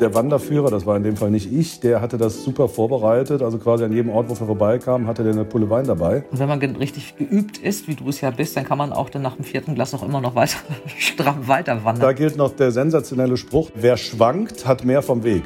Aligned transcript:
Der 0.00 0.14
Wanderführer, 0.14 0.70
das 0.70 0.86
war 0.86 0.96
in 0.96 1.02
dem 1.02 1.14
Fall 1.14 1.30
nicht 1.30 1.52
ich, 1.52 1.78
der 1.80 2.00
hatte 2.00 2.16
das 2.16 2.42
super 2.42 2.68
vorbereitet. 2.68 3.42
Also 3.42 3.58
quasi 3.58 3.84
an 3.84 3.92
jedem 3.92 4.10
Ort, 4.10 4.30
wo 4.30 4.32
er 4.32 4.46
vorbeikam, 4.46 5.06
hatte 5.06 5.22
der 5.22 5.34
eine 5.34 5.44
Pulle 5.44 5.68
Wein 5.68 5.86
dabei. 5.86 6.24
Und 6.30 6.38
wenn 6.38 6.48
man 6.48 6.58
richtig 6.58 7.16
geübt 7.16 7.58
ist, 7.58 7.86
wie 7.86 7.96
du 7.96 8.08
es 8.08 8.22
ja 8.22 8.30
bist, 8.30 8.56
dann 8.56 8.64
kann 8.64 8.78
man 8.78 8.94
auch 8.94 9.10
dann 9.10 9.20
nach 9.20 9.36
dem 9.36 9.44
vierten 9.44 9.74
Glas 9.74 9.92
noch 9.92 10.02
immer 10.02 10.22
noch 10.22 10.34
weiter 10.34 10.56
stramm 10.96 11.46
weiter 11.48 11.84
wandern. 11.84 12.00
Da 12.00 12.12
gilt 12.14 12.36
noch 12.36 12.56
der 12.56 12.72
sensationelle 12.72 13.36
Spruch, 13.36 13.70
wer 13.74 13.98
schwankt, 13.98 14.66
hat 14.66 14.86
mehr 14.86 15.02
vom 15.02 15.22
Weg. 15.22 15.42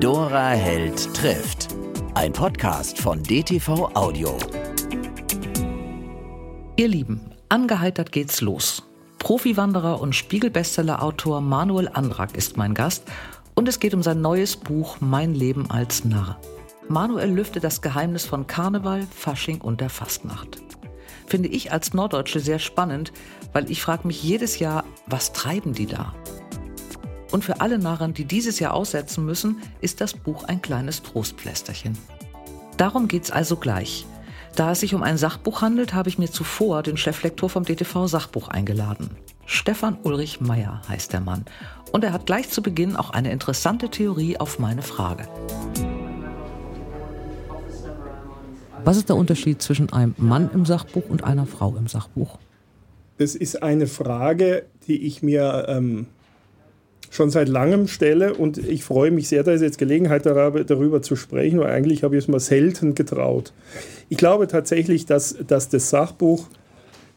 Dora 0.00 0.48
Held 0.50 1.12
trifft. 1.12 1.68
Ein 2.14 2.32
Podcast 2.32 2.98
von 2.98 3.22
DTV 3.22 3.90
Audio. 3.92 4.38
Ihr 6.76 6.88
Lieben, 6.88 7.20
angeheitert 7.50 8.12
geht's 8.12 8.40
los. 8.40 8.89
Profiwanderer 9.20 10.00
und 10.00 10.16
Spiegel-Bestseller-Autor 10.16 11.42
Manuel 11.42 11.88
Andrak 11.92 12.36
ist 12.36 12.56
mein 12.56 12.74
Gast 12.74 13.04
und 13.54 13.68
es 13.68 13.78
geht 13.78 13.94
um 13.94 14.02
sein 14.02 14.22
neues 14.22 14.56
Buch 14.56 14.96
Mein 15.00 15.34
Leben 15.34 15.70
als 15.70 16.04
Narr. 16.06 16.40
Manuel 16.88 17.30
lüftet 17.30 17.62
das 17.62 17.82
Geheimnis 17.82 18.24
von 18.24 18.46
Karneval, 18.46 19.06
Fasching 19.14 19.60
und 19.60 19.82
der 19.82 19.90
Fastnacht. 19.90 20.62
Finde 21.26 21.50
ich 21.50 21.70
als 21.70 21.92
Norddeutsche 21.92 22.40
sehr 22.40 22.58
spannend, 22.58 23.12
weil 23.52 23.70
ich 23.70 23.82
frage 23.82 24.06
mich 24.06 24.22
jedes 24.22 24.58
Jahr, 24.58 24.84
was 25.06 25.32
treiben 25.32 25.74
die 25.74 25.86
da? 25.86 26.14
Und 27.30 27.44
für 27.44 27.60
alle 27.60 27.78
Narren, 27.78 28.14
die 28.14 28.24
dieses 28.24 28.58
Jahr 28.58 28.72
aussetzen 28.72 29.24
müssen, 29.26 29.60
ist 29.82 30.00
das 30.00 30.14
Buch 30.14 30.44
ein 30.44 30.62
kleines 30.62 31.02
Trostpflästerchen. 31.02 31.96
Darum 32.78 33.06
geht's 33.06 33.30
also 33.30 33.56
gleich. 33.56 34.06
Da 34.56 34.72
es 34.72 34.80
sich 34.80 34.94
um 34.94 35.02
ein 35.02 35.16
Sachbuch 35.16 35.62
handelt, 35.62 35.94
habe 35.94 36.08
ich 36.08 36.18
mir 36.18 36.30
zuvor 36.30 36.82
den 36.82 36.96
Cheflektor 36.96 37.48
vom 37.48 37.64
DTV 37.64 38.06
Sachbuch 38.06 38.48
eingeladen. 38.48 39.10
Stefan 39.46 39.98
Ulrich 40.02 40.40
Meyer 40.40 40.82
heißt 40.88 41.12
der 41.12 41.20
Mann. 41.20 41.44
Und 41.92 42.04
er 42.04 42.12
hat 42.12 42.26
gleich 42.26 42.50
zu 42.50 42.62
Beginn 42.62 42.96
auch 42.96 43.10
eine 43.10 43.32
interessante 43.32 43.88
Theorie 43.88 44.36
auf 44.36 44.58
meine 44.58 44.82
Frage. 44.82 45.26
Was 48.84 48.96
ist 48.96 49.08
der 49.08 49.16
Unterschied 49.16 49.60
zwischen 49.60 49.92
einem 49.92 50.14
Mann 50.18 50.50
im 50.54 50.64
Sachbuch 50.64 51.08
und 51.08 51.24
einer 51.24 51.46
Frau 51.46 51.76
im 51.76 51.86
Sachbuch? 51.86 52.38
Das 53.18 53.34
ist 53.34 53.62
eine 53.62 53.86
Frage, 53.86 54.64
die 54.86 55.06
ich 55.06 55.22
mir 55.22 55.66
ähm, 55.68 56.06
schon 57.10 57.30
seit 57.30 57.48
langem 57.48 57.88
stelle 57.88 58.34
und 58.34 58.56
ich 58.56 58.84
freue 58.84 59.10
mich 59.10 59.28
sehr, 59.28 59.42
da 59.42 59.52
ist 59.52 59.60
jetzt 59.60 59.78
Gelegenheit 59.78 60.24
darüber, 60.26 61.02
zu 61.02 61.16
sprechen, 61.16 61.58
weil 61.58 61.70
eigentlich 61.70 62.04
habe 62.04 62.16
ich 62.16 62.24
es 62.24 62.28
mal 62.28 62.40
selten 62.40 62.94
getraut. 62.94 63.52
Ich 64.08 64.16
glaube 64.16 64.46
tatsächlich, 64.46 65.06
dass, 65.06 65.36
dass 65.46 65.68
das 65.68 65.90
Sachbuch, 65.90 66.48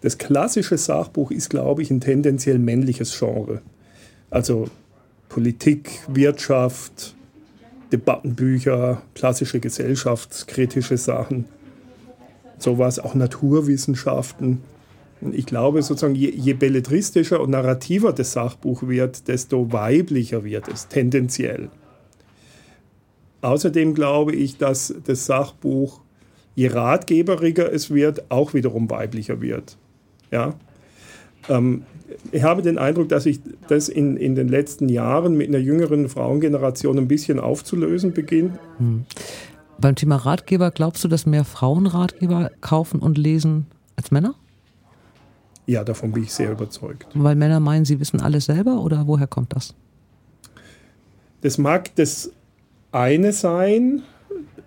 das 0.01 0.17
klassische 0.17 0.77
Sachbuch 0.77 1.29
ist, 1.31 1.49
glaube 1.49 1.83
ich, 1.83 1.91
ein 1.91 2.01
tendenziell 2.01 2.57
männliches 2.57 3.17
Genre. 3.17 3.61
Also 4.31 4.65
Politik, 5.29 5.91
Wirtschaft, 6.07 7.15
Debattenbücher, 7.91 9.03
klassische 9.13 9.59
gesellschaftskritische 9.59 10.97
Sachen, 10.97 11.45
sowas, 12.57 12.97
auch 12.97 13.13
Naturwissenschaften. 13.13 14.61
Ich 15.31 15.45
glaube, 15.45 15.81
sozusagen, 15.81 16.15
je, 16.15 16.29
je 16.29 16.53
belletristischer 16.53 17.39
und 17.39 17.51
narrativer 17.51 18.11
das 18.11 18.33
Sachbuch 18.33 18.83
wird, 18.83 19.27
desto 19.27 19.71
weiblicher 19.71 20.43
wird 20.43 20.67
es, 20.67 20.87
tendenziell. 20.87 21.69
Außerdem 23.41 23.93
glaube 23.93 24.33
ich, 24.33 24.57
dass 24.57 24.93
das 25.05 25.25
Sachbuch, 25.25 26.01
je 26.55 26.67
ratgeberiger 26.67 27.71
es 27.71 27.93
wird, 27.93 28.31
auch 28.31 28.53
wiederum 28.53 28.89
weiblicher 28.89 29.41
wird. 29.41 29.77
Ja? 30.31 30.55
Ähm, 31.49 31.83
ich 32.31 32.43
habe 32.43 32.61
den 32.61 32.77
Eindruck, 32.77 33.09
dass 33.09 33.23
sich 33.23 33.39
das 33.67 33.89
in, 33.89 34.17
in 34.17 34.35
den 34.35 34.47
letzten 34.47 34.89
Jahren 34.89 35.35
mit 35.35 35.49
einer 35.49 35.57
jüngeren 35.57 36.09
Frauengeneration 36.09 36.97
ein 36.97 37.07
bisschen 37.07 37.39
aufzulösen 37.39 38.13
beginnt. 38.13 38.59
Hm. 38.77 39.05
Beim 39.79 39.95
Thema 39.95 40.17
Ratgeber, 40.17 40.71
glaubst 40.71 41.03
du, 41.03 41.07
dass 41.07 41.25
mehr 41.25 41.43
Frauen 41.43 41.87
Ratgeber 41.87 42.51
kaufen 42.61 42.99
und 42.99 43.17
lesen 43.17 43.65
als 43.95 44.11
Männer? 44.11 44.35
Ja, 45.65 45.83
davon 45.83 46.11
bin 46.11 46.23
ich 46.23 46.33
sehr 46.33 46.51
überzeugt. 46.51 47.07
Weil 47.13 47.35
Männer 47.35 47.59
meinen, 47.59 47.85
sie 47.85 47.99
wissen 47.99 48.21
alles 48.21 48.45
selber 48.45 48.81
oder 48.81 49.07
woher 49.07 49.27
kommt 49.27 49.55
das? 49.55 49.73
Das 51.41 51.57
mag 51.57 51.95
das 51.95 52.31
eine 52.91 53.31
sein. 53.33 54.03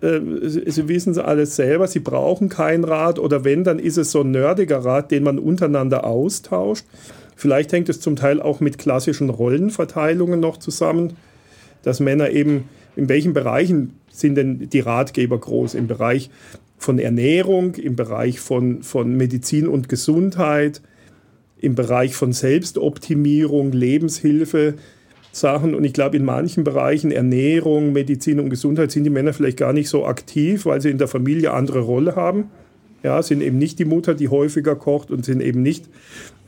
Äh, 0.01 0.19
sie 0.45 0.87
wissen 0.87 1.11
es 1.11 1.17
alles 1.17 1.55
selber, 1.55 1.87
sie 1.87 1.99
brauchen 1.99 2.49
keinen 2.49 2.83
Rat 2.83 3.19
oder 3.19 3.43
wenn, 3.43 3.63
dann 3.63 3.79
ist 3.79 3.97
es 3.97 4.11
so 4.11 4.21
ein 4.21 4.31
nerdiger 4.31 4.83
Rat, 4.85 5.11
den 5.11 5.23
man 5.23 5.39
untereinander 5.39 6.05
austauscht. 6.05 6.85
Vielleicht 7.35 7.71
hängt 7.71 7.89
es 7.89 7.99
zum 7.99 8.15
Teil 8.15 8.41
auch 8.41 8.59
mit 8.59 8.77
klassischen 8.77 9.29
Rollenverteilungen 9.29 10.39
noch 10.39 10.57
zusammen, 10.57 11.13
dass 11.83 11.99
Männer 11.99 12.31
eben, 12.31 12.67
in 12.95 13.09
welchen 13.09 13.33
Bereichen 13.33 13.93
sind 14.09 14.35
denn 14.35 14.69
die 14.69 14.79
Ratgeber 14.79 15.37
groß? 15.39 15.75
Im 15.75 15.87
Bereich 15.87 16.31
von 16.77 16.99
Ernährung, 16.99 17.75
im 17.75 17.95
Bereich 17.95 18.39
von, 18.39 18.83
von 18.83 19.15
Medizin 19.15 19.67
und 19.67 19.89
Gesundheit, 19.89 20.81
im 21.59 21.75
Bereich 21.75 22.15
von 22.15 22.33
Selbstoptimierung, 22.33 23.71
Lebenshilfe, 23.71 24.75
Sachen. 25.31 25.75
Und 25.75 25.83
ich 25.83 25.93
glaube, 25.93 26.17
in 26.17 26.25
manchen 26.25 26.63
Bereichen 26.63 27.11
Ernährung, 27.11 27.93
Medizin 27.93 28.39
und 28.39 28.49
Gesundheit 28.49 28.91
sind 28.91 29.03
die 29.03 29.09
Männer 29.09 29.33
vielleicht 29.33 29.57
gar 29.57 29.73
nicht 29.73 29.89
so 29.89 30.05
aktiv, 30.05 30.65
weil 30.65 30.81
sie 30.81 30.89
in 30.89 30.97
der 30.97 31.07
Familie 31.07 31.53
andere 31.53 31.79
Rolle 31.79 32.15
haben. 32.15 32.45
Ja, 33.03 33.21
sind 33.21 33.41
eben 33.41 33.57
nicht 33.57 33.79
die 33.79 33.85
Mutter, 33.85 34.15
die 34.15 34.29
häufiger 34.29 34.75
kocht 34.75 35.11
und 35.11 35.23
sind 35.23 35.41
eben 35.41 35.61
nicht 35.61 35.85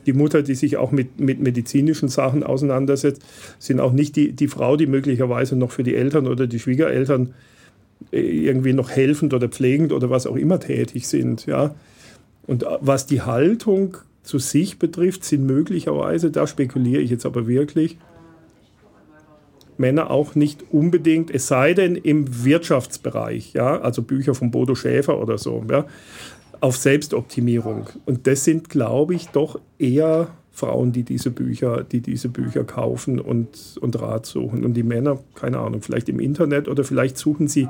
die 0.06 0.12
Mutter, 0.12 0.42
die 0.42 0.54
sich 0.54 0.76
auch 0.76 0.92
mit, 0.92 1.20
mit 1.20 1.40
medizinischen 1.40 2.08
Sachen 2.08 2.42
auseinandersetzt, 2.42 3.22
sind 3.58 3.80
auch 3.80 3.92
nicht 3.92 4.16
die, 4.16 4.32
die 4.32 4.48
Frau, 4.48 4.76
die 4.76 4.86
möglicherweise 4.86 5.56
noch 5.56 5.70
für 5.70 5.82
die 5.82 5.94
Eltern 5.94 6.26
oder 6.26 6.46
die 6.46 6.58
Schwiegereltern 6.58 7.34
irgendwie 8.10 8.72
noch 8.72 8.90
helfend 8.90 9.34
oder 9.34 9.48
pflegend 9.48 9.92
oder 9.92 10.08
was 10.10 10.26
auch 10.26 10.36
immer 10.36 10.58
tätig 10.58 11.06
sind. 11.06 11.46
Ja. 11.46 11.74
Und 12.46 12.64
was 12.80 13.06
die 13.06 13.20
Haltung 13.20 13.98
zu 14.22 14.38
sich 14.38 14.78
betrifft, 14.78 15.24
sind 15.24 15.44
möglicherweise, 15.46 16.30
da 16.30 16.46
spekuliere 16.46 17.00
ich 17.00 17.10
jetzt 17.10 17.26
aber 17.26 17.46
wirklich, 17.46 17.98
Männer 19.78 20.10
auch 20.10 20.34
nicht 20.34 20.64
unbedingt, 20.70 21.30
es 21.30 21.48
sei 21.48 21.72
denn 21.72 21.96
im 21.96 22.44
Wirtschaftsbereich, 22.44 23.54
ja, 23.54 23.80
also 23.80 24.02
Bücher 24.02 24.34
von 24.34 24.50
Bodo 24.50 24.74
Schäfer 24.74 25.20
oder 25.20 25.38
so, 25.38 25.64
ja, 25.70 25.86
auf 26.60 26.76
Selbstoptimierung. 26.76 27.86
Und 28.04 28.26
das 28.26 28.44
sind, 28.44 28.68
glaube 28.68 29.14
ich, 29.14 29.28
doch 29.28 29.58
eher 29.78 30.28
Frauen, 30.52 30.92
die 30.92 31.04
diese 31.04 31.30
Bücher, 31.30 31.82
die 31.82 32.00
diese 32.00 32.28
Bücher 32.28 32.64
kaufen 32.64 33.18
und, 33.18 33.78
und 33.80 34.00
Rat 34.00 34.26
suchen. 34.26 34.64
Und 34.64 34.74
die 34.74 34.82
Männer, 34.82 35.18
keine 35.34 35.58
Ahnung, 35.58 35.80
vielleicht 35.80 36.10
im 36.10 36.20
Internet 36.20 36.68
oder 36.68 36.84
vielleicht 36.84 37.16
suchen 37.16 37.48
sie 37.48 37.68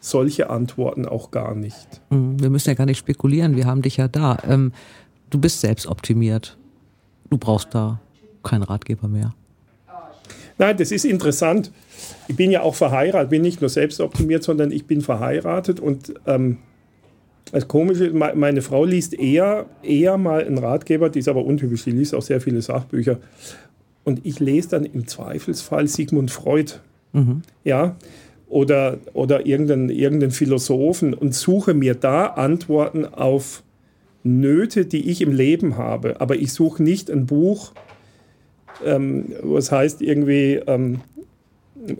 solche 0.00 0.50
Antworten 0.50 1.06
auch 1.06 1.30
gar 1.30 1.54
nicht. 1.54 2.02
Mhm, 2.10 2.38
wir 2.40 2.50
müssen 2.50 2.68
ja 2.68 2.74
gar 2.74 2.84
nicht 2.84 2.98
spekulieren, 2.98 3.56
wir 3.56 3.64
haben 3.64 3.80
dich 3.80 3.96
ja 3.96 4.08
da. 4.08 4.36
Ähm, 4.46 4.72
du 5.36 5.40
bist 5.40 5.60
selbst 5.60 5.86
optimiert. 5.86 6.56
Du 7.28 7.36
brauchst 7.36 7.74
da 7.74 8.00
keinen 8.42 8.62
Ratgeber 8.62 9.06
mehr. 9.06 9.34
Nein, 10.56 10.78
das 10.78 10.90
ist 10.90 11.04
interessant. 11.04 11.70
Ich 12.26 12.36
bin 12.36 12.50
ja 12.50 12.62
auch 12.62 12.74
verheiratet, 12.74 13.28
bin 13.28 13.42
nicht 13.42 13.60
nur 13.60 13.68
selbst 13.68 14.00
optimiert, 14.00 14.42
sondern 14.42 14.72
ich 14.72 14.86
bin 14.86 15.02
verheiratet 15.02 15.78
und 15.78 16.14
ähm, 16.26 16.56
das 17.52 17.68
Komische, 17.68 18.10
meine 18.12 18.62
Frau 18.62 18.86
liest 18.86 19.12
eher, 19.12 19.66
eher 19.82 20.16
mal 20.16 20.42
einen 20.42 20.58
Ratgeber, 20.58 21.10
die 21.10 21.18
ist 21.18 21.28
aber 21.28 21.44
untypisch, 21.44 21.84
die 21.84 21.90
liest 21.90 22.14
auch 22.14 22.22
sehr 22.22 22.40
viele 22.40 22.62
Sachbücher. 22.62 23.18
Und 24.02 24.24
ich 24.24 24.40
lese 24.40 24.70
dann 24.70 24.84
im 24.86 25.06
Zweifelsfall 25.06 25.86
Sigmund 25.86 26.30
Freud. 26.30 26.72
Mhm. 27.12 27.42
Ja, 27.62 27.96
oder, 28.48 28.98
oder 29.12 29.46
irgendeinen, 29.46 29.90
irgendeinen 29.90 30.32
Philosophen 30.32 31.12
und 31.12 31.34
suche 31.34 31.74
mir 31.74 31.94
da 31.94 32.26
Antworten 32.26 33.04
auf 33.04 33.62
Nöte, 34.26 34.86
die 34.86 35.10
ich 35.10 35.22
im 35.22 35.32
Leben 35.32 35.76
habe. 35.76 36.20
Aber 36.20 36.36
ich 36.36 36.52
suche 36.52 36.82
nicht 36.82 37.10
ein 37.10 37.26
Buch, 37.26 37.72
ähm, 38.84 39.32
was 39.42 39.72
heißt 39.72 40.02
irgendwie, 40.02 40.60
ähm, 40.66 41.00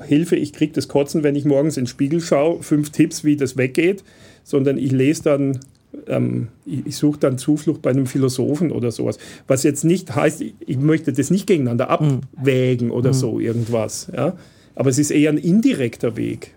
Hilfe, 0.07 0.37
ich 0.37 0.53
kriege 0.53 0.73
das 0.73 0.89
Kotzen, 0.89 1.23
wenn 1.23 1.37
ich 1.37 1.45
morgens 1.45 1.77
in 1.77 1.85
den 1.85 1.89
Spiegel 1.89 2.21
schaue, 2.21 2.63
fünf 2.63 2.91
Tipps, 2.91 3.25
wie 3.25 3.37
das 3.37 3.57
weggeht, 3.57 4.03
sondern 4.43 4.79
ich 4.79 4.91
lese 4.91 5.23
dann, 5.23 5.61
ähm, 6.09 6.49
ich, 6.65 6.87
ich 6.87 6.97
suche 6.97 7.21
dann 7.21 7.39
Zuflucht 7.39 7.83
bei 7.83 7.91
einem 7.91 8.07
Philosophen 8.07 8.73
oder 8.73 8.91
sowas. 8.91 9.19
Was 9.47 9.63
jetzt 9.63 9.85
nicht 9.85 10.15
heißt, 10.15 10.41
ich, 10.41 10.55
ich 10.61 10.79
möchte 10.79 11.13
das 11.13 11.31
nicht 11.31 11.47
gegeneinander 11.47 11.87
mhm. 12.01 12.21
abwägen 12.41 12.91
oder 12.91 13.11
mhm. 13.11 13.15
so 13.15 13.39
irgendwas. 13.39 14.11
Ja? 14.15 14.37
Aber 14.75 14.91
es 14.91 14.99
ist 14.99 15.11
eher 15.11 15.31
ein 15.31 15.39
indirekter 15.39 16.17
Weg. 16.17 16.56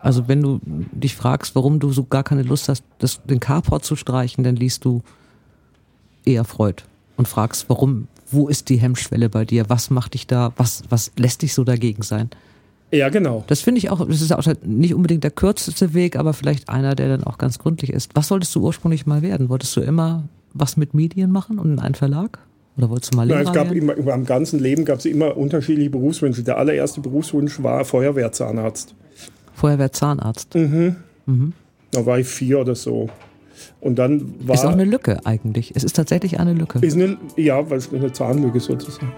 Also 0.00 0.28
wenn 0.28 0.40
du 0.40 0.60
dich 0.64 1.14
fragst, 1.14 1.54
warum 1.54 1.78
du 1.78 1.92
so 1.92 2.04
gar 2.04 2.24
keine 2.24 2.42
Lust 2.42 2.68
hast, 2.68 2.84
das, 2.98 3.20
den 3.24 3.40
Carport 3.40 3.84
zu 3.84 3.96
streichen, 3.96 4.44
dann 4.44 4.56
liest 4.56 4.84
du 4.84 5.02
eher 6.24 6.44
Freud 6.44 6.82
und 7.16 7.28
fragst, 7.28 7.68
warum, 7.68 8.08
wo 8.30 8.48
ist 8.48 8.68
die 8.68 8.76
Hemmschwelle 8.78 9.28
bei 9.28 9.44
dir? 9.44 9.68
Was 9.68 9.90
macht 9.90 10.14
dich 10.14 10.26
da, 10.26 10.52
was, 10.56 10.82
was 10.88 11.12
lässt 11.16 11.42
dich 11.42 11.52
so 11.52 11.64
dagegen 11.64 12.02
sein? 12.02 12.30
Ja, 12.92 13.08
genau. 13.08 13.44
Das 13.46 13.60
finde 13.60 13.78
ich 13.78 13.90
auch, 13.90 14.06
das 14.06 14.20
ist 14.20 14.32
auch 14.32 14.44
nicht 14.64 14.94
unbedingt 14.94 15.22
der 15.22 15.30
kürzeste 15.30 15.94
Weg, 15.94 16.16
aber 16.16 16.32
vielleicht 16.32 16.68
einer, 16.68 16.94
der 16.94 17.08
dann 17.08 17.24
auch 17.24 17.38
ganz 17.38 17.58
gründlich 17.58 17.92
ist. 17.92 18.10
Was 18.14 18.28
solltest 18.28 18.54
du 18.54 18.62
ursprünglich 18.62 19.06
mal 19.06 19.22
werden? 19.22 19.48
Wolltest 19.48 19.76
du 19.76 19.80
immer 19.80 20.24
was 20.52 20.76
mit 20.76 20.94
Medien 20.94 21.30
machen 21.30 21.58
und 21.58 21.72
in 21.72 21.78
einen 21.78 21.94
Verlag? 21.94 22.38
Oder 22.76 22.90
wolltest 22.90 23.12
du 23.12 23.16
mal 23.16 23.26
Nein, 23.26 23.38
Lehrer 23.38 23.50
es 23.50 23.54
gab 23.54 23.70
werden? 23.70 23.90
immer, 23.98 24.14
im 24.14 24.24
ganzen 24.24 24.58
Leben 24.58 24.84
gab 24.84 24.98
es 24.98 25.04
immer 25.04 25.36
unterschiedliche 25.36 25.90
Berufswünsche. 25.90 26.42
Der 26.42 26.56
allererste 26.56 27.00
Berufswunsch 27.00 27.62
war 27.62 27.84
Feuerwehrzahnarzt. 27.84 28.94
Vorher 29.60 29.92
Zahnarzt. 29.92 30.54
Da 30.54 32.06
war 32.06 32.18
ich 32.18 32.26
vier 32.26 32.60
oder 32.60 32.74
so. 32.74 33.10
Und 33.82 33.98
dann 33.98 34.34
war. 34.46 34.54
Ist 34.54 34.64
auch 34.64 34.72
eine 34.72 34.86
Lücke 34.86 35.20
eigentlich. 35.24 35.76
Es 35.76 35.84
ist 35.84 35.96
tatsächlich 35.96 36.40
eine 36.40 36.54
Lücke. 36.54 36.78
ist 36.78 36.94
eine, 36.94 37.18
ja, 37.36 37.68
weil 37.68 37.76
es 37.76 37.92
eine 37.92 38.10
Zahnlücke 38.10 38.58
sozusagen. 38.58 39.12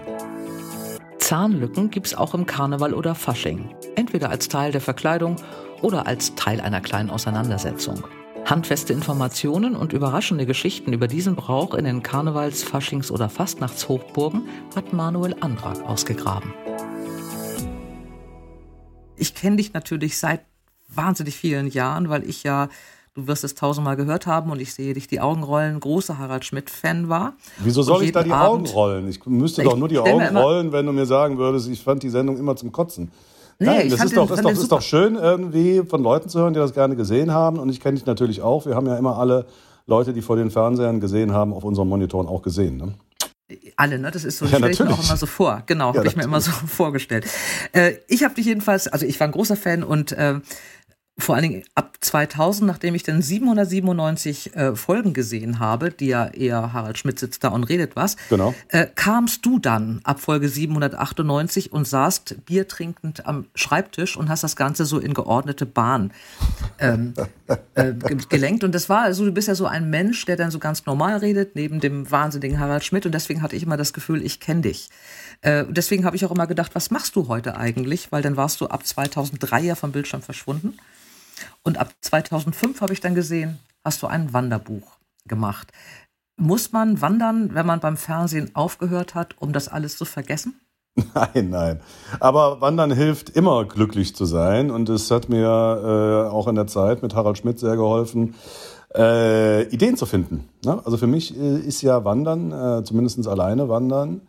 Zahnlücken 1.19 1.91
gibt's 1.91 2.13
auch 2.13 2.33
im 2.33 2.45
Karneval 2.45 2.93
oder 2.93 3.15
Fasching. 3.15 3.69
Entweder 3.95 4.31
als 4.31 4.49
Teil 4.49 4.73
der 4.73 4.81
Verkleidung 4.81 5.37
oder 5.81 6.07
als 6.07 6.35
Teil 6.35 6.59
einer 6.59 6.81
kleinen 6.81 7.09
Auseinandersetzung. 7.09 8.03
Handfeste 8.43 8.91
Informationen 8.91 9.77
und 9.77 9.93
überraschende 9.93 10.45
Geschichten 10.45 10.91
über 10.91 11.07
diesen 11.07 11.35
Brauch 11.35 11.73
in 11.73 11.85
den 11.85 12.03
Karnevals-, 12.03 12.65
Faschings- 12.65 13.11
oder 13.11 13.29
Fastnachtshochburgen 13.29 14.41
hat 14.75 14.91
Manuel 14.91 15.37
Andrak 15.39 15.81
ausgegraben. 15.87 16.53
Ich 19.17 19.35
kenne 19.35 19.57
dich 19.57 19.73
natürlich 19.73 20.17
seit 20.17 20.41
wahnsinnig 20.89 21.35
vielen 21.35 21.67
Jahren, 21.67 22.09
weil 22.09 22.27
ich 22.27 22.43
ja, 22.43 22.69
du 23.15 23.27
wirst 23.27 23.43
es 23.43 23.55
tausendmal 23.55 23.95
gehört 23.95 24.27
haben 24.27 24.51
und 24.51 24.59
ich 24.59 24.73
sehe 24.73 24.93
dich 24.93 25.07
die 25.07 25.21
Augen 25.21 25.43
rollen, 25.43 25.79
großer 25.79 26.17
Harald 26.17 26.45
Schmidt-Fan 26.45 27.09
war. 27.09 27.33
Wieso 27.59 27.81
soll 27.83 28.03
ich 28.03 28.11
da 28.11 28.23
die 28.23 28.31
Abend- 28.31 28.67
Augen 28.69 28.75
rollen? 28.75 29.07
Ich 29.09 29.25
müsste 29.25 29.61
Ich 29.63 29.67
doch 29.69 29.77
nur 29.77 29.87
die 29.87 29.99
Augen 29.99 30.21
immer- 30.21 30.41
rollen, 30.41 30.71
wenn 30.71 30.85
du 30.85 30.91
mir 30.93 31.05
sagen 31.05 31.37
würdest, 31.37 31.67
ich 31.69 31.81
fand 31.83 32.03
die 32.03 32.09
Sendung 32.09 32.37
immer 32.37 32.55
zum 32.55 32.71
Kotzen. 32.71 33.11
Nee, 33.59 33.67
Nein, 33.67 33.87
ich 33.87 33.93
das 33.93 34.05
ist 34.05 34.17
doch, 34.17 34.25
den- 34.27 34.33
ist, 34.33 34.41
fand 34.43 34.57
doch, 34.57 34.61
ist 34.63 34.71
doch 34.71 34.81
schön, 34.81 35.15
irgendwie 35.15 35.83
von 35.87 36.01
Leuten 36.01 36.27
zu 36.27 36.39
hören, 36.39 36.53
die 36.53 36.59
das 36.59 36.73
gerne 36.73 36.95
gesehen 36.95 37.31
haben. 37.31 37.59
Und 37.59 37.69
ich 37.69 37.79
kenne 37.79 37.95
dich 37.97 38.05
natürlich 38.05 38.41
auch. 38.41 38.65
Wir 38.65 38.75
haben 38.75 38.87
ja 38.87 38.97
immer 38.97 39.17
alle 39.17 39.45
Leute, 39.85 40.11
die 40.13 40.21
vor 40.21 40.35
den 40.37 40.49
Fernsehern 40.49 40.99
gesehen 40.99 41.33
haben, 41.33 41.53
auf 41.53 41.63
unseren 41.63 41.87
Monitoren 41.87 42.27
auch 42.27 42.41
gesehen. 42.41 42.77
Ne? 42.77 42.93
Alle, 43.75 43.99
ne? 43.99 44.11
Das 44.11 44.23
ist 44.23 44.37
so, 44.37 44.45
Ja, 44.45 44.51
das 44.51 44.57
stelle 44.59 44.71
ich 44.71 44.79
mir 44.79 44.89
auch 44.91 45.03
immer 45.03 45.17
so 45.17 45.25
vor. 45.25 45.63
Genau, 45.65 45.91
Ja, 45.91 45.97
habe 45.99 46.07
ich 46.07 46.15
mir 46.15 46.23
immer 46.23 46.41
so 46.41 46.51
vorgestellt. 46.67 47.25
Äh, 47.71 47.93
ich 48.07 48.23
habe 48.23 48.35
dich 48.35 48.45
jedenfalls, 48.45 48.87
also 48.87 49.05
ich 49.05 49.19
war 49.19 49.27
ein 49.27 49.31
großer 49.31 49.55
Fan 49.55 49.83
und 49.83 50.11
äh, 50.13 50.39
vor 51.19 51.35
allen 51.35 51.43
Dingen 51.43 51.63
ab 51.75 51.97
2000, 52.01 52.65
nachdem 52.67 52.95
ich 52.95 53.03
dann 53.03 53.21
797 53.21 54.55
äh, 54.55 54.75
Folgen 54.75 55.13
gesehen 55.13 55.59
habe, 55.59 55.91
die 55.91 56.07
ja 56.07 56.25
eher 56.27 56.73
Harald 56.73 56.97
Schmidt 56.97 57.19
sitzt 57.19 57.43
da 57.43 57.49
und 57.49 57.65
redet 57.65 57.95
was, 57.95 58.17
Genau. 58.29 58.53
äh, 58.69 58.87
kamst 58.95 59.45
du 59.45 59.59
dann 59.59 60.01
ab 60.03 60.19
Folge 60.19 60.49
798 60.49 61.71
und 61.71 61.87
saßt 61.87 62.45
Bier 62.45 62.67
trinkend 62.67 63.27
am 63.27 63.45
Schreibtisch 63.55 64.17
und 64.17 64.29
hast 64.29 64.43
das 64.43 64.55
Ganze 64.55 64.85
so 64.85 64.97
in 64.99 65.13
geordnete 65.13 65.65
Bahn 65.67 66.11
ähm, 66.79 67.13
äh, 67.75 67.93
ge- 67.93 68.17
gelenkt. 68.27 68.63
Und 68.63 68.73
das 68.73 68.89
war, 68.89 69.01
also 69.03 69.23
du 69.25 69.31
bist 69.31 69.47
ja 69.47 69.55
so 69.55 69.67
ein 69.67 69.89
Mensch, 69.91 70.25
der 70.25 70.35
dann 70.35 70.49
so 70.51 70.57
ganz 70.59 70.85
normal 70.85 71.17
redet, 71.17 71.55
neben 71.55 71.79
dem 71.79 72.09
wahnsinnigen 72.09 72.59
Harald 72.59 72.83
Schmidt. 72.85 73.05
Und 73.05 73.13
deswegen 73.13 73.41
hatte 73.43 73.55
ich 73.55 73.63
immer 73.63 73.77
das 73.77 73.93
Gefühl, 73.93 74.23
ich 74.25 74.39
kenne 74.39 74.61
dich. 74.61 74.89
Äh, 75.43 75.65
deswegen 75.69 76.05
habe 76.05 76.15
ich 76.15 76.25
auch 76.25 76.31
immer 76.31 76.47
gedacht, 76.47 76.73
was 76.73 76.89
machst 76.89 77.15
du 77.15 77.27
heute 77.27 77.57
eigentlich? 77.57 78.11
Weil 78.11 78.21
dann 78.21 78.37
warst 78.37 78.61
du 78.61 78.67
ab 78.67 78.85
2003 78.85 79.61
ja 79.61 79.75
vom 79.75 79.91
Bildschirm 79.91 80.21
verschwunden. 80.21 80.77
Und 81.63 81.77
ab 81.77 81.89
2005 82.01 82.81
habe 82.81 82.93
ich 82.93 83.01
dann 83.01 83.13
gesehen, 83.13 83.59
hast 83.83 84.01
du 84.01 84.07
ein 84.07 84.33
Wanderbuch 84.33 84.97
gemacht. 85.27 85.71
Muss 86.37 86.71
man 86.71 87.01
wandern, 87.01 87.53
wenn 87.53 87.65
man 87.65 87.81
beim 87.81 87.97
Fernsehen 87.97 88.55
aufgehört 88.55 89.15
hat, 89.15 89.35
um 89.39 89.51
das 89.53 89.67
alles 89.67 89.97
zu 89.97 90.05
vergessen? 90.05 90.59
Nein, 91.15 91.49
nein. 91.49 91.81
Aber 92.19 92.61
Wandern 92.61 92.91
hilft 92.91 93.31
immer 93.31 93.65
glücklich 93.65 94.15
zu 94.15 94.25
sein. 94.25 94.69
Und 94.69 94.89
es 94.89 95.09
hat 95.09 95.27
mir 95.27 95.47
äh, 95.47 96.29
auch 96.29 96.47
in 96.47 96.53
der 96.53 96.67
Zeit 96.67 97.01
mit 97.01 97.15
Harald 97.15 97.39
Schmidt 97.39 97.57
sehr 97.57 97.75
geholfen, 97.75 98.35
äh, 98.95 99.63
Ideen 99.69 99.97
zu 99.97 100.05
finden. 100.05 100.47
Ne? 100.63 100.79
Also 100.85 100.97
für 100.97 101.07
mich 101.07 101.35
äh, 101.35 101.57
ist 101.57 101.81
ja 101.81 102.05
Wandern, 102.05 102.51
äh, 102.51 102.83
zumindest 102.83 103.27
alleine 103.27 103.69
Wandern, 103.69 104.21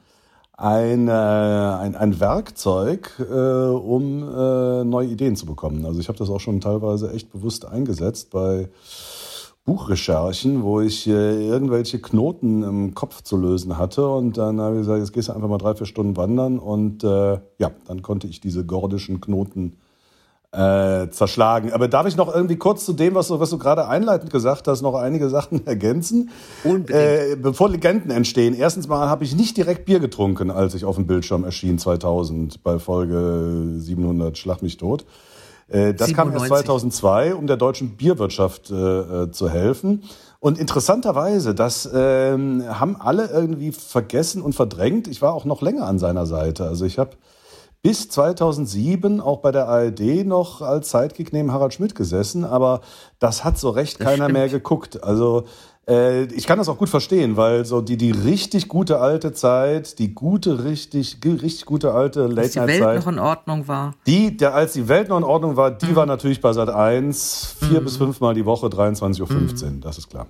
ein, 0.57 1.09
äh, 1.09 1.11
ein, 1.11 1.97
ein 1.97 2.21
Werkzeug, 2.21 3.13
äh, 3.19 3.33
um 3.35 4.23
äh, 4.23 4.85
neue 4.85 5.09
Ideen 5.09 5.37
zu 5.37 5.47
bekommen. 5.47 5.85
Also 5.85 6.01
ich 6.01 6.09
habe 6.09 6.19
das 6.19 6.31
auch 6.31 6.41
schon 6.41 6.61
teilweise 6.61 7.13
echt 7.13 7.33
bewusst 7.33 7.67
eingesetzt 7.67 8.31
bei 8.31 8.69
Buchrecherchen, 9.65 10.63
wo 10.63 10.81
ich 10.81 11.07
äh, 11.09 11.49
irgendwelche 11.49 12.01
Knoten 12.01 12.63
im 12.63 12.95
Kopf 12.95 13.23
zu 13.23 13.37
lösen 13.37 13.79
hatte. 13.79 14.07
Und 14.09 14.37
dann 14.37 14.61
habe 14.61 14.77
ich 14.77 14.83
gesagt, 14.83 15.01
jetzt 15.01 15.13
gehst 15.13 15.29
du 15.29 15.33
einfach 15.33 15.49
mal 15.49 15.59
drei, 15.59 15.75
vier 15.75 15.87
Stunden 15.87 16.17
wandern. 16.17 16.59
Und 16.59 17.03
äh, 17.03 17.39
ja, 17.59 17.71
dann 17.87 18.03
konnte 18.03 18.27
ich 18.27 18.41
diese 18.41 18.65
gordischen 18.65 19.21
Knoten 19.21 19.79
äh, 20.55 21.11
zerschlagen. 21.11 21.73
Aber 21.73 21.89
darf 21.89 22.07
ich 22.07 22.17
noch 22.17 22.33
irgendwie 22.35 22.57
kurz 22.57 22.85
zu 22.85 22.93
dem, 22.93 23.15
was 23.15 23.29
du, 23.29 23.41
was 23.41 23.51
du 23.51 23.59
gerade 23.59 23.89
einleitend 23.89 24.31
gesagt 24.31 24.69
hast, 24.69 24.83
noch 24.83 24.95
einige 24.95 25.29
Sachen 25.29 25.67
ergänzen? 25.67 26.31
Unbedingt. 26.63 26.91
Äh, 26.91 27.37
bevor 27.41 27.69
Legenden 27.69 28.11
entstehen. 28.11 28.55
Erstens 28.55 28.89
mal 28.89 29.09
habe 29.09 29.25
ich 29.25 29.35
nicht 29.35 29.57
direkt 29.57 29.85
Bier 29.85 30.01
getrunken, 30.01 30.51
als 30.51 30.75
ich 30.75 30.85
auf 30.85 30.97
dem 30.97 31.07
Bildschirm 31.07 31.45
erschien 31.45 31.79
2000 31.79 32.63
bei 32.63 32.79
Folge 32.79 33.75
700 33.79 34.39
Schlag 34.39 34.63
mich 34.63 34.77
tot. 34.77 35.05
Äh, 35.69 35.95
Das 35.95 36.13
kam 36.13 36.29
erst 36.33 36.45
97. 36.45 36.67
2002, 36.67 37.35
um 37.35 37.47
der 37.47 37.57
deutschen 37.57 37.97
Bierwirtschaft 37.97 38.71
äh, 38.71 38.75
äh, 39.25 39.31
zu 39.31 39.49
helfen. 39.49 40.03
Und 40.41 40.59
interessanterweise, 40.59 41.55
das 41.55 41.89
ähm, 41.95 42.65
haben 42.69 42.97
alle 43.01 43.31
irgendwie 43.31 43.73
vergessen 43.73 44.43
und 44.43 44.55
verdrängt. 44.55 45.09
Ich 45.09 45.23
war 45.23 45.33
auch 45.33 45.47
noch 45.47 45.63
länger 45.63 45.87
an 45.87 45.99
seiner 45.99 46.27
Seite. 46.27 46.65
Also 46.65 46.85
ich 46.85 46.99
habe 46.99 47.13
bis 47.85 48.09
2007 48.09 49.21
auch 49.21 49.41
bei 49.41 49.53
der 49.53 49.69
ARD 49.69 50.25
noch 50.27 50.63
als 50.63 50.91
Sidekick 50.91 51.33
neben 51.35 51.53
Harald 51.53 51.75
Schmidt 51.75 51.95
gesessen, 51.95 52.45
aber 52.45 52.81
das 53.19 53.45
hat 53.45 53.59
so 53.59 53.69
recht 53.71 54.01
Das 54.01 54.07
keiner 54.07 54.25
stimmt. 54.25 54.33
mehr 54.33 54.49
geguckt. 54.49 55.03
Also 55.05 55.45
äh, 55.87 56.25
ich 56.33 56.47
kann 56.47 56.57
das 56.57 56.71
auch 56.71 56.79
gut 56.79 56.89
verstehen, 56.89 57.37
weil 57.37 57.67
so 57.67 57.83
die, 57.83 57.99
die 57.99 58.11
richtig 58.11 58.69
gute 58.69 59.01
alte 59.01 59.35
Zeit, 59.35 59.99
die 59.99 60.15
gute, 60.15 60.65
richtig, 60.65 61.19
richtig 61.25 61.67
gute 61.67 61.93
alte 61.93 62.31
Dass 62.31 62.53
die 62.53 62.61
Welt 62.61 62.97
noch 63.05 63.07
in 63.07 63.19
Ordnung 63.19 63.69
war. 63.69 63.93
die, 64.07 64.35
der, 64.35 64.55
als 64.55 64.73
die 64.73 64.89
Welt 64.89 65.11
noch 65.11 65.19
in 65.19 65.25
Ordnung 65.25 65.57
war, 65.57 65.73
Mhm. 65.73 65.79
die 65.83 65.95
war 65.95 66.07
natürlich 66.07 66.41
bei 66.41 66.55
Sat 66.55 66.71
1 66.71 67.57
vier 67.61 67.83
bis 67.83 67.99
fünfmal 67.99 68.33
die 68.33 68.47
Woche, 68.47 68.69
23.15 68.69 69.65
Uhr, 69.65 69.81
das 69.83 69.99
ist 69.99 70.09
klar. 70.09 70.27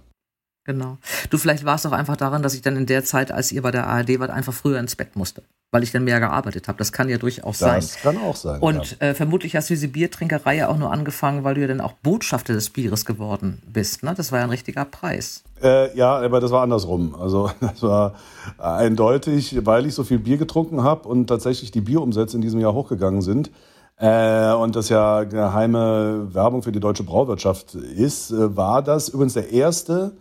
Genau. 0.67 0.97
Du, 1.31 1.39
vielleicht 1.39 1.65
war 1.65 1.75
es 1.77 1.85
auch 1.87 1.93
einfach 1.93 2.17
daran, 2.17 2.43
dass 2.43 2.55
ich 2.55 2.63
dann 2.63 2.77
in 2.77 2.87
der 2.87 3.05
Zeit, 3.05 3.31
als 3.31 3.53
ihr 3.53 3.61
bei 3.63 3.71
der 3.71 3.87
ARD 3.87 4.19
wart, 4.19 4.31
einfach 4.31 4.55
früher 4.55 4.81
ins 4.81 4.97
Bett 4.97 5.15
musste. 5.15 5.43
Weil 5.75 5.83
ich 5.83 5.91
dann 5.91 6.05
mehr 6.05 6.21
gearbeitet 6.21 6.69
habe. 6.69 6.79
Das 6.79 6.93
kann 6.93 7.09
ja 7.09 7.19
durchaus 7.19 7.59
sein. 7.59 7.81
Das 7.81 7.97
kann 7.97 8.17
auch 8.19 8.37
sein. 8.37 8.61
Und 8.61 9.03
äh, 9.03 9.13
vermutlich 9.13 9.57
hast 9.57 9.71
du 9.71 9.75
diese 9.75 9.89
Biertrinkerei 9.89 10.59
ja 10.59 10.69
auch 10.69 10.77
nur 10.77 10.93
angefangen, 10.93 11.43
weil 11.43 11.57
du 11.57 11.63
ja 11.63 11.67
dann 11.67 11.81
auch 11.81 11.95
Botschafter 11.95 12.53
des 12.53 12.71
Bieres 12.71 13.05
geworden 13.05 13.61
bist. 13.67 14.05
Ne? 14.05 14.15
Das 14.17 14.31
war 14.31 14.39
ja 14.39 14.45
ein 14.45 14.51
richtiger 14.51 14.85
Preis. 14.85 15.43
Äh, 15.61 15.93
ja, 15.97 16.15
aber 16.15 16.39
das 16.39 16.53
war 16.53 16.63
andersrum. 16.63 17.17
Also 17.17 17.51
das 17.61 17.83
war 17.83 18.15
eindeutig, 18.57 19.67
weil 19.67 19.87
ich 19.87 19.97
so 19.97 20.05
viel 20.05 20.21
Bier 20.21 20.37
getrunken 20.37 20.85
habe 20.85 21.09
und 21.09 21.27
tatsächlich 21.27 21.73
die 21.73 21.81
Bierumsätze 21.81 22.37
in 22.37 22.43
diesem 22.43 22.61
Jahr 22.61 22.73
hochgegangen 22.73 23.21
sind. 23.21 23.51
Äh, 23.97 24.53
und 24.53 24.77
das 24.77 24.91
ja 24.91 25.25
geheime 25.25 26.29
Werbung 26.33 26.63
für 26.63 26.71
die 26.71 26.79
deutsche 26.79 27.03
Brauwirtschaft 27.03 27.75
ist, 27.75 28.31
äh, 28.31 28.57
war 28.57 28.81
das 28.81 29.09
übrigens 29.09 29.35
der 29.35 29.51
erste 29.51 30.13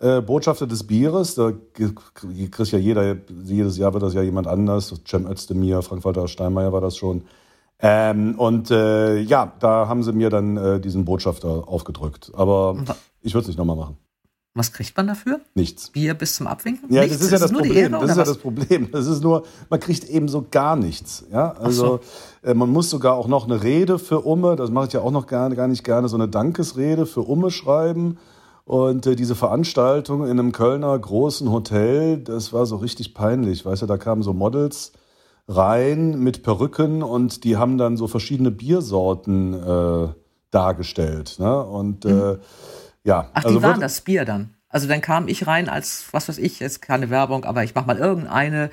äh, 0.00 0.20
Botschafter 0.20 0.66
des 0.66 0.84
Bieres. 0.84 1.34
Da 1.34 1.52
kriegt 1.72 2.72
ja 2.72 2.78
jeder, 2.78 3.16
jedes 3.44 3.76
Jahr 3.76 3.92
wird 3.92 4.02
das 4.02 4.14
ja 4.14 4.22
jemand 4.22 4.46
anders. 4.46 4.94
Cem 5.06 5.26
Özdemir, 5.26 5.82
Frank-Walter 5.82 6.26
Steinmeier 6.28 6.72
war 6.72 6.80
das 6.80 6.96
schon. 6.96 7.22
Ähm, 7.82 8.34
und 8.38 8.70
äh, 8.70 9.18
ja, 9.20 9.52
da 9.60 9.88
haben 9.88 10.02
sie 10.02 10.12
mir 10.12 10.30
dann 10.30 10.56
äh, 10.56 10.80
diesen 10.80 11.04
Botschafter 11.04 11.68
aufgedrückt. 11.68 12.30
Aber 12.34 12.76
ich 13.22 13.32
würde 13.34 13.42
es 13.42 13.48
nicht 13.48 13.58
nochmal 13.58 13.76
machen. 13.76 13.96
Was 14.52 14.72
kriegt 14.72 14.96
man 14.96 15.06
dafür? 15.06 15.40
Nichts. 15.54 15.90
Bier 15.90 16.14
bis 16.14 16.34
zum 16.34 16.48
Abwinken? 16.48 16.92
Ja, 16.92 17.02
Nichts? 17.02 17.18
das 17.18 17.26
ist 17.26 17.32
ja 17.32 17.38
das 17.38 17.50
die 17.50 17.56
Problem. 17.56 17.76
Ehre, 17.76 17.90
Das 17.90 18.02
ist 18.02 18.04
oder 18.04 18.12
ja 18.14 18.18
was? 18.20 18.28
das 18.28 18.38
Problem. 18.38 18.90
Das 18.90 19.06
ist 19.06 19.22
nur, 19.22 19.44
man 19.70 19.78
kriegt 19.78 20.04
eben 20.04 20.26
so 20.28 20.44
gar 20.50 20.74
nichts. 20.74 21.24
Ja, 21.32 21.52
also 21.52 22.00
äh, 22.42 22.52
man 22.52 22.68
muss 22.68 22.90
sogar 22.90 23.14
auch 23.14 23.28
noch 23.28 23.44
eine 23.44 23.62
Rede 23.62 23.98
für 24.00 24.20
Umme, 24.22 24.56
das 24.56 24.70
mache 24.70 24.88
ich 24.88 24.92
ja 24.92 25.02
auch 25.02 25.12
noch 25.12 25.28
gar, 25.28 25.48
gar 25.50 25.68
nicht 25.68 25.84
gerne, 25.84 26.08
so 26.08 26.16
eine 26.16 26.26
Dankesrede 26.26 27.06
für 27.06 27.20
Umme 27.20 27.52
schreiben. 27.52 28.18
Und 28.70 29.04
äh, 29.06 29.16
diese 29.16 29.34
Veranstaltung 29.34 30.22
in 30.26 30.38
einem 30.38 30.52
Kölner 30.52 30.96
großen 30.96 31.50
Hotel, 31.50 32.18
das 32.18 32.52
war 32.52 32.66
so 32.66 32.76
richtig 32.76 33.14
peinlich. 33.14 33.66
Weißt 33.66 33.82
du, 33.82 33.86
da 33.86 33.96
kamen 33.96 34.22
so 34.22 34.32
Models 34.32 34.92
rein 35.48 36.20
mit 36.20 36.44
Perücken 36.44 37.02
und 37.02 37.42
die 37.42 37.56
haben 37.56 37.78
dann 37.78 37.96
so 37.96 38.06
verschiedene 38.06 38.52
Biersorten 38.52 39.54
äh, 39.54 40.08
dargestellt. 40.52 41.36
Ne? 41.40 41.64
Und 41.64 42.04
äh, 42.04 42.38
ja, 43.02 43.22
Mhm. 43.22 43.28
Ach, 43.32 43.44
also 43.44 43.56
die 43.58 43.62
waren 43.64 43.72
wird- 43.72 43.82
das 43.82 44.02
Bier 44.02 44.24
dann. 44.24 44.54
Also 44.68 44.86
dann 44.86 45.00
kam 45.00 45.26
ich 45.26 45.48
rein 45.48 45.68
als, 45.68 46.04
was 46.12 46.28
weiß 46.28 46.38
ich, 46.38 46.60
jetzt 46.60 46.80
keine 46.80 47.10
Werbung, 47.10 47.44
aber 47.44 47.64
ich 47.64 47.74
mach 47.74 47.86
mal 47.86 47.98
irgendeine. 47.98 48.70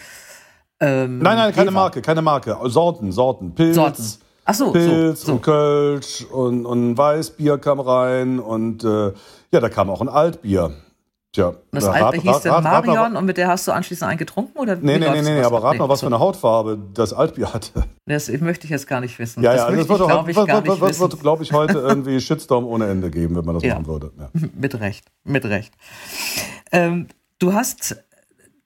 Ähm, 0.79 1.17
Nein, 1.17 1.37
nein, 1.37 1.51
keine. 1.55 1.71
Marke, 1.71 2.03
keine 2.03 2.21
Marke. 2.21 2.55
Sorten, 2.65 3.11
Sorten. 3.11 3.55
Pilz, 3.55 3.73
Sorten. 3.73 4.03
Ach 4.49 4.53
so, 4.53 4.71
Pilz 4.71 5.21
so, 5.21 5.25
so. 5.27 5.31
und 5.33 5.41
Kölsch 5.41 6.25
und, 6.31 6.65
und 6.65 6.97
Weißbier 6.97 7.57
kam 7.57 7.81
rein 7.81 8.39
und 8.39 8.83
äh, 8.83 9.11
ja, 9.51 9.59
da 9.59 9.67
kam 9.67 9.89
auch 9.89 9.99
ein 9.99 10.07
Altbier. 10.07 10.71
Tja, 11.33 11.53
Das 11.71 11.83
da 11.83 11.91
alte 11.91 12.21
hieß 12.21 12.39
dann 12.39 12.65
rat 12.65 12.85
Marion 12.85 13.13
mal, 13.13 13.19
und 13.19 13.25
mit 13.25 13.35
der 13.35 13.49
hast 13.49 13.67
du 13.67 13.73
anschließend 13.73 14.09
einen 14.09 14.17
getrunken? 14.17 14.57
Oder 14.57 14.77
Nee, 14.77 14.97
nee, 14.97 15.09
nee, 15.09 15.21
nee, 15.21 15.41
aber 15.41 15.57
ab? 15.57 15.63
rat 15.65 15.77
mal, 15.77 15.89
was 15.89 15.99
für 15.99 16.05
eine 16.05 16.19
Hautfarbe 16.19 16.79
das 16.93 17.11
Altbier 17.11 17.53
hatte. 17.53 17.83
Das 18.05 18.29
möchte 18.29 18.65
ich 18.65 18.71
jetzt 18.71 18.87
gar 18.87 19.01
nicht 19.01 19.19
wissen. 19.19 19.43
Ja, 19.43 19.51
das 19.51 19.61
ja, 19.63 19.69
möchte 19.69 19.87
das 19.87 19.89
wird, 19.89 19.99
ich, 19.99 20.07
glaube 20.07 20.31
ich, 20.31 20.37
wird, 20.37 20.47
gar 20.47 20.55
wird, 20.55 20.67
nicht 20.67 20.81
wissen. 20.81 21.01
wird 21.01 21.19
glaube 21.19 21.43
ich, 21.43 21.51
heute 21.51 21.73
irgendwie 21.79 22.21
Shitstorm 22.21 22.65
ohne 22.65 22.87
Ende 22.87 23.11
geben, 23.11 23.35
wenn 23.35 23.43
man 23.45 23.55
das 23.59 23.63
machen 23.65 23.85
würde. 23.85 24.11
Mit 24.55 24.79
Recht, 24.79 25.05
mit 25.25 25.43
Recht. 25.43 25.73
Ähm, 26.71 27.07
du 27.39 27.53
hast 27.53 27.97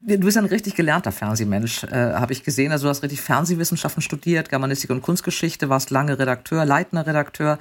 Du 0.03 0.17
bist 0.17 0.37
ein 0.37 0.45
richtig 0.45 0.73
gelernter 0.73 1.11
Fernsehmensch, 1.11 1.83
äh, 1.83 2.13
habe 2.13 2.33
ich 2.33 2.43
gesehen. 2.43 2.71
Also 2.71 2.85
du 2.85 2.89
hast 2.89 3.03
richtig 3.03 3.21
Fernsehwissenschaften 3.21 4.01
studiert, 4.01 4.49
Germanistik 4.49 4.89
und 4.89 5.03
Kunstgeschichte, 5.03 5.69
warst 5.69 5.91
lange 5.91 6.17
Redakteur, 6.17 6.65
leitender 6.65 7.05
Redakteur. 7.05 7.59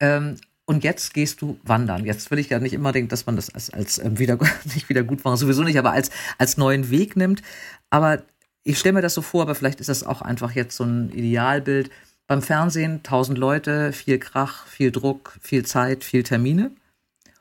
Ähm, 0.00 0.36
und 0.64 0.84
jetzt 0.84 1.12
gehst 1.12 1.42
du 1.42 1.58
wandern. 1.64 2.04
Jetzt 2.06 2.30
will 2.30 2.38
ich 2.38 2.50
ja 2.50 2.60
nicht 2.60 2.72
immer 2.72 2.92
denken, 2.92 3.08
dass 3.08 3.26
man 3.26 3.34
das 3.34 3.52
als, 3.52 3.70
als 3.70 3.98
ähm, 3.98 4.20
wieder, 4.20 4.38
nicht 4.74 4.88
wieder 4.88 5.02
gut 5.02 5.24
war, 5.24 5.36
sowieso 5.36 5.64
nicht, 5.64 5.78
aber 5.78 5.90
als, 5.90 6.10
als 6.38 6.56
neuen 6.56 6.90
Weg 6.90 7.16
nimmt. 7.16 7.42
Aber 7.90 8.22
ich 8.62 8.78
stelle 8.78 8.92
mir 8.92 9.02
das 9.02 9.14
so 9.14 9.22
vor, 9.22 9.42
aber 9.42 9.56
vielleicht 9.56 9.80
ist 9.80 9.88
das 9.88 10.04
auch 10.04 10.22
einfach 10.22 10.52
jetzt 10.52 10.76
so 10.76 10.84
ein 10.84 11.10
Idealbild. 11.10 11.90
Beim 12.28 12.42
Fernsehen 12.42 13.02
tausend 13.02 13.38
Leute, 13.38 13.92
viel 13.92 14.20
Krach, 14.20 14.66
viel 14.68 14.92
Druck, 14.92 15.36
viel 15.40 15.64
Zeit, 15.66 16.04
viel 16.04 16.22
Termine. 16.22 16.70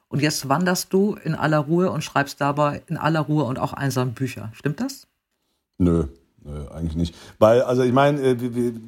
Und 0.10 0.22
jetzt 0.22 0.50
wanderst 0.50 0.92
du 0.92 1.16
in 1.24 1.36
aller 1.36 1.60
Ruhe 1.60 1.92
und 1.92 2.04
schreibst 2.04 2.42
dabei 2.42 2.82
in 2.88 2.98
aller 2.98 3.22
Ruhe 3.22 3.44
und 3.44 3.60
auch 3.60 3.74
einsam 3.74 4.14
Bücher. 4.14 4.50
Stimmt 4.54 4.82
das? 4.82 5.08
Nö, 5.78 6.08
Nö, 6.46 6.68
eigentlich 6.74 6.96
nicht. 6.96 7.16
Weil, 7.38 7.62
also 7.64 7.84
ich 7.84 7.92
meine, 7.92 8.22
äh, 8.22 8.38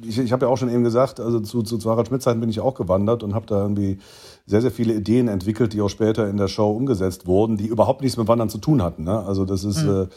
ich, 0.06 0.18
ich 0.18 0.32
habe 0.32 0.46
ja 0.46 0.50
auch 0.50 0.56
schon 0.56 0.70
eben 0.70 0.84
gesagt, 0.84 1.20
also 1.20 1.38
zu, 1.40 1.62
zu, 1.62 1.78
Harald 1.90 2.08
Schmidt-Zeiten 2.08 2.40
bin 2.40 2.48
ich 2.48 2.60
auch 2.60 2.74
gewandert 2.74 3.22
und 3.22 3.34
habe 3.34 3.46
da 3.46 3.60
irgendwie 3.60 3.98
sehr, 4.46 4.62
sehr 4.62 4.70
viele 4.70 4.94
Ideen 4.94 5.28
entwickelt, 5.28 5.74
die 5.74 5.82
auch 5.82 5.90
später 5.90 6.28
in 6.28 6.38
der 6.38 6.48
Show 6.48 6.70
umgesetzt 6.70 7.26
wurden, 7.26 7.58
die 7.58 7.66
überhaupt 7.66 8.00
nichts 8.00 8.16
mit 8.16 8.26
Wandern 8.26 8.48
zu 8.48 8.58
tun 8.58 8.82
hatten. 8.82 9.04
Ne? 9.04 9.22
Also 9.24 9.44
das 9.44 9.64
ist, 9.64 9.84
mhm. 9.84 10.08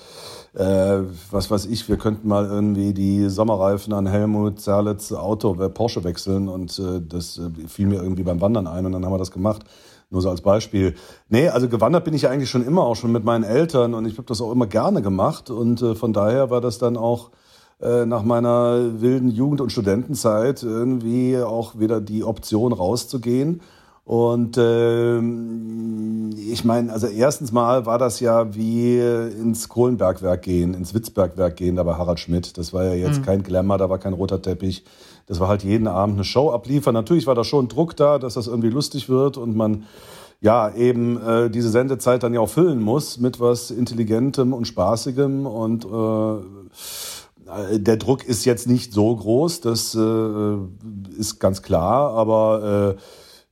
äh, 0.53 1.01
was 1.29 1.51
weiß 1.51 1.65
ich, 1.65 1.89
wir 1.89 1.97
könnten 1.97 2.27
mal 2.27 2.45
irgendwie 2.45 2.93
die 2.93 3.27
Sommerreifen 3.29 3.91
an 3.91 4.07
Helmut 4.07 4.61
Zerlitz 4.61 5.11
Auto, 5.11 5.61
äh, 5.61 5.69
Porsche 5.69 6.05
wechseln 6.05 6.47
und 6.47 6.79
äh, 6.79 7.01
das 7.07 7.41
fiel 7.67 7.87
mir 7.87 8.01
irgendwie 8.01 8.23
beim 8.23 8.39
Wandern 8.39 8.65
ein 8.65 8.85
und 8.85 8.93
dann 8.93 9.03
haben 9.03 9.13
wir 9.13 9.19
das 9.19 9.31
gemacht. 9.31 9.65
Nur 10.09 10.21
so 10.21 10.29
als 10.29 10.41
Beispiel. 10.41 10.95
Nee, 11.29 11.49
also 11.49 11.67
gewandert 11.67 12.05
bin 12.05 12.13
ich 12.13 12.27
eigentlich 12.27 12.49
schon 12.49 12.65
immer, 12.65 12.83
auch 12.83 12.95
schon 12.95 13.11
mit 13.11 13.23
meinen 13.23 13.43
Eltern 13.43 13.93
und 13.93 14.05
ich 14.05 14.17
habe 14.17 14.27
das 14.27 14.41
auch 14.41 14.51
immer 14.51 14.67
gerne 14.67 15.01
gemacht 15.01 15.49
und 15.49 15.81
äh, 15.81 15.95
von 15.95 16.13
daher 16.13 16.49
war 16.49 16.61
das 16.61 16.77
dann 16.77 16.95
auch 16.95 17.31
äh, 17.81 18.05
nach 18.05 18.23
meiner 18.23 19.01
wilden 19.01 19.29
Jugend- 19.29 19.61
und 19.61 19.71
Studentenzeit 19.71 20.63
irgendwie 20.63 21.37
auch 21.39 21.79
wieder 21.79 21.99
die 22.01 22.23
Option 22.23 22.71
rauszugehen. 22.71 23.61
Und 24.05 24.55
äh, 24.57 25.17
ich 26.51 26.63
meine, 26.63 26.93
also 26.93 27.07
erstens 27.07 27.51
mal 27.51 27.87
war 27.87 27.97
das 27.97 28.19
ja 28.19 28.53
wie 28.53 28.99
ins 28.99 29.67
Kohlenbergwerk 29.67 30.43
gehen, 30.43 30.75
ins 30.75 30.93
Witzbergwerk 30.93 31.55
gehen, 31.55 31.75
da 31.75 31.83
bei 31.83 31.95
Harald 31.95 32.19
Schmidt. 32.19 32.57
Das 32.59 32.71
war 32.71 32.83
ja 32.83 32.93
jetzt 32.93 33.21
mhm. 33.21 33.25
kein 33.25 33.43
Glamour, 33.43 33.79
da 33.79 33.89
war 33.89 33.97
kein 33.97 34.13
roter 34.13 34.39
Teppich. 34.41 34.83
Das 35.25 35.39
war 35.39 35.47
halt 35.47 35.63
jeden 35.63 35.87
Abend 35.87 36.17
eine 36.17 36.23
Show 36.23 36.51
abliefern. 36.51 36.93
Natürlich 36.93 37.25
war 37.25 37.33
da 37.33 37.43
schon 37.43 37.67
Druck 37.67 37.95
da, 37.95 38.19
dass 38.19 38.35
das 38.35 38.45
irgendwie 38.45 38.69
lustig 38.69 39.09
wird 39.09 39.37
und 39.37 39.55
man 39.55 39.85
ja 40.39 40.71
eben 40.75 41.19
äh, 41.25 41.49
diese 41.49 41.69
Sendezeit 41.69 42.21
dann 42.21 42.35
ja 42.35 42.41
auch 42.41 42.49
füllen 42.49 42.81
muss 42.81 43.19
mit 43.19 43.39
was 43.39 43.71
Intelligentem 43.71 44.53
und 44.53 44.67
Spaßigem 44.67 45.47
und 45.47 45.85
äh, 45.85 47.79
der 47.79 47.97
Druck 47.97 48.23
ist 48.23 48.45
jetzt 48.45 48.67
nicht 48.67 48.93
so 48.93 49.15
groß, 49.15 49.61
das 49.61 49.95
äh, 49.95 50.57
ist 51.17 51.39
ganz 51.39 51.61
klar, 51.63 52.11
aber 52.11 52.95
äh, 52.97 53.01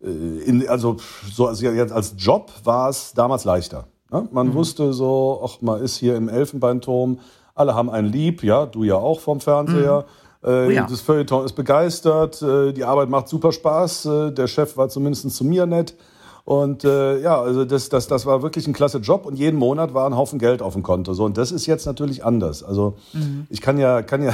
in, 0.04 0.68
also 0.68 0.98
so 1.32 1.50
jetzt 1.52 1.94
als 1.94 2.16
Job 2.18 2.52
war 2.64 2.90
es 2.90 3.14
damals 3.14 3.46
leichter. 3.46 3.86
Ne? 4.12 4.28
Man 4.32 4.50
mhm. 4.50 4.54
wusste 4.54 4.94
so, 4.94 5.42
ach, 5.44 5.62
man 5.62 5.82
ist 5.82 5.98
hier 5.98 6.16
im 6.16 6.30
Elfenbeinturm, 6.30 7.20
alle 7.56 7.76
haben 7.76 7.90
ein 7.90 8.06
Lieb, 8.06 8.44
ja, 8.44 8.66
du 8.66 8.84
ja 8.84 8.96
auch 8.96 9.20
vom 9.20 9.40
Fernseher. 9.40 10.06
Mhm. 10.42 10.50
Äh, 10.50 10.68
oh 10.68 10.70
ja. 10.70 10.88
Das 10.90 11.02
Feuilleton 11.02 11.46
ist 11.46 11.54
begeistert, 11.54 12.42
äh, 12.42 12.74
die 12.74 12.84
Arbeit 12.84 13.10
macht 13.10 13.30
super 13.30 13.52
Spaß, 13.52 14.06
äh, 14.06 14.32
der 14.32 14.48
Chef 14.48 14.76
war 14.76 14.90
zumindest 14.90 15.30
zu 15.32 15.46
mir 15.46 15.66
nett. 15.66 15.96
Und 16.46 16.84
äh, 16.84 17.22
ja, 17.22 17.42
also 17.42 17.64
das, 17.64 17.88
das, 17.88 18.08
das 18.08 18.26
war 18.26 18.44
wirklich 18.44 18.68
ein 18.68 18.74
klasse 18.74 18.98
Job 18.98 19.26
und 19.26 19.36
jeden 19.36 19.58
Monat 19.58 19.94
war 19.94 20.06
ein 20.06 20.18
Haufen 20.18 20.40
Geld 20.40 20.62
auf 20.62 20.74
dem 20.74 20.84
Konto. 20.84 21.14
So, 21.14 21.24
und 21.24 21.38
das 21.38 21.54
ist 21.54 21.66
jetzt 21.66 21.86
natürlich 21.86 22.26
anders. 22.26 22.64
Also 22.64 22.98
mhm. 23.14 23.48
ich 23.50 23.62
kann 23.62 23.78
ja, 23.78 24.02
kann 24.02 24.22
ja, 24.22 24.34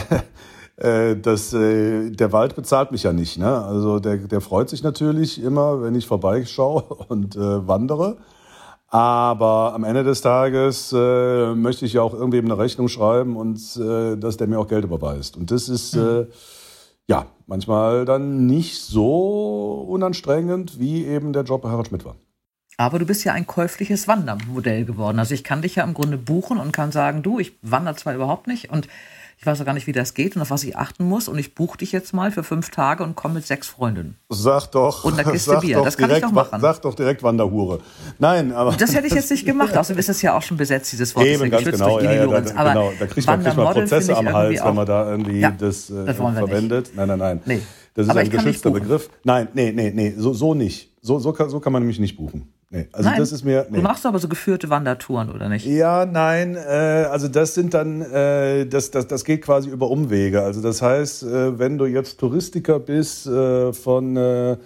äh, 0.80 1.18
das, 1.18 1.54
äh, 1.54 2.10
der 2.10 2.32
Wald 2.32 2.56
bezahlt 2.56 2.92
mich 2.92 3.04
ja 3.04 3.14
nicht. 3.14 3.38
Ne? 3.38 3.64
Also 3.64 4.00
der, 4.00 4.18
der 4.18 4.42
freut 4.42 4.70
sich 4.70 4.82
natürlich 4.82 5.42
immer, 5.42 5.82
wenn 5.82 5.96
ich 5.96 6.08
vorbeischaue 6.08 6.84
und 7.10 7.36
äh, 7.36 7.68
wandere. 7.68 8.18
Aber 8.88 9.74
am 9.76 9.84
Ende 9.84 10.04
des 10.04 10.22
Tages 10.22 10.92
äh, 10.94 11.54
möchte 11.54 11.86
ich 11.86 11.94
ja 11.94 12.02
auch 12.02 12.14
irgendwem 12.14 12.46
eine 12.46 12.58
Rechnung 12.58 12.88
schreiben 12.88 13.36
und 13.36 13.60
äh, 13.78 14.18
dass 14.18 14.38
der 14.38 14.48
mir 14.48 14.60
auch 14.60 14.68
Geld 14.68 14.84
überweist. 14.84 15.38
Und 15.38 15.52
das 15.52 15.70
ist 15.70 15.96
äh, 15.96 16.26
ja 17.08 17.28
manchmal 17.46 18.06
dann 18.06 18.48
nicht 18.48 18.82
so 18.82 19.86
unanstrengend, 19.88 20.80
wie 20.80 21.06
eben 21.06 21.34
der 21.34 21.44
Job 21.44 21.62
bei 21.62 21.70
Harald 21.70 21.88
Schmidt 21.88 22.04
war. 22.06 22.16
Aber 22.78 22.98
du 22.98 23.06
bist 23.06 23.26
ja 23.26 23.34
ein 23.34 23.46
käufliches 23.46 24.08
Wandermodell 24.08 24.86
geworden. 24.86 25.20
Also 25.20 25.34
ich 25.34 25.44
kann 25.44 25.62
dich 25.62 25.76
ja 25.76 25.84
im 25.84 25.94
Grunde 25.94 26.18
buchen 26.18 26.58
und 26.58 26.72
kann 26.72 26.92
sagen, 26.94 27.22
du, 27.22 27.38
ich 27.38 27.60
wandere 27.62 27.96
zwar 27.96 28.16
überhaupt 28.16 28.48
nicht 28.48 28.72
und 28.72 28.88
ich 29.40 29.46
weiß 29.46 29.62
auch 29.62 29.66
gar 29.66 29.74
nicht, 29.74 29.88
wie 29.88 29.94
das 29.94 30.16
geht 30.16 30.36
und 30.36 30.42
auf 30.42 30.50
was 30.50 30.66
ich 30.66 30.76
achten 30.76 31.06
muss. 31.06 31.30
Und 31.30 31.40
ich 31.40 31.56
buche 31.56 31.78
dich 31.78 31.94
jetzt 31.94 32.14
mal 32.14 32.30
für 32.30 32.44
fünf 32.44 32.72
Tage 32.72 33.06
und 33.06 33.16
komme 33.16 33.36
mit 33.36 33.48
sechs 33.48 33.70
Freundinnen. 33.70 34.18
Sag 34.28 34.68
doch. 34.72 35.06
Und 35.06 35.18
eine 35.18 35.32
Kiste 35.32 35.58
Bier. 35.62 35.82
Das 35.82 35.96
kann 35.96 36.10
direkt, 36.10 36.26
ich 36.26 36.30
doch 36.30 36.36
machen. 36.36 36.60
Sag 36.60 36.82
doch 36.82 36.94
direkt 36.94 37.24
Wanderhure. 37.24 37.80
Nein, 38.18 38.52
aber. 38.52 38.74
Das 38.74 38.94
hätte 38.94 39.08
ich 39.08 39.14
jetzt 39.14 39.32
nicht 39.32 39.46
gemacht. 39.46 39.78
Außerdem 39.78 39.98
ist 39.98 40.10
es 40.10 40.22
ja 40.22 40.36
auch 40.36 40.42
schon 40.42 40.58
besetzt, 40.58 40.92
dieses 40.92 41.16
Wort. 41.16 41.26
Eben, 41.26 41.50
ganz 41.50 41.64
genau. 41.64 42.02
Ja, 42.02 42.12
ja, 42.12 42.28
da, 42.28 42.40
genau. 42.42 42.92
Da 43.00 43.08
kriegt 43.08 43.28
man, 43.28 43.42
kriegt 43.42 43.56
man 43.56 43.74
Prozesse 43.74 44.18
am 44.18 44.34
Hals, 44.34 44.62
wenn 44.62 44.76
man 44.76 44.86
da 44.86 45.10
irgendwie 45.10 45.40
ja, 45.40 45.52
das, 45.52 45.90
äh, 45.90 46.06
das 46.06 46.18
verwendet. 46.18 46.92
Nein, 46.96 47.08
nein, 47.08 47.20
nein. 47.20 47.42
Nee. 47.46 47.62
Das 47.94 48.08
ist 48.08 48.10
aber 48.10 48.20
ein 48.20 48.30
geschützter 48.30 48.72
Begriff. 48.72 49.10
Nein, 49.24 49.48
nee, 49.54 49.72
nee, 49.72 49.92
nee. 49.96 50.14
So, 50.18 50.34
so 50.34 50.54
nicht. 50.54 50.92
So, 51.02 51.18
so, 51.20 51.32
kann, 51.32 51.50
so 51.50 51.62
kann 51.62 51.72
man 51.72 51.82
nämlich 51.82 52.00
nicht 52.00 52.18
buchen. 52.18 52.52
Nee, 52.72 52.88
also 52.92 53.10
nein, 53.10 53.18
das 53.18 53.32
ist 53.32 53.44
mir. 53.44 53.66
Nee. 53.70 53.78
Du 53.78 53.82
machst 53.82 54.06
aber 54.06 54.20
so 54.20 54.28
geführte 54.28 54.70
Wandertouren, 54.70 55.32
oder 55.32 55.50
nicht? 55.50 55.66
Ja, 55.66 56.06
nein, 56.06 56.56
äh, 56.56 57.08
also 57.10 57.28
das 57.28 57.56
sind 57.56 57.74
dann, 57.74 58.02
äh, 58.02 58.68
das, 58.68 58.92
das, 58.92 59.08
das 59.08 59.26
geht 59.26 59.42
quasi 59.42 59.70
über 59.70 59.90
Umwege. 59.90 60.44
Also 60.44 60.62
das 60.62 60.84
heißt, 60.84 61.24
äh, 61.24 61.58
wenn 61.58 61.80
du 61.80 61.88
jetzt 61.88 62.20
Touristiker 62.20 62.80
bist 62.80 63.26
äh, 63.26 63.74
von, 63.74 64.16
äh, 64.16 64.52
in 64.52 64.60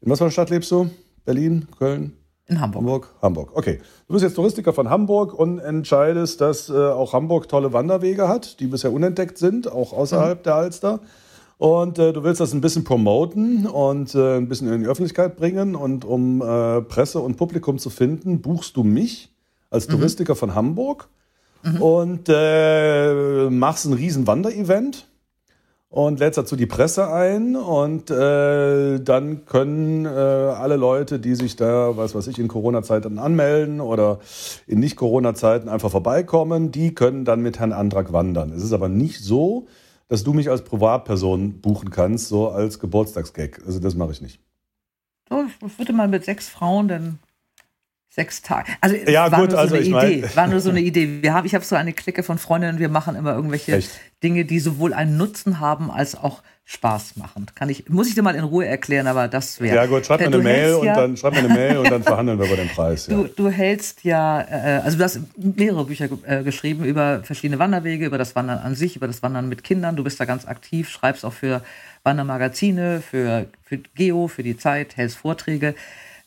was 0.00 0.18
für 0.18 0.24
einer 0.24 0.30
Stadt 0.30 0.48
lebst 0.48 0.70
du? 0.70 0.88
Berlin, 1.26 1.68
Köln? 1.78 2.16
In 2.46 2.58
Hamburg. 2.58 2.82
Hamburg. 2.82 3.08
Hamburg, 3.20 3.50
okay. 3.54 3.80
Du 4.08 4.14
bist 4.14 4.24
jetzt 4.24 4.34
Touristiker 4.34 4.72
von 4.72 4.88
Hamburg 4.88 5.34
und 5.34 5.58
entscheidest, 5.58 6.40
dass 6.40 6.70
äh, 6.70 6.72
auch 6.72 7.12
Hamburg 7.12 7.48
tolle 7.48 7.74
Wanderwege 7.74 8.28
hat, 8.28 8.60
die 8.60 8.66
bisher 8.66 8.92
unentdeckt 8.92 9.36
sind, 9.36 9.70
auch 9.70 9.92
außerhalb 9.92 10.38
mhm. 10.38 10.42
der 10.42 10.54
Alster. 10.54 11.00
Und 11.62 11.96
äh, 12.00 12.12
du 12.12 12.24
willst 12.24 12.40
das 12.40 12.52
ein 12.54 12.60
bisschen 12.60 12.82
promoten 12.82 13.68
und 13.68 14.16
äh, 14.16 14.38
ein 14.38 14.48
bisschen 14.48 14.66
in 14.72 14.80
die 14.80 14.88
Öffentlichkeit 14.88 15.36
bringen. 15.36 15.76
Und 15.76 16.04
um 16.04 16.42
äh, 16.42 16.82
Presse 16.82 17.20
und 17.20 17.36
Publikum 17.36 17.78
zu 17.78 17.88
finden, 17.88 18.40
buchst 18.40 18.76
du 18.76 18.82
mich 18.82 19.32
als 19.70 19.86
mhm. 19.86 19.92
Touristiker 19.92 20.34
von 20.34 20.56
Hamburg 20.56 21.08
mhm. 21.62 21.80
und 21.80 22.28
äh, 22.28 23.48
machst 23.48 23.84
ein 23.84 23.92
riesen 23.92 24.26
Wanderevent 24.26 25.06
und 25.88 26.18
lädst 26.18 26.36
dazu 26.36 26.56
die 26.56 26.66
Presse 26.66 27.12
ein 27.12 27.54
und 27.54 28.10
äh, 28.10 28.98
dann 28.98 29.44
können 29.44 30.04
äh, 30.04 30.08
alle 30.08 30.74
Leute, 30.74 31.20
die 31.20 31.36
sich 31.36 31.54
da, 31.54 31.96
was 31.96 32.16
weiß 32.16 32.26
ich, 32.26 32.40
in 32.40 32.48
Corona-Zeiten 32.48 33.20
anmelden 33.20 33.80
oder 33.80 34.18
in 34.66 34.80
Nicht-Corona-Zeiten 34.80 35.68
einfach 35.68 35.92
vorbeikommen, 35.92 36.72
die 36.72 36.92
können 36.92 37.24
dann 37.24 37.40
mit 37.40 37.60
Herrn 37.60 37.72
Antrag 37.72 38.12
wandern. 38.12 38.52
Es 38.52 38.64
ist 38.64 38.72
aber 38.72 38.88
nicht 38.88 39.20
so, 39.22 39.68
dass 40.12 40.24
du 40.24 40.34
mich 40.34 40.50
als 40.50 40.62
Privatperson 40.62 41.62
buchen 41.62 41.88
kannst, 41.88 42.28
so 42.28 42.50
als 42.50 42.78
Geburtstagsgag. 42.78 43.62
Also 43.64 43.80
das 43.80 43.94
mache 43.94 44.12
ich 44.12 44.20
nicht. 44.20 44.40
So, 45.26 45.46
ich 45.66 45.78
würde 45.78 45.94
mal 45.94 46.06
mit 46.06 46.26
sechs 46.26 46.50
Frauen 46.50 46.86
dann 46.86 47.18
sechs 48.14 48.42
Tage. 48.42 48.70
Also 48.80 48.94
ja, 48.94 49.32
war 49.32 49.40
gut, 49.40 49.50
nur 49.50 49.56
so 49.56 49.56
also 49.58 49.74
eine 49.74 49.82
ich 49.82 49.88
Idee. 49.88 50.20
Mein... 50.22 50.36
War 50.36 50.46
nur 50.46 50.60
so 50.60 50.70
eine 50.70 50.80
Idee. 50.82 51.22
Wir 51.22 51.32
haben, 51.32 51.46
ich 51.46 51.54
habe 51.54 51.64
so 51.64 51.76
eine 51.76 51.92
Clique 51.94 52.22
von 52.22 52.38
Freundinnen. 52.38 52.78
Wir 52.78 52.90
machen 52.90 53.16
immer 53.16 53.34
irgendwelche 53.34 53.76
Echt? 53.76 53.90
Dinge, 54.22 54.44
die 54.44 54.60
sowohl 54.60 54.92
einen 54.92 55.16
Nutzen 55.16 55.60
haben 55.60 55.90
als 55.90 56.14
auch 56.14 56.42
Spaß 56.64 57.16
machen. 57.16 57.46
Kann 57.54 57.70
ich, 57.70 57.88
muss 57.88 58.08
ich 58.08 58.14
dir 58.14 58.22
mal 58.22 58.34
in 58.34 58.44
Ruhe 58.44 58.66
erklären, 58.66 59.06
aber 59.06 59.28
das 59.28 59.60
wäre. 59.60 59.74
Ja 59.74 59.86
gut, 59.86 60.06
schreib 60.06 60.20
mir 60.20 60.26
eine 60.26 60.38
Mail 60.38 60.74
und 60.74 60.86
ja, 60.86 60.94
dann 60.94 61.16
schreib 61.16 61.32
mir 61.32 61.40
eine 61.40 61.48
Mail 61.48 61.78
und 61.78 61.90
dann 61.90 62.02
verhandeln 62.04 62.38
wir 62.38 62.46
über 62.46 62.56
den 62.56 62.68
Preis. 62.68 63.06
Ja. 63.06 63.16
Du, 63.16 63.24
du 63.24 63.48
hältst 63.48 64.04
ja, 64.04 64.42
äh, 64.42 64.82
also 64.84 64.98
du 64.98 65.04
hast 65.04 65.20
mehrere 65.36 65.84
Bücher 65.84 66.08
äh, 66.24 66.42
geschrieben 66.42 66.84
über 66.84 67.22
verschiedene 67.24 67.58
Wanderwege, 67.58 68.06
über 68.06 68.18
das 68.18 68.36
Wandern 68.36 68.58
an 68.58 68.74
sich, 68.74 68.94
über 68.94 69.06
das 69.06 69.22
Wandern 69.22 69.48
mit 69.48 69.64
Kindern. 69.64 69.96
Du 69.96 70.04
bist 70.04 70.20
da 70.20 70.24
ganz 70.26 70.46
aktiv, 70.46 70.88
schreibst 70.88 71.24
auch 71.24 71.32
für 71.32 71.62
Wandermagazine, 72.04 73.00
für, 73.00 73.46
für 73.64 73.78
Geo, 73.78 74.28
für 74.28 74.42
die 74.42 74.56
Zeit, 74.56 74.96
hältst 74.96 75.16
Vorträge 75.16 75.74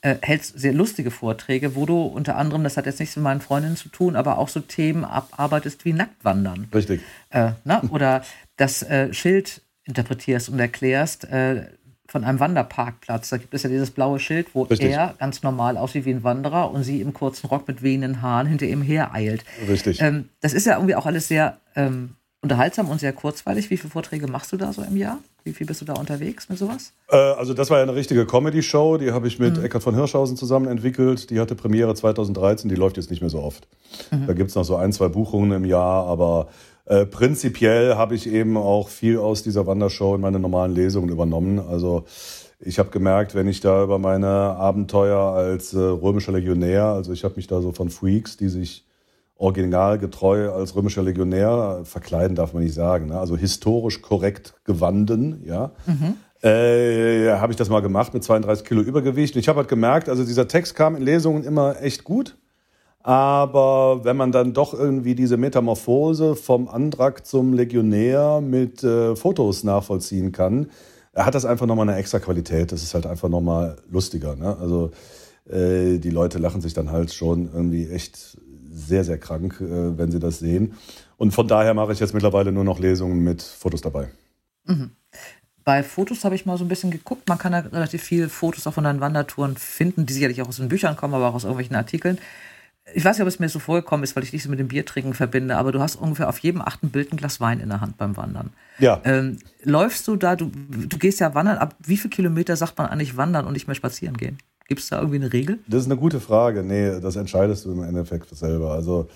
äh, 0.05 0.19
hältst 0.21 0.59
sehr 0.59 0.71
lustige 0.71 1.09
Vorträge, 1.09 1.75
wo 1.75 1.87
du 1.87 2.03
unter 2.03 2.35
anderem, 2.37 2.63
das 2.63 2.77
hat 2.77 2.85
jetzt 2.85 2.99
nichts 2.99 3.15
mit 3.15 3.23
meinen 3.23 3.41
Freundinnen 3.41 3.75
zu 3.75 3.89
tun, 3.89 4.15
aber 4.15 4.37
auch 4.37 4.49
so 4.49 4.59
Themen 4.59 5.03
abarbeitest 5.03 5.83
wie 5.83 5.93
Nacktwandern. 5.93 6.67
Richtig. 6.71 7.01
Äh, 7.31 7.53
na, 7.63 7.81
oder 7.89 8.23
das 8.55 8.83
äh, 8.83 9.11
Schild 9.13 9.61
interpretierst 9.83 10.49
und 10.49 10.59
erklärst 10.59 11.25
äh, 11.25 11.69
von 12.07 12.23
einem 12.23 12.39
Wanderparkplatz. 12.39 13.29
Da 13.29 13.37
gibt 13.37 13.55
es 13.55 13.63
ja 13.63 13.69
dieses 13.69 13.89
blaue 13.89 14.19
Schild, 14.19 14.53
wo 14.53 14.63
Richtig. 14.63 14.91
er 14.91 15.15
ganz 15.17 15.41
normal 15.41 15.75
aussieht 15.75 16.05
wie 16.05 16.11
ein 16.11 16.23
Wanderer 16.23 16.69
und 16.69 16.83
sie 16.83 17.01
im 17.01 17.11
kurzen 17.11 17.47
Rock 17.47 17.67
mit 17.67 17.81
wehenden 17.81 18.21
Haaren 18.21 18.45
hinter 18.45 18.67
ihm 18.67 18.83
her 18.83 19.11
eilt. 19.11 19.43
Richtig. 19.67 20.01
Ähm, 20.01 20.29
das 20.39 20.53
ist 20.53 20.67
ja 20.67 20.75
irgendwie 20.75 20.93
auch 20.93 21.07
alles 21.07 21.27
sehr 21.27 21.57
ähm, 21.75 22.15
unterhaltsam 22.41 22.89
und 22.89 22.99
sehr 22.99 23.11
kurzweilig. 23.11 23.71
Wie 23.71 23.77
viele 23.77 23.89
Vorträge 23.89 24.27
machst 24.27 24.51
du 24.51 24.57
da 24.57 24.71
so 24.71 24.83
im 24.83 24.97
Jahr? 24.97 25.17
Wie 25.45 25.53
viel 25.53 25.67
bist 25.67 25.79
du 25.79 25.85
da 25.85 25.93
unterwegs 25.93 26.49
mit 26.49 26.57
sowas? 26.57 26.91
Äh, 27.07 27.17
also 27.17 27.53
das 27.53 27.69
war 27.69 27.77
ja 27.77 27.83
eine 27.83 27.93
richtige 27.93 28.25
Comedy-Show, 28.25 28.97
die 28.97 29.11
habe 29.11 29.27
ich 29.27 29.37
mit 29.37 29.57
mhm. 29.57 29.63
Eckhard 29.63 29.83
von 29.83 29.93
Hirschhausen 29.93 30.37
zusammen 30.37 30.67
entwickelt. 30.67 31.29
Die 31.29 31.39
hatte 31.39 31.53
Premiere 31.53 31.93
2013, 31.93 32.67
die 32.67 32.75
läuft 32.75 32.97
jetzt 32.97 33.11
nicht 33.11 33.21
mehr 33.21 33.29
so 33.29 33.41
oft. 33.41 33.67
Mhm. 34.09 34.25
Da 34.25 34.33
gibt 34.33 34.49
es 34.49 34.55
noch 34.55 34.65
so 34.65 34.75
ein, 34.75 34.91
zwei 34.91 35.07
Buchungen 35.07 35.51
im 35.51 35.63
Jahr, 35.63 36.07
aber 36.07 36.47
äh, 36.85 37.05
prinzipiell 37.05 37.95
habe 37.95 38.15
ich 38.15 38.27
eben 38.27 38.57
auch 38.57 38.89
viel 38.89 39.19
aus 39.19 39.43
dieser 39.43 39.67
Wandershow 39.67 40.15
in 40.15 40.21
meine 40.21 40.39
normalen 40.39 40.73
Lesungen 40.73 41.09
übernommen. 41.09 41.59
Also 41.59 42.05
ich 42.59 42.79
habe 42.79 42.89
gemerkt, 42.89 43.35
wenn 43.35 43.47
ich 43.47 43.59
da 43.59 43.83
über 43.83 43.99
meine 43.99 44.27
Abenteuer 44.27 45.19
als 45.19 45.73
äh, 45.73 45.77
römischer 45.77 46.31
Legionär, 46.31 46.85
also 46.85 47.13
ich 47.13 47.23
habe 47.23 47.35
mich 47.35 47.45
da 47.45 47.61
so 47.61 47.71
von 47.71 47.91
Freaks, 47.91 48.35
die 48.35 48.49
sich 48.49 48.83
originalgetreu 49.37 50.51
als 50.51 50.75
römischer 50.75 51.03
Legionär 51.03 51.81
verkleiden 51.83 52.35
darf 52.35 52.53
man 52.53 52.63
nicht 52.63 52.73
sagen, 52.73 53.07
ne? 53.07 53.19
also 53.19 53.35
historisch 53.35 54.01
korrekt 54.01 54.55
gewanden, 54.63 55.43
ja. 55.45 55.71
Mhm. 55.85 56.15
Äh, 56.41 57.31
habe 57.39 57.51
ich 57.51 57.57
das 57.57 57.69
mal 57.69 57.81
gemacht 57.81 58.13
mit 58.13 58.23
32 58.23 58.65
Kilo 58.65 58.81
Übergewicht. 58.81 59.35
Und 59.35 59.39
ich 59.39 59.47
habe 59.47 59.57
halt 59.57 59.67
gemerkt, 59.67 60.09
also 60.09 60.23
dieser 60.23 60.47
Text 60.47 60.75
kam 60.75 60.95
in 60.95 61.01
Lesungen 61.01 61.43
immer 61.43 61.81
echt 61.81 62.03
gut. 62.03 62.37
Aber 62.99 64.03
wenn 64.03 64.17
man 64.17 64.31
dann 64.31 64.53
doch 64.53 64.73
irgendwie 64.73 65.15
diese 65.15 65.37
Metamorphose 65.37 66.35
vom 66.35 66.67
Andrak 66.67 67.25
zum 67.25 67.53
Legionär 67.53 68.41
mit 68.41 68.83
äh, 68.83 69.15
Fotos 69.15 69.63
nachvollziehen 69.63 70.31
kann, 70.31 70.69
hat 71.15 71.33
das 71.33 71.45
einfach 71.45 71.65
nochmal 71.65 71.87
eine 71.87 71.97
extra 71.97 72.19
Qualität. 72.19 72.71
Das 72.71 72.83
ist 72.83 72.93
halt 72.93 73.05
einfach 73.05 73.29
nochmal 73.29 73.77
lustiger. 73.89 74.35
Ne? 74.35 74.57
Also 74.59 74.91
äh, 75.49 75.97
die 75.99 76.09
Leute 76.09 76.39
lachen 76.39 76.61
sich 76.61 76.73
dann 76.73 76.91
halt 76.91 77.13
schon 77.13 77.49
irgendwie 77.53 77.89
echt 77.89 78.37
sehr, 78.75 79.03
sehr 79.03 79.17
krank, 79.17 79.59
äh, 79.61 79.97
wenn 79.97 80.11
sie 80.11 80.19
das 80.19 80.39
sehen. 80.39 80.73
Und 81.17 81.31
von 81.31 81.47
daher 81.47 81.73
mache 81.73 81.93
ich 81.93 81.99
jetzt 81.99 82.13
mittlerweile 82.13 82.51
nur 82.51 82.63
noch 82.63 82.79
Lesungen 82.79 83.23
mit 83.23 83.41
Fotos 83.41 83.81
dabei. 83.81 84.09
Mhm. 84.65 84.91
Bei 85.63 85.81
Fotos 85.81 86.23
habe 86.23 86.35
ich 86.35 86.45
mal 86.45 86.57
so 86.57 86.65
ein 86.65 86.67
bisschen 86.67 86.91
geguckt. 86.91 87.27
Man 87.27 87.39
kann 87.39 87.53
da 87.53 87.59
relativ 87.59 88.03
viele 88.03 88.29
Fotos 88.29 88.67
auch 88.67 88.73
von 88.73 88.83
deinen 88.83 88.99
Wandertouren 88.99 89.55
finden, 89.57 90.05
die 90.05 90.13
sicherlich 90.13 90.41
auch 90.41 90.47
aus 90.47 90.57
den 90.57 90.69
Büchern 90.69 90.95
kommen, 90.95 91.15
aber 91.15 91.27
auch 91.27 91.33
aus 91.33 91.43
irgendwelchen 91.43 91.75
Artikeln. 91.75 92.19
Ich 92.93 93.03
weiß 93.03 93.17
nicht, 93.17 93.23
ob 93.23 93.27
es 93.27 93.39
mir 93.39 93.49
so 93.49 93.57
vorgekommen 93.57 94.03
ist, 94.03 94.15
weil 94.15 94.23
ich 94.23 94.29
dich 94.29 94.43
so 94.43 94.49
mit 94.49 94.59
dem 94.59 94.67
Biertrinken 94.67 95.15
verbinde, 95.15 95.57
aber 95.57 95.71
du 95.71 95.79
hast 95.79 95.95
ungefähr 95.95 96.29
auf 96.29 96.37
jedem 96.37 96.61
achten 96.61 96.91
Bild 96.91 97.11
ein 97.11 97.17
Glas 97.17 97.41
Wein 97.41 97.59
in 97.59 97.69
der 97.69 97.81
Hand 97.81 97.97
beim 97.97 98.15
Wandern. 98.15 98.51
Ja. 98.77 99.01
Ähm, 99.05 99.39
läufst 99.63 100.07
du 100.07 100.17
da, 100.17 100.35
du, 100.35 100.51
du 100.51 100.97
gehst 100.99 101.19
ja 101.19 101.33
wandern, 101.33 101.57
ab 101.57 101.75
wie 101.83 101.97
viele 101.97 102.11
Kilometer 102.11 102.55
sagt 102.55 102.77
man 102.77 102.85
eigentlich 102.85 103.17
wandern 103.17 103.47
und 103.47 103.53
nicht 103.53 103.67
mehr 103.67 103.73
spazieren 103.73 104.17
gehen? 104.17 104.37
Gibt 104.67 104.81
es 104.81 104.89
da 104.89 104.97
irgendwie 104.97 105.17
eine 105.17 105.31
Regel? 105.31 105.59
Das 105.67 105.81
ist 105.81 105.91
eine 105.91 105.99
gute 105.99 106.19
Frage. 106.19 106.63
Nee, 106.63 106.99
das 106.99 107.15
entscheidest 107.15 107.65
du 107.65 107.71
im 107.71 107.83
Endeffekt 107.83 108.35
selber. 108.35 108.71
Also 108.71 109.07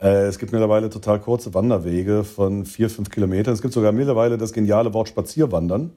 äh, 0.00 0.26
es 0.26 0.38
gibt 0.38 0.52
mittlerweile 0.52 0.90
total 0.90 1.18
kurze 1.18 1.54
Wanderwege 1.54 2.24
von 2.24 2.66
vier, 2.66 2.90
fünf 2.90 3.08
Kilometern. 3.08 3.54
Es 3.54 3.62
gibt 3.62 3.72
sogar 3.72 3.92
mittlerweile 3.92 4.36
das 4.36 4.52
geniale 4.52 4.92
Wort 4.92 5.08
Spazierwandern. 5.08 5.92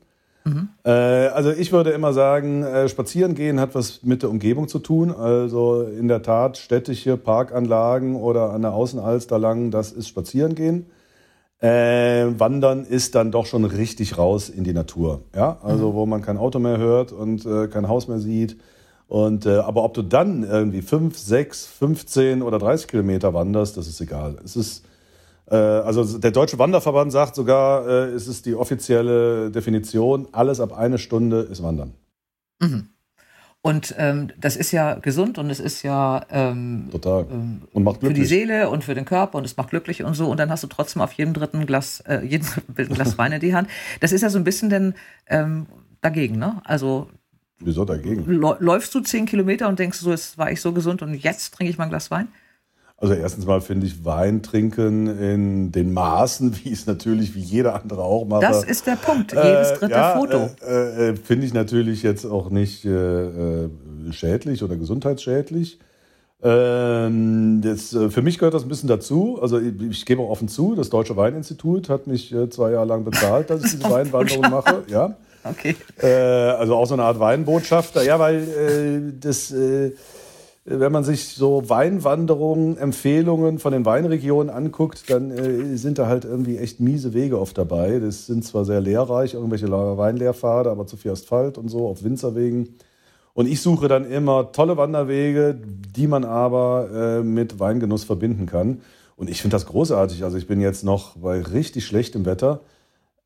Mhm. 0.46 0.70
Äh, 0.86 0.92
also 0.92 1.52
ich 1.52 1.74
würde 1.74 1.90
immer 1.90 2.14
sagen, 2.14 2.64
äh, 2.64 2.88
spazieren 2.88 3.36
gehen 3.36 3.60
hat 3.60 3.76
was 3.76 4.04
mit 4.04 4.22
der 4.22 4.30
Umgebung 4.30 4.70
zu 4.70 4.80
tun. 4.80 5.12
Also 5.14 5.82
in 5.82 6.08
der 6.08 6.22
Tat 6.22 6.58
städtische 6.58 7.18
Parkanlagen 7.18 8.16
oder 8.16 8.52
an 8.52 8.62
der 8.62 8.74
Außenalster 8.74 9.38
lang, 9.38 9.72
das 9.72 9.92
ist 9.92 10.08
spazieren 10.08 10.56
gehen. 10.56 10.86
Äh, 11.60 12.28
Wandern 12.38 12.86
ist 12.86 13.16
dann 13.16 13.32
doch 13.32 13.46
schon 13.46 13.66
richtig 13.66 14.18
raus 14.18 14.48
in 14.48 14.64
die 14.64 14.74
Natur. 14.74 15.22
Ja, 15.36 15.58
also 15.64 15.92
mhm. 15.92 15.96
wo 15.96 16.06
man 16.06 16.22
kein 16.22 16.38
Auto 16.38 16.60
mehr 16.60 16.78
hört 16.78 17.12
und 17.12 17.46
äh, 17.46 17.68
kein 17.68 17.90
Haus 17.90 18.08
mehr 18.08 18.20
sieht 18.20 18.56
und, 19.08 19.46
äh, 19.46 19.58
aber 19.58 19.84
ob 19.84 19.94
du 19.94 20.02
dann 20.02 20.44
irgendwie 20.44 20.82
5, 20.82 21.18
6, 21.18 21.68
15 21.68 22.42
oder 22.42 22.58
30 22.58 22.88
Kilometer 22.88 23.34
wanderst, 23.34 23.78
das 23.78 23.88
ist 23.88 24.02
egal. 24.02 24.38
Es 24.44 24.56
ist, 24.56 24.86
äh, 25.50 25.56
also 25.56 26.18
der 26.18 26.32
Deutsche 26.32 26.58
Wanderverband 26.58 27.12
sagt 27.12 27.36
sogar, 27.36 27.88
äh, 27.88 28.06
es 28.10 28.28
ist 28.28 28.46
die 28.46 28.56
offizielle 28.56 29.52
Definition, 29.52 30.28
alles 30.32 30.60
ab 30.60 30.74
eine 30.74 30.98
Stunde 30.98 31.42
ist 31.42 31.62
Wandern. 31.62 31.94
Mhm. 32.60 32.90
Und 33.62 33.96
ähm, 33.98 34.30
das 34.38 34.56
ist 34.58 34.72
ja 34.72 34.94
gesund 34.94 35.40
und 35.40 35.50
es 35.50 35.60
ist 35.60 35.82
ja 35.82 36.24
ähm, 36.30 36.88
total 36.92 37.26
ähm, 37.32 37.64
und 37.74 37.84
macht 37.84 38.00
glücklich. 38.00 38.18
für 38.18 38.22
die 38.22 38.28
Seele 38.28 38.70
und 38.70 38.84
für 38.84 38.94
den 38.94 39.06
Körper 39.06 39.40
und 39.40 39.44
es 39.44 39.58
macht 39.58 39.72
glücklich 39.72 40.04
und 40.04 40.14
so. 40.14 40.30
Und 40.30 40.40
dann 40.40 40.52
hast 40.52 40.62
du 40.62 40.68
trotzdem 40.68 41.02
auf 41.02 41.14
jedem 41.14 41.34
dritten 41.34 41.66
Glas, 41.66 42.00
äh, 42.02 42.22
jeden 42.24 42.46
Glas 42.76 43.18
Wein 43.18 43.32
in 43.32 43.40
die 43.40 43.56
Hand. 43.56 43.68
Das 44.02 44.12
ist 44.12 44.22
ja 44.22 44.30
so 44.30 44.38
ein 44.38 44.44
bisschen 44.44 44.70
denn 44.70 44.94
ähm, 45.26 45.66
dagegen, 46.02 46.38
ne? 46.38 46.62
Also 46.64 47.10
Wieso 47.60 47.86
dagegen? 47.86 48.26
Läufst 48.26 48.94
du 48.94 49.00
zehn 49.00 49.26
Kilometer 49.26 49.68
und 49.70 49.80
denkst 49.80 50.00
so, 50.00 50.12
jetzt 50.12 50.38
war 50.38 50.52
ich 50.52 50.62
so 50.62 50.74
gesund 50.74 51.02
und 51.02 51.14
jetzt 51.14 51.54
trinke 51.54 51.72
ich 51.72 51.78
mal 51.78 51.86
ein 51.86 51.90
Glas 51.90 52.12
Wein? 52.12 52.28
Also 52.98 53.14
erstens 53.14 53.46
mal 53.46 53.60
finde 53.60 53.88
ich 53.88 54.06
Wein 54.06 54.42
trinken 54.42 55.08
in 55.20 55.72
den 55.72 55.94
Maßen, 55.94 56.64
wie 56.64 56.72
es 56.72 56.86
natürlich 56.86 57.36
wie 57.36 57.42
jeder 57.42 57.76
andere 57.76 58.04
auch 58.04 58.26
macht. 58.26 58.44
Das 58.44 58.64
ist 58.64 58.88
der 58.88 58.96
Punkt. 58.96 59.34
Jedes 59.34 59.74
dritte 59.74 59.94
äh, 59.94 59.98
ja, 59.98 60.18
Foto. 60.18 60.50
Äh, 60.66 61.10
äh, 61.10 61.16
finde 61.16 61.46
ich 61.46 61.54
natürlich 61.54 62.04
jetzt 62.04 62.26
auch 62.26 62.50
nicht 62.50 62.86
äh, 62.86 63.66
äh 63.66 63.70
schädlich 64.12 64.64
oder 64.64 64.76
gesundheitsschädlich. 64.78 65.80
Ähm, 66.42 67.62
das, 67.62 67.94
äh, 67.94 68.10
für 68.10 68.22
mich 68.22 68.38
gehört 68.38 68.54
das 68.54 68.64
ein 68.64 68.70
bisschen 68.70 68.88
dazu. 68.88 69.40
Also 69.42 69.60
ich, 69.60 69.82
ich, 69.82 70.06
gebe 70.06 70.22
auch 70.22 70.30
offen 70.30 70.48
zu, 70.48 70.76
das 70.76 70.90
Deutsche 70.90 71.18
Weininstitut 71.18 71.90
hat 71.90 72.08
mich 72.08 72.34
zwei 72.50 72.72
Jahre 72.72 72.86
lang 72.86 73.04
bezahlt, 73.04 73.50
dass 73.50 73.66
ich 73.66 73.72
diese 73.78 73.90
Weinwanderung 73.90 74.50
mache. 74.52 74.84
Ja. 74.88 75.18
Okay. 75.46 75.76
Äh, 76.02 76.08
also 76.08 76.76
auch 76.76 76.88
so 76.88 76.96
eine 76.96 77.04
Art 77.04 77.20
Weinbotschafter. 77.20 78.04
Ja, 78.04 78.20
weil 78.20 78.42
äh, 78.44 79.14
das, 79.20 79.52
äh, 79.52 79.92
wenn 80.66 80.92
man 80.92 81.04
sich 81.04 81.28
so 81.28 81.70
Weinwanderungen, 81.70 82.78
Empfehlungen 82.78 83.60
von 83.60 83.72
den 83.72 83.86
Weinregionen 83.86 84.50
anguckt, 84.50 85.10
dann 85.10 85.30
äh, 85.30 85.78
sind 85.78 86.00
da 86.00 86.08
halt 86.08 86.26
irgendwie 86.26 86.58
echt 86.58 86.80
miese 86.80 87.14
Wege 87.14 87.40
oft 87.40 87.58
dabei. 87.58 88.00
Das 88.00 88.26
sind 88.26 88.44
zwar 88.44 88.66
sehr 88.66 88.82
lehrreich, 88.82 89.36
irgendwelche 89.36 89.70
Weinlehrpfade, 89.70 90.72
aber 90.72 90.88
zu 90.88 90.98
viel 90.98 91.12
Asphalt 91.12 91.58
und 91.58 91.70
so 91.70 91.88
auf 91.88 92.04
Winzerwegen. 92.04 92.76
Und 93.36 93.48
ich 93.48 93.62
suche 93.62 93.88
dann 93.88 94.10
immer 94.10 94.52
tolle 94.54 94.78
Wanderwege, 94.78 95.56
die 95.96 96.08
man 96.08 96.24
aber 96.24 96.90
äh, 96.92 97.22
mit 97.22 97.60
Weingenuss 97.60 98.06
verbinden 98.06 98.46
kann. 98.48 98.82
Und 99.18 99.30
ich 99.30 99.42
finde 99.42 99.56
das 99.56 99.66
großartig. 99.68 100.24
Also 100.24 100.38
ich 100.38 100.48
bin 100.48 100.60
jetzt 100.62 100.84
noch 100.84 101.18
bei 101.18 101.42
richtig 101.42 101.86
schlechtem 101.86 102.26
Wetter 102.26 102.62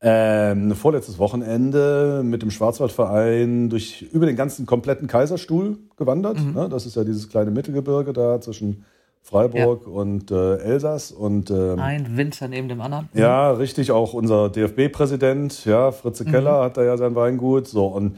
ähm, 0.02 0.74
vorletztes 0.74 1.18
Wochenende 1.18 2.22
mit 2.24 2.42
dem 2.42 2.50
Schwarzwaldverein 2.50 3.68
durch 3.68 4.02
über 4.12 4.26
den 4.26 4.36
ganzen 4.36 4.64
kompletten 4.64 5.08
Kaiserstuhl 5.08 5.78
gewandert. 5.96 6.40
Mhm. 6.40 6.54
Ne? 6.54 6.68
Das 6.70 6.86
ist 6.86 6.96
ja 6.96 7.04
dieses 7.04 7.28
kleine 7.28 7.50
Mittelgebirge 7.50 8.12
da 8.12 8.40
zwischen 8.40 8.84
Freiburg 9.22 9.82
ja. 9.86 9.92
und 9.92 10.30
äh, 10.30 10.56
Elsass 10.56 11.12
und 11.12 11.50
ähm, 11.50 11.78
ein 11.78 12.16
Winzer 12.16 12.48
neben 12.48 12.68
dem 12.68 12.80
anderen. 12.80 13.10
Mhm. 13.12 13.20
Ja, 13.20 13.50
richtig. 13.52 13.92
Auch 13.92 14.14
unser 14.14 14.48
DFB-Präsident, 14.48 15.66
ja, 15.66 15.92
Fritze 15.92 16.24
Keller, 16.24 16.60
mhm. 16.60 16.64
hat 16.64 16.76
da 16.78 16.82
ja 16.82 16.96
sein 16.96 17.14
Weingut. 17.14 17.68
So 17.68 17.86
und 17.86 18.16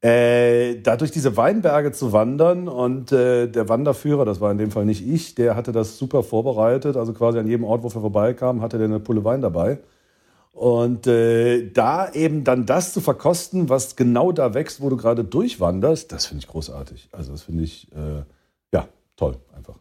äh, 0.00 0.80
da 0.80 0.96
durch 0.96 1.10
diese 1.10 1.36
Weinberge 1.36 1.92
zu 1.92 2.12
wandern 2.12 2.68
und 2.68 3.12
äh, 3.12 3.48
der 3.48 3.68
Wanderführer, 3.68 4.24
das 4.24 4.40
war 4.40 4.50
in 4.50 4.56
dem 4.58 4.70
Fall 4.70 4.86
nicht 4.86 5.06
ich, 5.06 5.34
der 5.34 5.56
hatte 5.56 5.72
das 5.72 5.98
super 5.98 6.22
vorbereitet. 6.22 6.96
Also 6.96 7.12
quasi 7.12 7.38
an 7.38 7.46
jedem 7.46 7.64
Ort, 7.64 7.82
wo 7.82 7.88
wir 7.88 8.00
vorbeikamen, 8.00 8.62
hatte 8.62 8.78
der 8.78 8.86
eine 8.86 9.00
Pulle 9.00 9.24
Wein 9.24 9.42
dabei. 9.42 9.78
Und 10.58 11.06
äh, 11.06 11.70
da 11.70 12.10
eben 12.10 12.42
dann 12.42 12.66
das 12.66 12.92
zu 12.92 13.00
verkosten, 13.00 13.68
was 13.68 13.94
genau 13.94 14.32
da 14.32 14.54
wächst, 14.54 14.80
wo 14.80 14.90
du 14.90 14.96
gerade 14.96 15.22
durchwanderst, 15.22 16.10
das 16.10 16.26
finde 16.26 16.42
ich 16.42 16.48
großartig. 16.48 17.10
Also 17.12 17.30
das 17.30 17.42
finde 17.42 17.62
ich, 17.62 17.86
äh, 17.92 18.24
ja, 18.74 18.88
toll 19.14 19.36
einfach. 19.56 19.76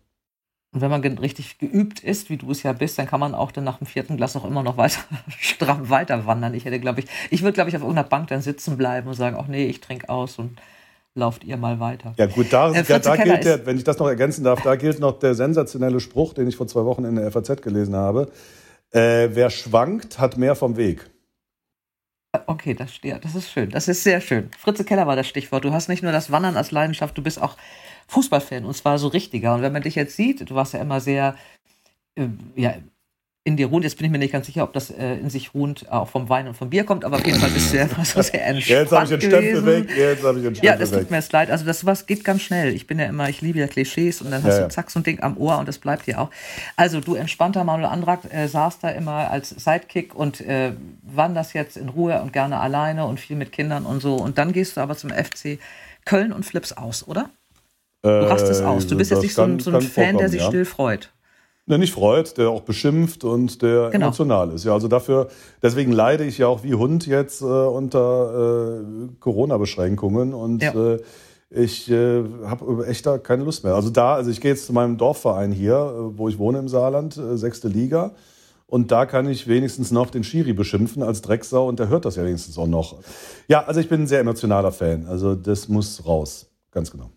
Und 0.71 0.81
wenn 0.81 0.91
man 0.91 1.01
richtig 1.01 1.57
geübt 1.57 2.01
ist, 2.01 2.29
wie 2.29 2.37
du 2.37 2.51
es 2.51 2.61
ja 2.61 2.73
bist, 2.73 2.99
dann 2.99 3.07
kann 3.07 3.19
man 3.19 3.33
auch 3.33 3.51
dann 3.51 3.63
nach 3.63 3.79
dem 3.79 3.87
vierten 3.87 4.17
Glas 4.17 4.35
auch 4.35 4.45
immer 4.45 4.61
noch 4.61 4.77
weiter 4.77 4.99
stramm 5.39 5.89
weiter 5.89 6.27
wandern. 6.27 6.53
Ich 6.53 6.65
hätte, 6.65 6.79
glaube 6.79 6.99
ich, 6.99 7.07
ich 7.31 7.41
würde, 7.41 7.53
glaube 7.53 7.71
ich, 7.71 7.75
auf 7.75 7.81
irgendeiner 7.81 8.07
Bank 8.07 8.27
dann 8.27 8.43
sitzen 8.43 8.77
bleiben 8.77 9.07
und 9.07 9.15
sagen, 9.15 9.35
ach 9.39 9.47
nee, 9.47 9.65
ich 9.65 9.81
trinke 9.81 10.09
aus 10.09 10.37
und 10.37 10.59
lauft 11.15 11.43
ihr 11.43 11.57
mal 11.57 11.79
weiter. 11.79 12.13
Ja 12.17 12.27
gut, 12.27 12.53
da, 12.53 12.71
äh, 12.71 12.83
ja, 12.87 12.99
da 12.99 13.15
gilt 13.15 13.45
der, 13.45 13.65
wenn 13.65 13.77
ich 13.77 13.83
das 13.83 13.97
noch 13.97 14.07
ergänzen 14.07 14.43
darf, 14.43 14.61
da 14.61 14.75
gilt 14.75 14.99
noch 14.99 15.17
der 15.17 15.33
sensationelle 15.33 15.99
Spruch, 15.99 16.35
den 16.35 16.47
ich 16.47 16.55
vor 16.55 16.67
zwei 16.67 16.85
Wochen 16.85 17.03
in 17.03 17.15
der 17.15 17.31
FAZ 17.31 17.63
gelesen 17.63 17.95
habe. 17.95 18.29
Äh, 18.91 19.29
wer 19.31 19.49
schwankt, 19.49 20.19
hat 20.19 20.37
mehr 20.37 20.55
vom 20.55 20.77
Weg. 20.77 21.09
Okay, 22.45 22.73
das, 22.73 22.99
ja, 23.03 23.17
das 23.19 23.35
ist 23.35 23.51
schön. 23.51 23.69
Das 23.69 23.87
ist 23.87 24.03
sehr 24.03 24.21
schön. 24.21 24.51
Fritze 24.57 24.85
Keller 24.85 25.07
war 25.07 25.15
das 25.15 25.27
Stichwort. 25.27 25.65
Du 25.65 25.73
hast 25.73 25.87
nicht 25.87 26.03
nur 26.03 26.11
das 26.11 26.31
Wandern 26.31 26.57
als 26.57 26.71
Leidenschaft, 26.71 27.17
du 27.17 27.23
bist 27.23 27.41
auch 27.41 27.57
Fußballfan 28.07 28.65
und 28.65 28.75
zwar 28.75 28.99
so 28.99 29.07
richtiger. 29.07 29.55
Und 29.55 29.61
wenn 29.61 29.73
man 29.73 29.81
dich 29.81 29.95
jetzt 29.95 30.15
sieht, 30.15 30.49
du 30.49 30.55
warst 30.55 30.73
ja 30.73 30.81
immer 30.81 30.99
sehr 30.99 31.35
äh, 32.15 32.27
ja, 32.55 32.75
in 33.47 33.55
dir 33.55 33.67
ruht. 33.67 33.83
Jetzt 33.83 33.97
bin 33.97 34.05
ich 34.05 34.11
mir 34.11 34.17
nicht 34.17 34.33
ganz 34.33 34.45
sicher, 34.45 34.63
ob 34.63 34.73
das 34.73 34.91
äh, 34.91 35.13
in 35.15 35.29
sich 35.29 35.53
ruhend 35.53 35.89
auch 35.89 36.09
vom 36.09 36.27
Wein 36.27 36.49
und 36.49 36.53
vom 36.53 36.69
Bier 36.69 36.83
kommt, 36.83 37.05
aber 37.05 37.15
auf 37.15 37.25
jeden 37.25 37.39
Fall 37.39 37.49
bist 37.49 37.71
du 37.71 37.77
ja 37.77 37.87
so 37.87 38.21
sehr 38.21 38.45
entspannt 38.45 38.67
Jetzt 38.67 38.91
habe 38.91 39.03
ich 39.05 39.09
den 39.09 39.21
Stempel 39.21 39.65
weg. 39.65 39.97
Jetzt 39.97 40.23
habe 40.23 40.37
ich 40.37 40.43
den 40.43 40.55
Stempel 40.55 40.69
Ja, 40.69 40.75
das 40.75 40.91
tut 40.91 41.09
mir 41.09 41.15
jetzt 41.15 41.31
leid. 41.31 41.49
Also 41.49 41.65
das 41.65 41.85
was 41.85 42.05
geht 42.05 42.25
ganz 42.25 42.41
schnell. 42.41 42.75
Ich 42.75 42.87
bin 42.87 42.99
ja 42.99 43.05
immer, 43.05 43.29
ich 43.29 43.39
liebe 43.39 43.59
ja 43.59 43.67
Klischees 43.67 44.21
und 44.21 44.31
dann 44.31 44.43
hast 44.43 44.57
ja, 44.57 44.63
du 44.63 44.69
zack 44.69 44.91
so 44.91 44.99
ein 44.99 45.03
Ding 45.03 45.23
am 45.23 45.37
Ohr 45.37 45.57
und 45.59 45.67
das 45.69 45.77
bleibt 45.77 46.07
dir 46.07 46.19
auch. 46.19 46.29
Also 46.75 46.99
du 46.99 47.15
entspannter 47.15 47.63
Manuel 47.63 47.87
Andrak 47.87 48.31
äh, 48.33 48.47
saß 48.47 48.79
da 48.79 48.89
immer 48.89 49.31
als 49.31 49.51
Sidekick 49.51 50.13
und 50.13 50.41
äh, 50.41 50.73
wanderst 51.03 51.53
jetzt 51.53 51.77
in 51.77 51.87
Ruhe 51.87 52.21
und 52.21 52.33
gerne 52.33 52.59
alleine 52.59 53.05
und 53.05 53.17
viel 53.17 53.37
mit 53.37 53.53
Kindern 53.53 53.85
und 53.85 54.01
so. 54.01 54.15
Und 54.15 54.37
dann 54.37 54.51
gehst 54.51 54.75
du 54.75 54.81
aber 54.81 54.97
zum 54.97 55.09
FC 55.09 55.57
Köln 56.03 56.33
und 56.33 56.45
flippst 56.45 56.77
aus, 56.77 57.07
oder? 57.07 57.29
Du 58.01 58.09
rastest 58.09 58.61
aus. 58.61 58.87
Du 58.87 58.97
bist 58.97 59.11
jetzt 59.11 59.23
nicht 59.23 59.33
so 59.33 59.43
ein, 59.43 59.59
so 59.59 59.71
ein 59.71 59.81
Fan, 59.81 60.17
der 60.17 60.27
sich 60.27 60.41
ja. 60.41 60.47
still 60.47 60.65
freut. 60.65 61.11
Der 61.67 61.77
nicht 61.77 61.93
freut, 61.93 62.37
der 62.37 62.49
auch 62.49 62.61
beschimpft 62.61 63.23
und 63.23 63.61
der 63.61 63.89
Genau. 63.91 64.05
emotional 64.07 64.51
ist. 64.51 64.63
Ja, 64.63 64.73
also 64.73 64.87
dafür, 64.87 65.27
deswegen 65.61 65.91
leide 65.91 66.23
ich 66.23 66.37
ja 66.37 66.47
auch 66.47 66.63
wie 66.63 66.73
Hund 66.73 67.05
jetzt 67.05 67.41
äh, 67.41 67.45
unter 67.45 68.81
äh, 68.81 69.07
Corona-Beschränkungen 69.19 70.33
und 70.33 70.63
Ja. 70.63 70.73
äh, 70.93 70.99
ich 71.49 71.89
äh, 71.89 72.23
habe 72.45 72.85
echt 72.87 73.05
da 73.05 73.17
keine 73.17 73.43
Lust 73.45 73.63
mehr. 73.63 73.73
Also 73.75 73.89
da, 73.89 74.15
also 74.15 74.29
ich 74.29 74.41
gehe 74.41 74.51
jetzt 74.51 74.65
zu 74.65 74.73
meinem 74.73 74.97
Dorfverein 74.97 75.51
hier, 75.53 75.75
äh, 75.75 76.17
wo 76.17 76.27
ich 76.27 76.37
wohne 76.39 76.59
im 76.59 76.67
Saarland, 76.67 77.15
äh, 77.17 77.37
sechste 77.37 77.67
Liga. 77.69 78.11
Und 78.69 78.91
da 78.91 79.05
kann 79.05 79.29
ich 79.29 79.47
wenigstens 79.47 79.91
noch 79.91 80.09
den 80.09 80.25
Schiri 80.25 80.51
beschimpfen 80.51 81.01
als 81.03 81.21
Drecksau 81.21 81.69
und 81.69 81.79
der 81.79 81.87
hört 81.87 82.03
das 82.03 82.17
ja 82.17 82.25
wenigstens 82.25 82.57
auch 82.57 82.67
noch. 82.67 82.97
Ja, 83.47 83.63
also 83.63 83.79
ich 83.79 83.87
bin 83.87 84.01
ein 84.01 84.07
sehr 84.07 84.19
emotionaler 84.19 84.73
Fan. 84.73 85.05
Also 85.07 85.35
das 85.35 85.69
muss 85.69 86.05
raus. 86.05 86.47
Ganz 86.71 86.91
genau. 86.91 87.09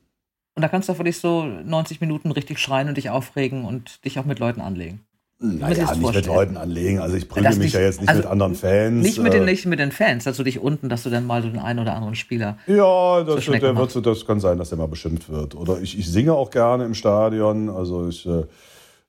Und 0.61 0.65
da 0.65 0.69
kannst 0.69 0.91
du 0.91 0.99
wirklich 0.99 1.17
so 1.17 1.43
90 1.43 2.03
Minuten 2.03 2.31
richtig 2.33 2.59
schreien 2.59 2.89
und 2.89 2.99
dich 2.99 3.09
aufregen 3.09 3.65
und 3.65 4.05
dich 4.05 4.19
auch 4.19 4.27
mit 4.27 4.41
Leuten 4.41 4.61
anlegen. 4.61 5.01
Naja, 5.39 5.69
nicht 5.69 5.81
mit 5.97 6.03
vorstellen? 6.03 6.27
Leuten 6.27 6.57
anlegen. 6.59 6.99
Also 6.99 7.17
ich 7.17 7.31
prügel 7.31 7.49
mich 7.49 7.59
nicht- 7.61 7.73
ja 7.73 7.81
jetzt 7.81 8.03
nicht 8.03 8.11
also 8.11 8.21
mit 8.21 8.31
anderen 8.31 8.55
Fans. 8.55 9.03
Nicht 9.03 9.23
mit, 9.23 9.33
äh, 9.33 9.39
den, 9.39 9.47
nicht 9.47 9.65
mit 9.65 9.79
den 9.79 9.91
Fans, 9.91 10.25
dass 10.25 10.37
du 10.37 10.43
dich 10.43 10.59
unten, 10.61 10.91
dass 10.91 11.05
du 11.05 11.09
dann 11.09 11.25
mal 11.27 11.41
so 11.41 11.49
den 11.49 11.61
einen 11.61 11.79
oder 11.79 11.95
anderen 11.95 12.15
Spieler. 12.15 12.59
Ja, 12.67 13.25
das, 13.25 13.43
Schnecke 13.43 13.73
der 13.73 13.75
wird, 13.75 14.05
das 14.05 14.27
kann 14.27 14.39
sein, 14.39 14.59
dass 14.59 14.69
der 14.69 14.77
mal 14.77 14.87
beschimpft 14.87 15.31
wird. 15.31 15.55
Oder 15.55 15.81
ich, 15.81 15.99
ich 15.99 16.07
singe 16.11 16.35
auch 16.35 16.51
gerne 16.51 16.85
im 16.85 16.93
Stadion. 16.93 17.71
Also 17.71 18.07
ich, 18.09 18.27
äh, 18.27 18.43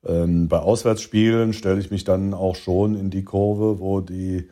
ähm, 0.08 0.48
bei 0.48 0.60
Auswärtsspielen 0.60 1.52
stelle 1.52 1.82
ich 1.82 1.92
mich 1.92 2.06
dann 2.06 2.34
auch 2.34 2.56
schon 2.56 2.96
in 2.96 3.10
die 3.10 3.26
Kurve, 3.26 3.82
wo 3.82 4.00
die, 4.00 4.48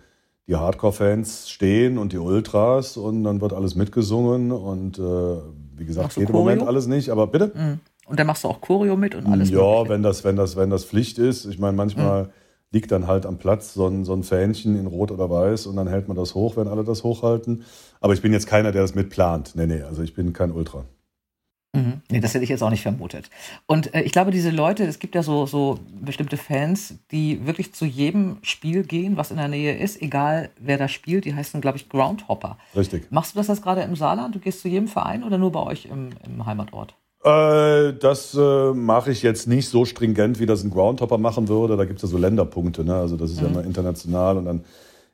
die 0.47 0.57
Hardcore-Fans 0.57 1.49
stehen 1.49 1.97
und 1.97 2.11
die 2.11 2.17
Ultras 2.17 2.97
und 2.97 3.23
dann 3.23 3.39
wird 3.39 3.53
alles 3.53 3.75
mitgesungen 3.75 4.51
und 4.51 4.99
äh, 4.99 5.37
wie 5.79 5.85
gesagt, 5.85 6.15
geht 6.15 6.29
im 6.29 6.35
Moment 6.35 6.63
alles 6.63 6.87
nicht, 6.87 7.09
aber 7.09 7.27
bitte? 7.27 7.51
Mhm. 7.55 7.79
Und 8.07 8.19
dann 8.19 8.27
machst 8.27 8.43
du 8.43 8.47
auch 8.47 8.59
Choreo 8.61 8.95
mit 8.97 9.13
und 9.15 9.27
alles. 9.27 9.49
ja, 9.49 9.57
Mögliche. 9.57 9.89
wenn 9.89 10.03
das, 10.03 10.23
wenn, 10.23 10.35
das, 10.35 10.55
wenn 10.55 10.69
das 10.69 10.83
Pflicht 10.85 11.19
ist. 11.19 11.45
Ich 11.45 11.59
meine, 11.59 11.77
manchmal 11.77 12.23
Mhm. 12.23 12.29
liegt 12.71 12.91
dann 12.91 13.07
halt 13.07 13.25
am 13.25 13.37
Platz 13.37 13.73
so 13.73 13.87
ein, 13.87 14.03
so 14.03 14.13
ein 14.13 14.23
Fähnchen 14.23 14.75
in 14.79 14.87
Rot 14.87 15.11
oder 15.11 15.29
Weiß 15.29 15.67
und 15.67 15.75
dann 15.75 15.87
hält 15.87 16.07
man 16.07 16.17
das 16.17 16.33
hoch, 16.35 16.57
wenn 16.57 16.67
alle 16.67 16.83
das 16.83 17.03
hochhalten. 17.03 17.63
Aber 18.01 18.13
ich 18.13 18.21
bin 18.21 18.33
jetzt 18.33 18.47
keiner, 18.47 18.71
der 18.71 18.81
das 18.81 18.95
mitplant. 18.95 19.53
Nee, 19.55 19.67
nee, 19.67 19.81
also 19.81 20.01
ich 20.01 20.13
bin 20.15 20.33
kein 20.33 20.51
Ultra. 20.51 20.85
Mhm. 21.73 22.01
Nee, 22.09 22.19
das 22.19 22.33
hätte 22.33 22.43
ich 22.43 22.49
jetzt 22.49 22.63
auch 22.63 22.71
nicht 22.71 22.81
vermutet. 22.81 23.29
Und 23.67 23.93
äh, 23.93 24.01
ich 24.01 24.11
glaube, 24.11 24.31
diese 24.31 24.49
Leute, 24.49 24.85
es 24.85 24.97
gibt 24.97 25.13
ja 25.13 25.21
so, 25.21 25.45
so 25.45 25.77
bestimmte 26.01 26.35
Fans, 26.35 26.95
die 27.11 27.45
wirklich 27.45 27.73
zu 27.73 27.85
jedem 27.85 28.37
Spiel 28.41 28.83
gehen, 28.83 29.17
was 29.17 29.29
in 29.29 29.37
der 29.37 29.47
Nähe 29.47 29.77
ist, 29.77 30.01
egal 30.01 30.49
wer 30.59 30.77
da 30.77 30.87
spielt. 30.87 31.25
Die 31.25 31.35
heißen, 31.35 31.61
glaube 31.61 31.77
ich, 31.77 31.87
Groundhopper. 31.87 32.57
Richtig. 32.75 33.11
Machst 33.11 33.35
du 33.35 33.39
das 33.39 33.47
jetzt 33.47 33.61
gerade 33.61 33.81
im 33.81 33.95
Saarland? 33.95 34.33
Du 34.33 34.39
gehst 34.39 34.61
zu 34.61 34.67
jedem 34.67 34.87
Verein 34.87 35.23
oder 35.23 35.37
nur 35.37 35.51
bei 35.51 35.61
euch 35.61 35.85
im, 35.85 36.09
im 36.25 36.45
Heimatort? 36.45 36.95
Äh, 37.23 37.93
das 37.93 38.33
äh, 38.33 38.73
mache 38.73 39.11
ich 39.11 39.21
jetzt 39.21 39.47
nicht 39.47 39.69
so 39.69 39.85
stringent, 39.85 40.39
wie 40.39 40.47
das 40.47 40.63
ein 40.63 40.71
Groundhopper 40.71 41.19
machen 41.19 41.49
würde. 41.49 41.77
Da 41.77 41.85
gibt 41.85 41.97
es 41.97 42.03
ja 42.03 42.09
so 42.09 42.17
Länderpunkte. 42.17 42.83
Ne? 42.83 42.95
Also 42.95 43.15
das 43.15 43.29
ist 43.29 43.41
ja 43.41 43.47
immer 43.47 43.63
international 43.63 44.37
und 44.37 44.45
dann 44.45 44.63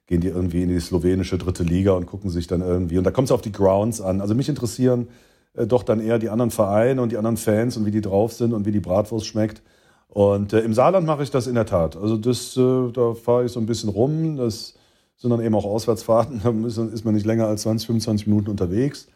gehen 0.07 0.21
die 0.21 0.27
irgendwie 0.27 0.63
in 0.63 0.69
die 0.69 0.79
slowenische 0.79 1.37
dritte 1.37 1.63
Liga 1.63 1.93
und 1.93 2.05
gucken 2.05 2.29
sich 2.29 2.47
dann 2.47 2.61
irgendwie. 2.61 2.97
Und 2.97 3.03
da 3.03 3.11
kommt 3.11 3.27
es 3.27 3.31
auf 3.33 3.41
die 3.41 3.51
Grounds 3.51 3.99
an. 3.99 4.21
Also 4.21 4.35
mich 4.35 4.47
interessieren 4.47 5.09
äh, 5.55 5.67
doch 5.67 5.83
dann 5.83 5.99
eher 5.99 6.19
die 6.19 6.29
anderen 6.29 6.51
Vereine 6.51 7.01
und 7.01 7.11
die 7.11 7.17
anderen 7.17 7.37
Fans 7.37 7.77
und 7.77 7.85
wie 7.85 7.91
die 7.91 8.01
drauf 8.01 8.33
sind 8.33 8.53
und 8.53 8.65
wie 8.65 8.71
die 8.71 8.79
Bratwurst 8.79 9.25
schmeckt. 9.25 9.61
Und 10.09 10.53
äh, 10.53 10.61
im 10.61 10.73
Saarland 10.73 11.05
mache 11.05 11.23
ich 11.23 11.31
das 11.31 11.47
in 11.47 11.55
der 11.55 11.65
Tat. 11.65 11.97
Also 11.97 12.17
das, 12.17 12.55
äh, 12.55 12.91
da 12.91 13.13
fahre 13.13 13.45
ich 13.45 13.51
so 13.51 13.59
ein 13.59 13.65
bisschen 13.65 13.89
rum. 13.89 14.37
Das 14.37 14.75
sind 15.17 15.29
dann 15.29 15.41
eben 15.41 15.55
auch 15.55 15.65
Auswärtsfahrten. 15.65 16.41
Da 16.43 16.51
ist 16.85 17.05
man 17.05 17.13
nicht 17.13 17.25
länger 17.25 17.47
als 17.47 17.63
20, 17.63 17.87
25 17.87 18.27
Minuten 18.27 18.49
unterwegs. 18.49 19.07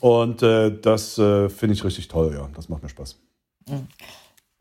Und 0.00 0.42
äh, 0.42 0.70
das 0.80 1.18
äh, 1.18 1.48
finde 1.48 1.74
ich 1.74 1.84
richtig 1.84 2.08
toll, 2.08 2.32
ja. 2.34 2.48
Das 2.54 2.68
macht 2.68 2.82
mir 2.82 2.88
Spaß. 2.88 3.18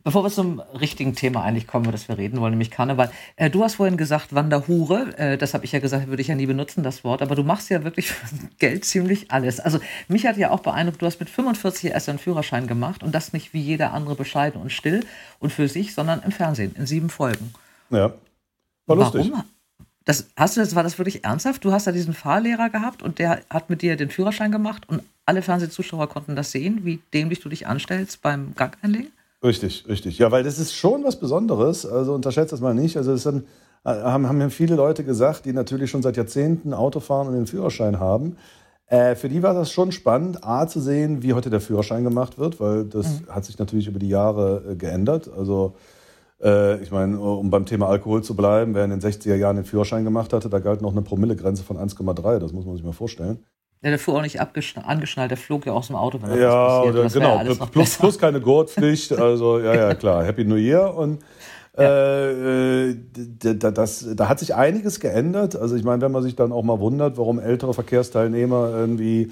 Bevor 0.03 0.23
wir 0.23 0.29
zum 0.29 0.59
richtigen 0.59 1.15
Thema 1.15 1.43
eigentlich 1.43 1.65
kommen, 1.65 1.85
über 1.85 1.93
das 1.93 2.09
wir 2.09 2.17
reden 2.17 2.41
wollen, 2.41 2.51
nämlich 2.51 2.71
Karneval. 2.71 3.09
Äh, 3.37 3.49
du 3.49 3.63
hast 3.63 3.75
vorhin 3.75 3.95
gesagt, 3.95 4.35
Wanderhure. 4.35 5.17
Äh, 5.17 5.37
das 5.37 5.53
habe 5.53 5.63
ich 5.63 5.71
ja 5.71 5.79
gesagt, 5.79 6.07
würde 6.07 6.21
ich 6.21 6.27
ja 6.27 6.35
nie 6.35 6.45
benutzen, 6.45 6.83
das 6.83 7.05
Wort. 7.05 7.21
Aber 7.21 7.35
du 7.35 7.43
machst 7.43 7.69
ja 7.69 7.85
wirklich 7.85 8.07
für 8.07 8.27
Geld 8.59 8.83
ziemlich 8.83 9.31
alles. 9.31 9.61
Also 9.61 9.79
mich 10.09 10.25
hat 10.25 10.35
ja 10.35 10.51
auch 10.51 10.59
beeindruckt, 10.59 11.01
du 11.01 11.05
hast 11.05 11.21
mit 11.21 11.29
45 11.29 11.91
erst 11.91 12.09
einen 12.09 12.19
Führerschein 12.19 12.67
gemacht 12.67 13.01
und 13.01 13.15
das 13.15 13.31
nicht 13.31 13.53
wie 13.53 13.61
jeder 13.61 13.93
andere 13.93 14.15
bescheiden 14.15 14.61
und 14.61 14.73
still 14.73 15.05
und 15.39 15.53
für 15.53 15.69
sich, 15.69 15.93
sondern 15.93 16.21
im 16.23 16.33
Fernsehen, 16.33 16.75
in 16.75 16.85
sieben 16.85 17.09
Folgen. 17.09 17.53
Ja. 17.89 18.13
War 18.85 18.95
lustig. 18.97 19.29
Warum? 19.31 19.45
Das, 20.03 20.27
hast 20.35 20.57
du 20.57 20.59
das, 20.59 20.75
war 20.75 20.83
das 20.83 20.97
wirklich 20.97 21.23
ernsthaft? 21.23 21.63
Du 21.63 21.71
hast 21.71 21.87
da 21.87 21.93
diesen 21.93 22.13
Fahrlehrer 22.13 22.69
gehabt 22.69 23.01
und 23.01 23.19
der 23.19 23.41
hat 23.49 23.69
mit 23.69 23.81
dir 23.81 23.95
den 23.95 24.09
Führerschein 24.09 24.51
gemacht 24.51 24.89
und 24.89 25.01
alle 25.25 25.41
Fernsehzuschauer 25.41 26.09
konnten 26.09 26.35
das 26.35 26.51
sehen, 26.51 26.81
wie 26.83 27.01
dämlich 27.13 27.39
du 27.39 27.47
dich 27.47 27.67
anstellst 27.67 28.21
beim 28.21 28.53
Gag 28.55 28.77
einlegen? 28.81 29.13
Richtig, 29.43 29.85
richtig. 29.89 30.17
Ja, 30.19 30.31
weil 30.31 30.43
das 30.43 30.57
ist 30.57 30.73
schon 30.73 31.03
was 31.03 31.17
Besonderes. 31.19 31.85
Also 31.85 32.13
unterschätzt 32.13 32.53
das 32.53 32.61
mal 32.61 32.73
nicht. 32.73 32.95
Also 32.95 33.11
es 33.11 33.23
sind, 33.23 33.45
äh, 33.83 33.89
haben, 33.89 34.27
haben 34.27 34.49
viele 34.49 34.75
Leute 34.75 35.03
gesagt, 35.03 35.45
die 35.45 35.53
natürlich 35.53 35.91
schon 35.91 36.01
seit 36.01 36.15
Jahrzehnten 36.15 36.73
Auto 36.73 37.01
fahren 37.01 37.27
und 37.27 37.33
den 37.33 37.47
Führerschein 37.47 37.99
haben. 37.99 38.37
Äh, 38.87 39.15
für 39.15 39.27
die 39.27 39.43
war 39.43 39.53
das 39.53 39.71
schon 39.71 39.91
spannend, 39.91 40.45
A 40.45 40.67
zu 40.67 40.79
sehen, 40.79 41.23
wie 41.23 41.33
heute 41.33 41.49
der 41.49 41.61
Führerschein 41.61 42.03
gemacht 42.03 42.37
wird, 42.37 42.59
weil 42.59 42.85
das 42.85 43.23
hat 43.27 43.43
sich 43.43 43.57
natürlich 43.57 43.87
über 43.87 43.99
die 43.99 44.09
Jahre 44.09 44.63
äh, 44.71 44.75
geändert. 44.75 45.29
Also 45.35 45.75
äh, 46.41 46.81
ich 46.81 46.91
meine, 46.91 47.19
um 47.19 47.49
beim 47.49 47.65
Thema 47.65 47.87
Alkohol 47.87 48.23
zu 48.23 48.35
bleiben, 48.35 48.75
wer 48.75 48.85
in 48.85 48.91
den 48.91 49.01
60er 49.01 49.35
Jahren 49.35 49.57
den 49.57 49.65
Führerschein 49.65 50.03
gemacht 50.05 50.31
hatte, 50.31 50.49
da 50.49 50.59
galt 50.59 50.81
noch 50.81 50.91
eine 50.91 51.01
Promillegrenze 51.01 51.63
von 51.63 51.77
1,3. 51.77 52.39
Das 52.39 52.53
muss 52.53 52.65
man 52.65 52.75
sich 52.75 52.85
mal 52.85 52.93
vorstellen. 52.93 53.43
Ja, 53.83 53.89
der 53.89 53.99
fuhr 53.99 54.15
auch 54.15 54.21
nicht 54.21 54.39
angeschnallt, 54.39 55.29
der 55.29 55.37
flog 55.37 55.65
ja 55.65 55.73
aus 55.73 55.87
dem 55.87 55.97
Auto, 55.97 56.21
wenn 56.21 56.29
da 56.29 56.35
Ja, 56.37 56.67
passiert. 56.79 56.95
Das 57.05 57.13
wär 57.15 57.21
genau. 57.21 57.37
alles 57.37 57.59
Plus, 57.59 57.97
plus, 57.97 58.17
keine 58.17 58.39
Gurtpflicht. 58.39 59.11
Also, 59.19 59.59
ja, 59.59 59.75
ja, 59.75 59.93
klar. 59.93 60.23
Happy 60.23 60.45
New 60.45 60.55
Year. 60.55 60.95
Und 60.95 61.19
äh, 61.77 62.91
äh, 62.91 62.95
d- 62.95 63.55
das, 63.55 64.05
da 64.15 64.29
hat 64.29 64.39
sich 64.39 64.55
einiges 64.55 64.99
geändert. 65.01 65.55
Also, 65.57 65.75
ich 65.75 65.83
meine, 65.83 66.01
wenn 66.01 66.11
man 66.13 66.23
sich 66.23 66.35
dann 66.35 66.51
auch 66.53 66.63
mal 66.63 66.79
wundert, 66.79 67.17
warum 67.17 67.39
ältere 67.39 67.73
Verkehrsteilnehmer 67.73 68.69
irgendwie 68.73 69.31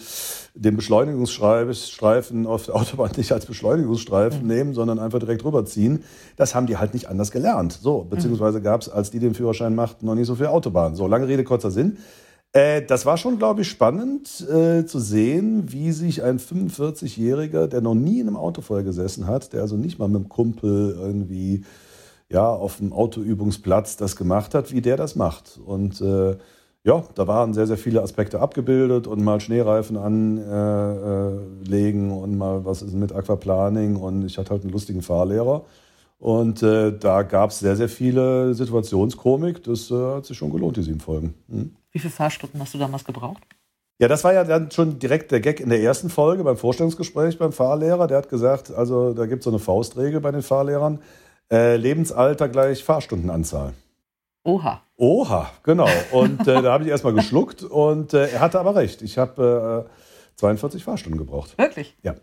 den 0.54 0.76
Beschleunigungsstreifen 0.76 2.46
auf 2.46 2.66
der 2.66 2.76
Autobahn 2.76 3.12
nicht 3.16 3.32
als 3.32 3.46
Beschleunigungsstreifen 3.46 4.46
nehmen, 4.46 4.74
sondern 4.74 5.00
einfach 5.00 5.20
direkt 5.20 5.46
rüberziehen, 5.46 6.04
das 6.36 6.56
haben 6.56 6.68
die 6.68 6.78
halt 6.78 6.94
nicht 6.94 7.08
anders 7.08 7.32
gelernt. 7.32 7.74
So, 7.82 8.04
beziehungsweise 8.10 8.62
gab 8.62 8.82
es, 8.82 8.90
als 8.90 9.12
die 9.12 9.20
den 9.20 9.34
Führerschein 9.34 9.76
machten, 9.76 10.06
noch 10.06 10.16
nicht 10.16 10.28
so 10.28 10.36
viel 10.36 10.48
Autobahn. 10.48 10.96
So, 10.96 11.08
lange 11.08 11.28
Rede, 11.28 11.44
kurzer 11.44 11.72
Sinn. 11.72 11.98
Äh, 12.54 12.82
das 12.82 13.06
war 13.06 13.18
schon, 13.18 13.38
glaube 13.38 13.62
ich, 13.62 13.70
spannend 13.70 14.42
äh, 14.50 14.86
zu 14.86 15.00
sehen, 15.00 15.72
wie 15.72 15.92
sich 15.92 16.24
ein 16.24 16.40
45-Jähriger, 16.40 17.68
der 17.68 17.82
noch 17.82 17.96
nie 17.96 18.20
in 18.20 18.28
einem 18.28 18.38
Auto 18.38 18.62
vorher 18.62 18.84
gesessen 18.84 19.28
hat, 19.28 19.54
der 19.54 19.62
also 19.62 19.78
nicht 19.78 20.00
mal 20.00 20.10
mit 20.10 20.24
dem 20.24 20.30
Kumpel 20.30 20.96
irgendwie 21.00 21.64
ja, 22.30 22.50
auf 22.50 22.78
dem 22.78 22.94
Autoübungsplatz 22.94 23.98
das 23.98 24.16
gemacht 24.16 24.54
hat, 24.54 24.72
wie 24.72 24.82
der 24.82 24.98
das 24.98 25.16
macht. 25.16 25.60
Und 25.66 26.02
äh, 26.02 26.38
ja, 26.84 27.04
da 27.16 27.28
waren 27.28 27.54
sehr, 27.54 27.68
sehr 27.68 27.78
viele 27.78 28.02
Aspekte 28.02 28.40
abgebildet 28.40 29.08
und 29.08 29.24
mal 29.24 29.40
Schneereifen 29.40 29.98
anlegen 29.98 31.64
äh, 31.64 31.70
legen 31.70 32.12
und 32.12 32.38
mal 32.38 32.66
was 32.66 32.82
ist 32.82 32.94
mit 32.96 33.12
Aquaplaning 33.14 33.98
und 33.98 34.26
ich 34.26 34.38
hatte 34.38 34.52
halt 34.52 34.64
einen 34.64 34.72
lustigen 34.72 35.02
Fahrlehrer. 35.02 35.66
Und 36.20 36.64
äh, 36.64 36.98
da 36.98 37.24
gab 37.24 37.52
es 37.52 37.60
sehr, 37.60 37.76
sehr 37.76 37.90
viele 37.90 38.54
Situationskomik. 38.54 39.64
Das 39.64 39.90
äh, 39.92 39.96
hat 39.96 40.26
sich 40.26 40.38
schon 40.38 40.52
gelohnt, 40.52 40.78
die 40.78 40.84
sieben 40.84 41.00
Folgen. 41.00 41.34
Hm. 41.50 41.72
Wie 41.92 42.00
viele 42.00 42.12
Fahrstunden 42.12 42.60
hast 42.62 42.74
du 42.74 42.78
damals 42.78 43.06
gebraucht? 43.06 43.42
Ja, 44.00 44.08
das 44.08 44.24
war 44.24 44.34
ja 44.34 44.44
dann 44.44 44.72
schon 44.72 44.98
direkt 44.98 45.32
der 45.32 45.42
Gag 45.42 45.60
in 45.60 45.70
der 45.70 45.82
ersten 45.82 46.10
Folge 46.10 46.44
beim 46.44 46.58
Vorstellungsgespräch 46.58 47.38
beim 47.38 47.52
Fahrlehrer. 47.52 48.08
Der 48.08 48.18
hat 48.18 48.30
gesagt, 48.30 48.74
also 48.74 49.14
da 49.14 49.28
gibt 49.28 49.42
es 49.42 49.44
so 49.44 49.52
eine 49.52 49.60
Faustregel 49.60 50.22
bei 50.22 50.32
den 50.32 50.42
Fahrlehrern. 50.42 51.04
Äh, 51.52 51.76
Lebensalter 51.76 52.50
gleich 52.50 52.84
Fahrstundenanzahl. 52.84 53.74
Oha. 54.44 54.82
Oha, 54.98 55.52
genau. 55.62 55.90
Und 56.12 56.48
äh, 56.48 56.62
da 56.64 56.72
habe 56.74 56.84
ich 56.84 56.90
erstmal 56.90 57.14
geschluckt 57.14 57.62
und 57.64 58.14
äh, 58.14 58.30
er 58.30 58.40
hatte 58.40 58.60
aber 58.60 58.76
recht. 58.76 59.04
Ich 59.04 59.20
habe 59.20 59.88
äh, 59.88 60.38
42 60.40 60.84
Fahrstunden 60.84 61.20
gebraucht. 61.20 61.56
Wirklich? 61.60 61.96
Ja. 62.02 62.16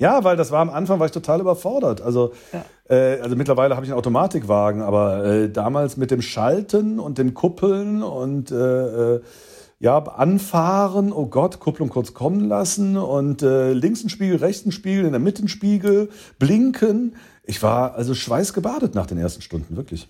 Ja, 0.00 0.24
weil 0.24 0.36
das 0.36 0.50
war 0.50 0.60
am 0.60 0.70
Anfang 0.70 0.98
war 0.98 1.06
ich 1.06 1.12
total 1.12 1.40
überfordert. 1.40 2.00
Also, 2.00 2.32
Ja. 2.52 2.64
äh, 2.88 3.20
also 3.20 3.36
mittlerweile 3.36 3.76
habe 3.76 3.84
ich 3.84 3.92
einen 3.92 3.98
Automatikwagen, 3.98 4.80
aber 4.80 5.24
äh, 5.24 5.50
damals 5.50 5.96
mit 5.98 6.10
dem 6.10 6.22
Schalten 6.22 6.98
und 6.98 7.18
den 7.18 7.34
Kuppeln 7.34 8.02
und 8.02 8.50
äh, 8.50 9.14
äh, 9.16 9.20
ja, 9.78 9.98
anfahren, 9.98 11.12
oh 11.12 11.26
Gott, 11.26 11.60
Kupplung 11.60 11.90
kurz 11.90 12.12
kommen 12.14 12.40
lassen 12.48 12.96
und 12.96 13.42
äh, 13.42 13.72
links 13.72 14.02
ein 14.02 14.08
Spiegel, 14.10 14.36
rechts 14.36 14.66
ein 14.66 14.72
Spiegel, 14.72 15.04
in 15.04 15.12
der 15.12 15.20
Mitte 15.20 15.44
ein 15.44 15.48
Spiegel, 15.48 16.08
blinken. 16.38 17.16
Ich 17.44 17.62
war 17.62 17.94
also 17.94 18.14
schweißgebadet 18.14 18.94
nach 18.94 19.06
den 19.06 19.18
ersten 19.18 19.42
Stunden, 19.42 19.76
wirklich. 19.76 20.08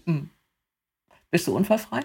Bist 1.31 1.47
du 1.47 1.57
unfallfrei? 1.57 2.01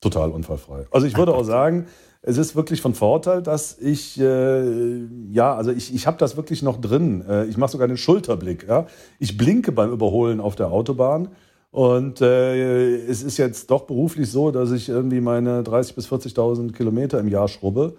Total 0.00 0.30
unfallfrei. 0.30 0.86
Also 0.92 1.06
ich 1.06 1.16
würde 1.16 1.34
auch 1.34 1.44
sagen, 1.44 1.86
es 2.22 2.36
ist 2.36 2.56
wirklich 2.56 2.80
von 2.80 2.94
Vorteil, 2.94 3.42
dass 3.42 3.78
ich, 3.78 4.18
äh, 4.20 5.04
ja, 5.30 5.54
also 5.54 5.70
ich, 5.70 5.94
ich 5.94 6.06
habe 6.06 6.18
das 6.18 6.36
wirklich 6.36 6.62
noch 6.62 6.80
drin. 6.80 7.24
Äh, 7.28 7.46
ich 7.46 7.56
mache 7.56 7.72
sogar 7.72 7.86
den 7.86 7.96
Schulterblick. 7.96 8.66
Ja? 8.68 8.86
Ich 9.18 9.36
blinke 9.36 9.72
beim 9.72 9.92
Überholen 9.92 10.40
auf 10.40 10.56
der 10.56 10.70
Autobahn. 10.70 11.28
Und 11.70 12.20
äh, 12.20 12.96
es 13.06 13.22
ist 13.22 13.36
jetzt 13.36 13.70
doch 13.70 13.82
beruflich 13.82 14.30
so, 14.30 14.50
dass 14.50 14.72
ich 14.72 14.88
irgendwie 14.88 15.20
meine 15.20 15.62
30.000 15.62 15.94
bis 15.94 16.08
40.000 16.08 16.72
Kilometer 16.72 17.20
im 17.20 17.28
Jahr 17.28 17.46
schrubbe. 17.46 17.96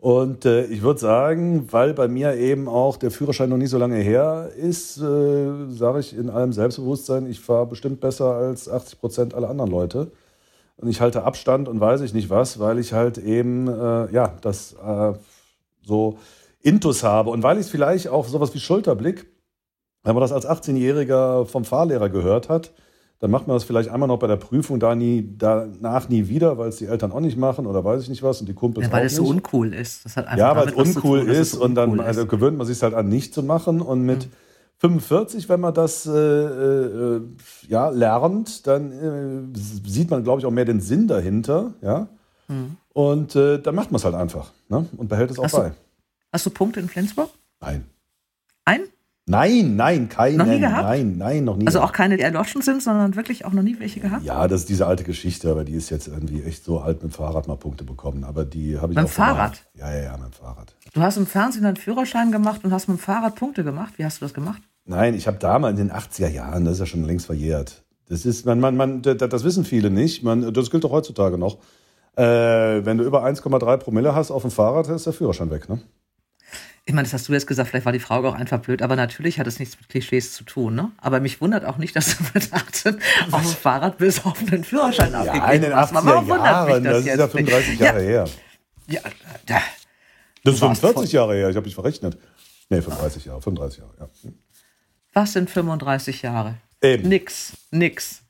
Und 0.00 0.44
äh, 0.44 0.64
ich 0.66 0.82
würde 0.82 1.00
sagen, 1.00 1.66
weil 1.72 1.92
bei 1.92 2.06
mir 2.06 2.36
eben 2.36 2.68
auch 2.68 2.96
der 2.96 3.10
Führerschein 3.10 3.50
noch 3.50 3.56
nicht 3.56 3.70
so 3.70 3.78
lange 3.78 3.96
her 3.96 4.48
ist, 4.56 4.98
äh, 4.98 5.50
sage 5.70 5.98
ich 5.98 6.16
in 6.16 6.30
allem 6.30 6.52
Selbstbewusstsein, 6.52 7.26
ich 7.26 7.40
fahre 7.40 7.66
bestimmt 7.66 8.00
besser 8.00 8.32
als 8.34 8.68
80 8.68 9.00
Prozent 9.00 9.34
aller 9.34 9.50
anderen 9.50 9.70
Leute. 9.70 10.12
Und 10.80 10.88
ich 10.88 11.00
halte 11.00 11.24
Abstand 11.24 11.68
und 11.68 11.80
weiß 11.80 12.00
ich 12.02 12.14
nicht 12.14 12.30
was, 12.30 12.60
weil 12.60 12.78
ich 12.78 12.92
halt 12.92 13.18
eben, 13.18 13.66
äh, 13.66 14.12
ja, 14.12 14.34
das 14.40 14.74
äh, 14.74 15.12
so 15.82 16.18
Intus 16.60 17.02
habe. 17.02 17.30
Und 17.30 17.42
weil 17.42 17.58
ich 17.58 17.66
vielleicht 17.66 18.08
auch 18.08 18.28
sowas 18.28 18.54
wie 18.54 18.60
Schulterblick, 18.60 19.26
wenn 20.04 20.14
man 20.14 20.20
das 20.20 20.30
als 20.32 20.46
18-Jähriger 20.46 21.46
vom 21.46 21.64
Fahrlehrer 21.64 22.08
gehört 22.08 22.48
hat, 22.48 22.72
dann 23.18 23.32
macht 23.32 23.48
man 23.48 23.56
das 23.56 23.64
vielleicht 23.64 23.90
einmal 23.90 24.06
noch 24.06 24.20
bei 24.20 24.28
der 24.28 24.36
Prüfung, 24.36 24.78
da 24.78 24.94
nie, 24.94 25.28
danach 25.36 26.08
nie 26.08 26.28
wieder, 26.28 26.56
weil 26.56 26.68
es 26.68 26.76
die 26.76 26.86
Eltern 26.86 27.10
auch 27.10 27.18
nicht 27.18 27.36
machen 27.36 27.66
oder 27.66 27.84
weiß 27.84 28.02
ich 28.02 28.08
nicht 28.08 28.22
was 28.22 28.40
und 28.40 28.48
die 28.48 28.54
Kumpels 28.54 28.86
ja, 28.86 28.92
weil 28.92 29.02
auch 29.02 29.06
es 29.06 29.16
so 29.16 29.22
nicht. 29.22 29.32
uncool 29.32 29.74
ist. 29.74 30.04
Ja, 30.36 30.54
weil 30.54 30.68
es 30.68 30.74
uncool 30.74 31.20
tun, 31.22 31.28
ist 31.28 31.38
es 31.38 31.54
und 31.54 31.74
dann 31.74 31.90
uncool 31.90 32.06
also 32.06 32.26
gewöhnt 32.26 32.56
man 32.56 32.68
sich 32.68 32.80
halt 32.80 32.94
an, 32.94 33.08
nicht 33.08 33.34
zu 33.34 33.42
machen 33.42 33.80
und 33.80 34.02
mit 34.02 34.26
Mhm. 34.26 34.30
45, 34.80 35.48
wenn 35.48 35.60
man 35.60 35.74
das 35.74 36.06
äh, 36.06 36.10
äh, 36.12 37.20
ja, 37.68 37.88
lernt, 37.90 38.66
dann 38.66 38.92
äh, 39.54 39.58
sieht 39.88 40.10
man, 40.10 40.22
glaube 40.24 40.40
ich, 40.40 40.46
auch 40.46 40.50
mehr 40.52 40.64
den 40.64 40.80
Sinn 40.80 41.08
dahinter, 41.08 41.74
ja. 41.82 42.08
Mhm. 42.48 42.76
Und 42.92 43.36
äh, 43.36 43.60
dann 43.60 43.74
macht 43.74 43.90
man 43.92 43.96
es 43.98 44.04
halt 44.04 44.14
einfach 44.14 44.52
ne? 44.68 44.86
und 44.96 45.08
behält 45.08 45.30
es 45.30 45.38
auch 45.38 45.44
Hast 45.44 45.54
du- 45.54 45.58
bei. 45.58 45.72
Hast 46.32 46.46
du 46.46 46.50
Punkte 46.50 46.80
in 46.80 46.88
Flensburg? 46.88 47.30
Nein. 47.60 47.84
Ein? 48.64 48.80
Nein, 49.26 49.76
nein, 49.76 50.08
keinen. 50.08 50.36
Noch 50.38 50.46
nie 50.46 50.58
gehabt? 50.60 50.82
Nein, 50.84 51.16
nein, 51.18 51.44
noch 51.44 51.56
nie. 51.56 51.66
Also 51.66 51.80
auch 51.82 51.92
keine, 51.92 52.16
die 52.16 52.22
erloschen 52.22 52.62
sind, 52.62 52.82
sondern 52.82 53.14
wirklich 53.14 53.44
auch 53.44 53.52
noch 53.52 53.62
nie 53.62 53.78
welche 53.78 54.00
gehabt? 54.00 54.24
Ja, 54.24 54.48
das 54.48 54.60
ist 54.60 54.68
diese 54.70 54.86
alte 54.86 55.04
Geschichte, 55.04 55.50
aber 55.50 55.64
die 55.64 55.72
ist 55.74 55.90
jetzt 55.90 56.08
irgendwie 56.08 56.42
echt 56.42 56.64
so 56.64 56.80
alt 56.80 57.02
mit 57.02 57.12
dem 57.12 57.14
Fahrrad 57.14 57.46
mal 57.46 57.56
Punkte 57.56 57.84
bekommen. 57.84 58.24
Aber 58.24 58.44
die 58.46 58.78
habe 58.78 58.92
ich 58.92 58.96
Beim 58.96 59.04
auch 59.04 59.10
vorbei. 59.10 59.32
Fahrrad? 59.34 59.62
Ja, 59.74 59.90
ja, 59.94 60.02
ja, 60.04 60.12
mit 60.16 60.26
dem 60.28 60.32
Fahrrad. 60.32 60.74
Du 60.94 61.00
hast 61.02 61.16
im 61.18 61.26
Fernsehen 61.26 61.66
einen 61.66 61.76
Führerschein 61.76 62.32
gemacht 62.32 62.64
und 62.64 62.72
hast 62.72 62.88
mit 62.88 62.96
dem 62.98 63.00
Fahrrad 63.00 63.34
Punkte 63.34 63.64
gemacht. 63.64 63.94
Wie 63.98 64.04
hast 64.04 64.20
du 64.20 64.24
das 64.24 64.32
gemacht? 64.32 64.62
Nein, 64.88 65.12
ich 65.14 65.26
habe 65.26 65.36
damals 65.38 65.78
in 65.78 65.88
den 65.88 65.96
80er 65.96 66.28
Jahren, 66.28 66.64
das 66.64 66.74
ist 66.74 66.80
ja 66.80 66.86
schon 66.86 67.04
längst 67.04 67.26
verjährt. 67.26 67.82
Das 68.08 68.24
ist, 68.24 68.46
man, 68.46 68.58
man, 68.58 68.74
man, 68.74 69.02
das, 69.02 69.18
das 69.18 69.44
wissen 69.44 69.66
viele 69.66 69.90
nicht. 69.90 70.22
Man, 70.22 70.52
das 70.54 70.70
gilt 70.70 70.82
auch 70.86 70.90
heutzutage 70.90 71.36
noch. 71.36 71.58
Äh, 72.16 72.22
wenn 72.86 72.96
du 72.96 73.04
über 73.04 73.22
1,3 73.22 73.76
Promille 73.76 74.14
hast 74.14 74.30
auf 74.30 74.42
dem 74.42 74.50
Fahrrad, 74.50 74.88
ist 74.88 75.04
der 75.04 75.12
Führerschein 75.12 75.50
weg, 75.50 75.68
ne? 75.68 75.80
Ich 76.86 76.94
meine, 76.94 77.04
das 77.04 77.12
hast 77.12 77.28
du 77.28 77.34
jetzt 77.34 77.46
gesagt, 77.46 77.68
vielleicht 77.68 77.84
war 77.84 77.92
die 77.92 77.98
Frage 77.98 78.26
auch 78.26 78.34
einfach 78.34 78.60
blöd, 78.60 78.80
aber 78.80 78.96
natürlich 78.96 79.38
hat 79.38 79.46
es 79.46 79.58
nichts 79.58 79.78
mit 79.78 79.90
Klischees 79.90 80.32
zu 80.32 80.42
tun. 80.44 80.74
Ne? 80.74 80.90
Aber 80.96 81.20
mich 81.20 81.38
wundert 81.42 81.66
auch 81.66 81.76
nicht, 81.76 81.94
dass 81.94 82.16
du 82.16 82.24
mit 82.32 82.50
18 82.50 82.98
auf 83.30 83.42
dem 83.42 83.50
Fahrrad 83.50 83.98
bis 83.98 84.24
auf 84.24 84.38
einen 84.40 84.64
Führerschein 84.64 85.12
Ja, 85.12 85.20
abgegeben 85.20 85.52
in 85.52 85.60
den 85.60 85.76
hast. 85.76 85.92
80er 85.92 86.04
Warum 86.06 86.28
wundert 86.28 86.40
mich 86.40 86.70
Jahren, 86.72 86.84
das 86.84 86.98
ist 87.00 87.06
jetzt 87.06 87.18
ja 87.18 87.24
nicht? 87.26 87.32
35 87.32 87.78
Jahre 87.78 88.00
her. 88.00 88.24
Ja, 88.86 89.00
ja, 89.48 89.60
Das 90.44 90.54
ist 90.54 90.62
Du 90.62 90.66
warst 90.66 90.80
45 90.80 91.12
Jahre 91.12 91.34
her, 91.34 91.50
ich 91.50 91.56
habe 91.56 91.66
mich 91.66 91.74
verrechnet. 91.74 92.16
Nee, 92.70 92.80
35 92.80 93.24
Jahre, 93.26 93.42
35 93.42 93.78
Jahre, 93.80 93.92
ja. 94.00 94.30
Was 95.18 95.32
sind 95.32 95.50
35 95.50 96.22
Jahre? 96.22 96.54
Eben. 96.80 97.08
Nix, 97.08 97.56
nix. 97.72 98.22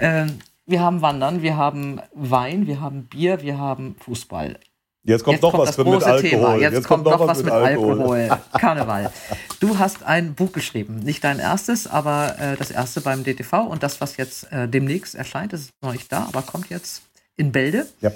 Ähm, 0.00 0.40
wir 0.66 0.80
haben 0.80 1.02
Wandern, 1.02 1.40
wir 1.42 1.56
haben 1.56 2.00
Wein, 2.12 2.66
wir 2.66 2.80
haben 2.80 3.04
Bier, 3.04 3.42
wir 3.42 3.58
haben 3.58 3.94
Fußball. 4.00 4.58
Jetzt 5.04 5.22
kommt 5.22 5.34
Jetzt 5.34 5.42
noch 5.42 5.52
kommt 5.52 5.68
was 5.68 5.78
mit 5.78 5.86
Alkohol. 5.86 6.20
Thema. 6.20 6.56
Jetzt, 6.56 6.88
kommt 6.88 7.04
noch 7.04 7.20
was 7.20 7.44
mit 7.44 7.52
Alkohol. 7.52 8.28
Karneval. 8.58 9.12
Du 9.60 9.78
hast 9.78 10.02
ein 10.02 10.34
Buch 10.34 10.50
geschrieben. 10.50 10.96
Nicht 10.96 11.22
dein 11.22 11.38
erstes, 11.38 11.86
aber 11.86 12.36
äh, 12.40 12.56
das 12.56 12.72
erste 12.72 13.00
beim 13.00 13.22
DTV. 13.22 13.52
Und 13.64 13.84
das, 13.84 14.00
was 14.00 14.16
jetzt 14.16 14.50
äh, 14.50 14.66
demnächst 14.66 15.14
erscheint, 15.14 15.52
ist 15.52 15.70
noch 15.80 15.92
nicht 15.92 16.10
da, 16.10 16.24
aber 16.24 16.42
kommt 16.42 16.70
jetzt 16.70 17.02
in 17.36 17.52
Bälde. 17.52 17.86
Ja. 18.00 18.10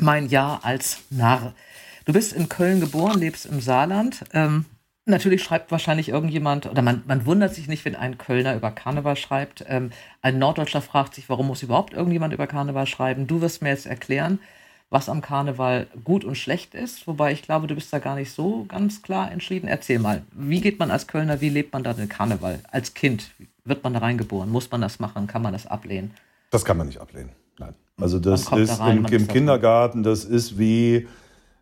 Mein 0.00 0.28
Jahr 0.28 0.60
als 0.64 0.98
Narr. 1.08 1.54
Du 2.04 2.12
bist 2.12 2.34
in 2.34 2.50
Köln 2.50 2.80
geboren, 2.80 3.20
lebst 3.20 3.46
im 3.46 3.60
Saarland. 3.62 4.24
Ähm, 4.34 4.66
natürlich 5.06 5.42
schreibt 5.42 5.70
wahrscheinlich 5.70 6.08
irgendjemand, 6.08 6.66
oder 6.66 6.82
man, 6.82 7.02
man 7.06 7.24
wundert 7.26 7.54
sich 7.54 7.68
nicht, 7.68 7.84
wenn 7.84 7.96
ein 7.96 8.18
Kölner 8.18 8.54
über 8.54 8.70
Karneval 8.70 9.16
schreibt. 9.16 9.64
Ähm, 9.68 9.90
ein 10.20 10.38
Norddeutscher 10.38 10.82
fragt 10.82 11.14
sich, 11.14 11.28
warum 11.28 11.46
muss 11.46 11.62
überhaupt 11.62 11.94
irgendjemand 11.94 12.34
über 12.34 12.46
Karneval 12.46 12.86
schreiben? 12.86 13.26
Du 13.26 13.40
wirst 13.40 13.62
mir 13.62 13.70
jetzt 13.70 13.86
erklären, 13.86 14.40
was 14.90 15.08
am 15.08 15.20
Karneval 15.20 15.86
gut 16.04 16.24
und 16.24 16.36
schlecht 16.36 16.74
ist. 16.74 17.06
Wobei 17.06 17.32
ich 17.32 17.42
glaube, 17.42 17.66
du 17.66 17.74
bist 17.74 17.92
da 17.92 17.98
gar 17.98 18.16
nicht 18.16 18.32
so 18.32 18.64
ganz 18.68 19.02
klar 19.02 19.30
entschieden. 19.30 19.68
Erzähl 19.68 19.98
mal, 19.98 20.22
wie 20.32 20.60
geht 20.60 20.78
man 20.78 20.90
als 20.90 21.06
Kölner, 21.06 21.40
wie 21.40 21.48
lebt 21.48 21.72
man 21.72 21.84
da 21.84 21.92
den 21.92 22.08
Karneval? 22.08 22.60
Als 22.70 22.94
Kind, 22.94 23.30
wird 23.64 23.82
man 23.84 23.94
da 23.94 24.00
reingeboren? 24.00 24.50
Muss 24.50 24.70
man 24.70 24.80
das 24.80 24.98
machen? 24.98 25.26
Kann 25.26 25.42
man 25.42 25.52
das 25.52 25.66
ablehnen? 25.66 26.12
Das 26.50 26.64
kann 26.64 26.76
man 26.76 26.86
nicht 26.86 27.00
ablehnen. 27.00 27.30
Nein. 27.58 27.74
Also 28.00 28.18
das 28.18 28.46
kommt 28.46 28.68
da 28.68 28.72
ist 28.72 28.80
rein, 28.80 28.98
im, 28.98 29.06
im 29.06 29.22
ist 29.22 29.28
Kindergarten, 29.28 30.02
das 30.02 30.24
ist 30.24 30.58
wie 30.58 31.08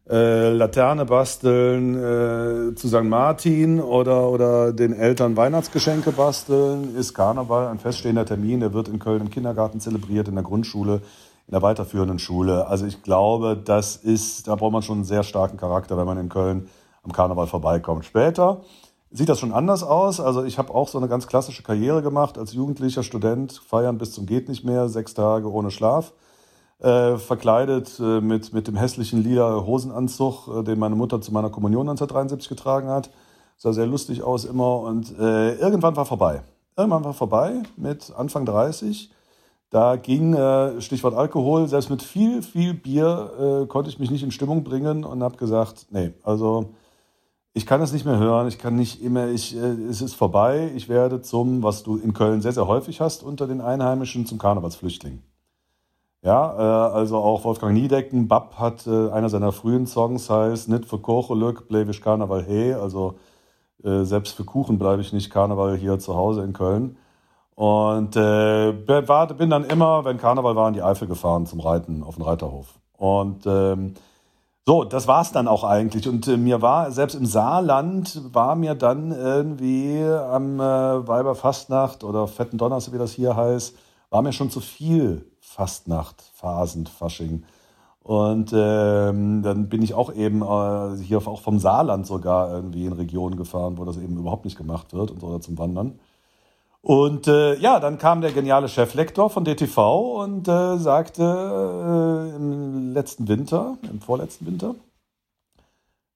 äh, 0.09 0.51
Laterne 0.51 1.07
basteln 1.07 1.95
äh, 1.95 2.75
zu 2.75 2.89
St. 2.89 3.05
Martin 3.05 3.81
oder, 3.81 4.29
oder 4.29 4.73
den 4.73 4.93
Eltern 4.93 5.37
Weihnachtsgeschenke 5.37 6.13
basteln, 6.13 6.95
ist 6.95 7.15
Karneval 7.15 7.69
ein 7.69 7.79
feststehender 7.79 8.27
Termin. 8.27 8.61
Der 8.61 8.75
wird 8.75 8.89
in 8.89 8.99
Köln 8.99 9.23
im 9.23 9.31
Kindergarten 9.31 9.81
zelebriert, 9.81 10.29
in 10.29 10.35
der 10.35 10.45
Grundschule, 10.45 11.01
in 11.47 11.53
der 11.53 11.63
weiterführenden 11.63 12.19
Schule. 12.19 12.67
Also 12.67 12.85
ich 12.85 13.03
glaube, 13.03 13.57
das 13.57 13.97
ist, 13.97 14.47
da 14.47 14.57
braucht 14.57 14.73
man 14.73 14.83
schon 14.83 14.99
einen 14.99 15.05
sehr 15.05 15.23
starken 15.23 15.57
Charakter, 15.57 15.97
wenn 15.97 16.07
man 16.07 16.19
in 16.19 16.29
Köln 16.29 16.69
am 17.03 17.13
Karneval 17.13 17.47
vorbeikommt. 17.47 18.05
Später 18.05 18.61
sieht 19.11 19.31
das 19.31 19.41
schon 19.41 19.53
anders 19.53 19.83
aus. 19.83 20.21
Also 20.21 20.45
ich 20.45 20.59
habe 20.59 20.75
auch 20.75 20.89
so 20.89 20.99
eine 20.99 21.09
ganz 21.09 21.27
klassische 21.27 21.63
Karriere 21.63 22.03
gemacht 22.03 22.37
als 22.37 22.53
jugendlicher 22.53 23.03
Student, 23.03 23.53
feiern 23.67 23.97
bis 23.97 24.13
zum 24.13 24.27
geht 24.27 24.49
nicht 24.51 24.65
mehr, 24.65 24.89
sechs 24.91 25.15
Tage 25.15 25.51
ohne 25.51 25.71
Schlaf, 25.71 26.13
äh, 26.85 27.17
verkleidet 27.17 27.99
äh, 27.99 28.21
mit, 28.21 28.53
mit 28.53 28.69
dem 28.69 28.77
hässlichen 28.77 29.23
lila 29.23 29.65
Hosenanzug, 29.65 30.49
äh, 30.49 30.63
den 30.63 30.79
meine 30.79 30.95
Mutter 30.95 31.21
zu 31.23 31.33
meiner 31.33 31.49
Kommunion 31.49 31.89
1973 31.89 32.49
getragen 32.49 32.89
hat. 32.89 33.11
Sah 33.57 33.73
sehr 33.73 33.87
lustig 33.87 34.23
aus 34.23 34.45
immer 34.45 34.81
und 34.81 35.19
äh, 35.19 35.55
irgendwann 35.55 35.97
war 35.97 36.05
vorbei. 36.05 36.43
Irgendwann 36.77 37.05
war 37.05 37.15
vorbei 37.15 37.63
mit 37.79 38.13
Anfang 38.15 38.45
30. 38.45 39.11
Da 39.71 39.97
ging, 39.97 40.35
äh, 40.35 40.81
Stichwort 40.83 41.15
Alkohol, 41.15 41.69
selbst 41.69 41.89
mit 41.89 42.03
viel, 42.03 42.43
viel 42.43 42.75
Bier 42.75 43.67
konnte 43.69 43.89
ich 43.89 43.99
mich 43.99 44.11
nicht 44.11 44.23
in 44.23 44.31
Stimmung 44.31 44.63
bringen 44.63 45.05
und 45.05 45.23
habe 45.23 45.37
gesagt, 45.37 45.87
nee, 45.91 46.13
also 46.23 46.75
ich 47.55 47.65
kann 47.65 47.81
es 47.81 47.93
nicht 47.93 48.05
mehr 48.05 48.19
hören, 48.19 48.47
ich 48.47 48.59
kann 48.59 48.77
nicht 48.77 49.03
immer, 49.03 49.29
ich, 49.29 49.55
es 49.55 50.03
ist 50.03 50.15
vorbei, 50.15 50.71
ich 50.75 50.89
werde 50.89 51.23
zum, 51.23 51.63
was 51.63 51.83
du 51.83 51.97
in 51.97 52.13
Köln 52.13 52.43
sehr, 52.43 52.53
sehr 52.53 52.67
häufig 52.67 53.01
hast, 53.01 53.23
unter 53.23 53.47
den 53.47 53.61
Einheimischen 53.61 54.27
zum 54.27 54.39
Karnevalsflüchtling. 54.39 55.23
Ja, 56.25 56.55
äh, 56.57 56.95
also 56.95 57.19
auch 57.19 57.45
Wolfgang 57.45 57.75
Niedecken, 57.75 58.29
Bab 58.29 58.59
hat 58.59 58.87
äh, 58.87 59.11
einer 59.11 59.29
seiner 59.29 59.53
frühen 59.53 59.87
Songs 59.87 60.31
heißt 60.31 60.71
Nicht 60.71 60.87
für 60.87 60.99
Kochelück, 60.99 61.69
bleib 61.69 61.91
ich 61.91 62.01
Karneval 62.01 62.43
he, 62.45 62.73
also 62.73 63.17
äh, 63.85 64.05
selbst 64.05 64.35
für 64.35 64.45
Kuchen 64.45 64.79
bleibe 64.79 65.03
ich 65.03 65.13
nicht 65.13 65.31
Karneval 65.31 65.77
hier 65.77 65.99
zu 65.99 66.17
Hause 66.17 66.43
in 66.43 66.55
Köln. 66.55 66.97
Und 67.57 68.17
war, 68.17 69.27
bin 69.29 69.51
dann 69.51 69.65
immer, 69.65 70.05
wenn 70.05 70.19
Karneval 70.19 70.57
war, 70.57 70.69
in 70.69 70.75
die 70.75 70.83
Eifel 70.83 71.07
gefahren 71.07 71.47
zum 71.47 71.61
Reiten 71.61 72.03
auf 72.03 72.17
den 72.17 72.25
Reiterhof. 72.25 72.81
Und 72.97 73.47
ähm, 73.47 73.95
so, 74.67 74.83
das 74.83 75.07
war's 75.07 75.31
dann 75.31 75.47
auch 75.47 75.63
eigentlich. 75.63 76.09
Und 76.09 76.27
mir 76.27 76.63
war, 76.63 76.91
selbst 76.91 77.15
im 77.15 77.27
Saarland, 77.27 78.21
war 78.35 78.57
mir 78.57 78.75
dann 78.75 79.13
irgendwie 79.13 80.03
am 80.03 80.59
Weiberfastnacht 80.59 82.03
oder 82.03 82.27
Fetten 82.27 82.59
Donnerstag, 82.59 82.93
wie 82.95 82.99
das 82.99 83.13
hier 83.13 83.37
heißt, 83.37 83.77
war 84.11 84.23
mir 84.23 84.33
schon 84.33 84.51
zu 84.51 84.61
viel 84.61 85.31
Fastnacht, 85.45 86.23
Phasend, 86.35 86.89
Fasching. 86.89 87.45
Und 88.03 88.53
ähm, 88.55 89.43
dann 89.43 89.69
bin 89.69 89.83
ich 89.83 89.95
auch 89.95 90.13
eben 90.13 90.43
äh, 90.43 91.03
hier 91.03 91.19
auch 91.27 91.41
vom 91.41 91.59
Saarland 91.59 92.07
sogar 92.07 92.53
irgendwie 92.53 92.85
in 92.85 92.93
Regionen 92.93 93.37
gefahren, 93.37 93.79
wo 93.79 93.85
das 93.85 93.97
eben 93.97 94.19
überhaupt 94.19 94.45
nicht 94.45 94.59
gemacht 94.59 94.93
wird 94.93 95.11
und 95.11 95.23
oder 95.23 95.41
zum 95.41 95.57
Wandern. 95.59 95.99
Und 96.83 97.29
äh, 97.29 97.57
ja, 97.57 97.81
dann 97.81 97.97
kam 97.97 98.21
der 98.21 98.33
geniale 98.33 98.69
Cheflektor 98.69 99.31
von 99.31 99.45
DTV 99.45 100.23
und 100.23 100.49
äh, 100.49 100.77
sagte 100.77 101.23
äh, 101.23 102.37
im 102.37 102.93
letzten 102.93 103.27
Winter, 103.27 103.79
im 103.91 104.03
vorletzten 104.03 104.45
Winter, 104.47 104.75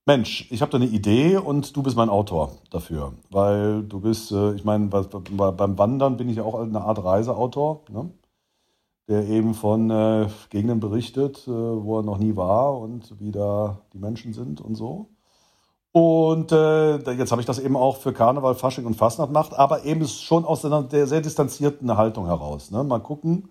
Mensch, 0.05 0.47
ich 0.51 0.61
habe 0.63 0.71
da 0.73 0.77
eine 0.77 0.87
Idee 0.87 1.39
und 1.39 1.75
du 1.77 1.83
bist 1.83 1.97
mein 1.97 2.09
Autor 2.11 2.53
dafür, 2.71 3.13
weil 3.31 3.83
du 3.83 4.01
bist, 4.01 4.33
äh, 4.33 4.55
ich 4.55 4.65
meine, 4.65 4.87
beim 4.87 5.79
Wandern 5.79 6.19
bin 6.19 6.29
ich 6.29 6.37
ja 6.37 6.43
auch 6.43 6.61
eine 6.61 6.81
Art 6.83 7.03
Reiseautor, 7.03 7.81
ne? 7.89 8.11
Der 9.09 9.27
eben 9.27 9.55
von 9.55 9.91
äh, 9.91 10.29
Gegenden 10.51 10.81
berichtet, 10.81 11.49
äh, 11.49 11.51
wo 11.51 11.99
er 11.99 12.03
noch 12.03 12.19
nie 12.19 12.37
war 12.37 12.79
und 12.79 13.19
wie 13.19 13.33
da 13.33 13.81
die 13.93 13.99
Menschen 13.99 14.35
sind 14.35 14.61
und 14.61 14.75
so. 14.75 15.09
Und 15.93 16.53
äh, 16.53 16.99
jetzt 17.13 17.33
habe 17.33 17.41
ich 17.41 17.47
das 17.47 17.59
eben 17.59 17.77
auch 17.77 17.97
für 17.97 18.13
Karneval, 18.13 18.55
Fasching 18.55 18.85
und 18.85 18.95
Fastnacht 18.95 19.31
gemacht, 19.31 19.55
aber 19.55 19.85
eben 19.85 20.07
schon 20.07 20.45
aus 20.45 20.65
einer 20.65 20.83
der 20.83 21.07
sehr 21.07 21.23
distanzierten 21.23 21.97
Haltung 21.97 22.27
heraus. 22.27 22.71
Ne? 22.71 22.85
Mal 22.85 23.01
gucken, 23.01 23.51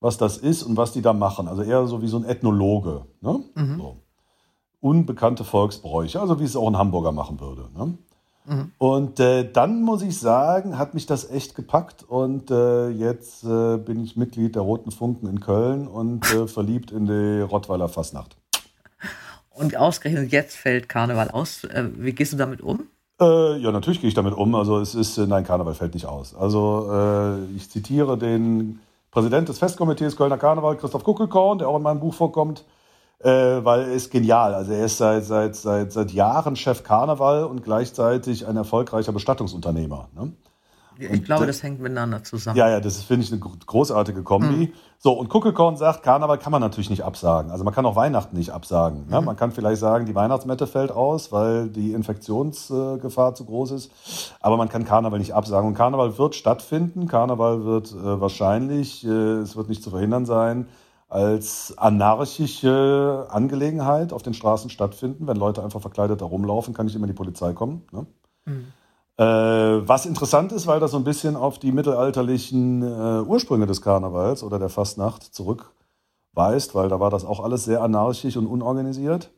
was 0.00 0.18
das 0.18 0.36
ist 0.36 0.64
und 0.64 0.76
was 0.76 0.92
die 0.92 1.00
da 1.00 1.12
machen. 1.12 1.46
Also 1.46 1.62
eher 1.62 1.86
so 1.86 2.02
wie 2.02 2.08
so 2.08 2.16
ein 2.16 2.24
Ethnologe. 2.24 3.06
Ne? 3.20 3.44
So. 3.78 3.96
Unbekannte 4.80 5.44
Volksbräuche, 5.44 6.20
also 6.20 6.40
wie 6.40 6.44
es 6.44 6.56
auch 6.56 6.66
ein 6.66 6.76
Hamburger 6.76 7.12
machen 7.12 7.40
würde. 7.40 7.70
Ne? 7.74 7.96
Und 8.76 9.20
äh, 9.20 9.50
dann 9.50 9.82
muss 9.82 10.02
ich 10.02 10.18
sagen, 10.18 10.78
hat 10.78 10.92
mich 10.92 11.06
das 11.06 11.30
echt 11.30 11.54
gepackt 11.54 12.02
und 12.06 12.50
äh, 12.50 12.90
jetzt 12.90 13.42
äh, 13.44 13.78
bin 13.78 14.04
ich 14.04 14.16
Mitglied 14.16 14.54
der 14.54 14.62
Roten 14.62 14.90
Funken 14.90 15.26
in 15.28 15.40
Köln 15.40 15.88
und 15.88 16.30
äh, 16.34 16.46
verliebt 16.46 16.90
in 16.90 17.06
die 17.06 17.40
Rottweiler 17.40 17.88
Fastnacht. 17.88 18.36
Und 19.48 19.76
ausgerechnet 19.76 20.30
jetzt 20.30 20.56
fällt 20.56 20.90
Karneval 20.90 21.30
aus. 21.30 21.64
Äh, 21.64 21.88
wie 21.96 22.12
gehst 22.12 22.34
du 22.34 22.36
damit 22.36 22.60
um? 22.60 22.82
Äh, 23.18 23.56
ja, 23.58 23.72
natürlich 23.72 24.02
gehe 24.02 24.08
ich 24.08 24.14
damit 24.14 24.34
um. 24.34 24.54
Also 24.54 24.78
es 24.78 24.94
ist, 24.94 25.16
nein, 25.16 25.44
Karneval 25.44 25.74
fällt 25.74 25.94
nicht 25.94 26.06
aus. 26.06 26.34
Also 26.34 27.46
ich 27.56 27.70
zitiere 27.70 28.18
den 28.18 28.80
Präsident 29.10 29.48
des 29.48 29.58
Festkomitees 29.58 30.16
Kölner 30.16 30.38
Karneval, 30.38 30.76
Christoph 30.76 31.04
Kuckelkorn, 31.04 31.58
der 31.58 31.68
auch 31.68 31.76
in 31.76 31.82
meinem 31.82 32.00
Buch 32.00 32.14
vorkommt, 32.14 32.64
äh, 33.24 33.64
weil 33.64 33.82
er 33.82 33.92
ist 33.92 34.10
genial. 34.10 34.54
Also 34.54 34.72
er 34.72 34.84
ist 34.84 34.98
seit, 34.98 35.24
seit, 35.24 35.56
seit, 35.56 35.92
seit 35.92 36.12
Jahren 36.12 36.56
Chef 36.56 36.84
Karneval 36.84 37.44
und 37.44 37.64
gleichzeitig 37.64 38.46
ein 38.46 38.56
erfolgreicher 38.56 39.12
Bestattungsunternehmer. 39.12 40.08
Ne? 40.14 40.32
Ich 40.98 41.10
und, 41.10 41.24
glaube, 41.24 41.46
das 41.46 41.62
hängt 41.62 41.80
miteinander 41.80 42.22
zusammen. 42.22 42.56
Ja, 42.56 42.68
ja, 42.68 42.78
das 42.78 43.02
finde 43.02 43.24
ich 43.24 43.32
eine 43.32 43.40
großartige 43.40 44.22
Kombi. 44.22 44.66
Mhm. 44.66 44.72
So, 44.98 45.12
und 45.12 45.28
Kuckelkorn 45.28 45.76
sagt, 45.76 46.02
Karneval 46.02 46.38
kann 46.38 46.52
man 46.52 46.60
natürlich 46.60 46.88
nicht 46.88 47.02
absagen. 47.02 47.50
Also 47.50 47.64
man 47.64 47.74
kann 47.74 47.84
auch 47.84 47.96
Weihnachten 47.96 48.36
nicht 48.36 48.50
absagen. 48.50 49.06
Ne? 49.08 49.20
Mhm. 49.20 49.26
Man 49.26 49.36
kann 49.36 49.50
vielleicht 49.50 49.80
sagen, 49.80 50.06
die 50.06 50.14
Weihnachtsmette 50.14 50.66
fällt 50.66 50.92
aus, 50.92 51.32
weil 51.32 51.68
die 51.68 51.92
Infektionsgefahr 51.92 53.34
zu 53.34 53.44
groß 53.44 53.72
ist. 53.72 53.90
Aber 54.40 54.56
man 54.56 54.68
kann 54.68 54.84
Karneval 54.84 55.18
nicht 55.18 55.34
absagen. 55.34 55.66
Und 55.66 55.74
Karneval 55.74 56.16
wird 56.16 56.36
stattfinden. 56.36 57.08
Karneval 57.08 57.64
wird 57.64 57.90
äh, 57.90 58.20
wahrscheinlich, 58.20 59.04
äh, 59.04 59.08
es 59.08 59.56
wird 59.56 59.68
nicht 59.68 59.82
zu 59.82 59.90
verhindern 59.90 60.26
sein, 60.26 60.68
als 61.14 61.78
anarchische 61.78 63.28
Angelegenheit 63.30 64.12
auf 64.12 64.24
den 64.24 64.34
Straßen 64.34 64.68
stattfinden. 64.68 65.28
Wenn 65.28 65.36
Leute 65.36 65.62
einfach 65.62 65.80
verkleidet 65.80 66.20
da 66.20 66.24
rumlaufen, 66.24 66.74
kann 66.74 66.86
nicht 66.86 66.96
immer 66.96 67.06
die 67.06 67.12
Polizei 67.12 67.52
kommen. 67.52 67.86
Ne? 67.92 68.06
Mhm. 68.46 68.66
Äh, 69.16 69.88
was 69.88 70.06
interessant 70.06 70.50
ist, 70.50 70.66
weil 70.66 70.80
das 70.80 70.90
so 70.90 70.96
ein 70.96 71.04
bisschen 71.04 71.36
auf 71.36 71.60
die 71.60 71.70
mittelalterlichen 71.70 72.82
äh, 72.82 73.22
Ursprünge 73.22 73.66
des 73.66 73.80
Karnevals 73.80 74.42
oder 74.42 74.58
der 74.58 74.70
Fastnacht 74.70 75.22
zurückweist, 75.22 76.74
weil 76.74 76.88
da 76.88 76.98
war 76.98 77.10
das 77.10 77.24
auch 77.24 77.38
alles 77.38 77.64
sehr 77.64 77.80
anarchisch 77.80 78.36
und 78.36 78.48
unorganisiert. 78.48 79.30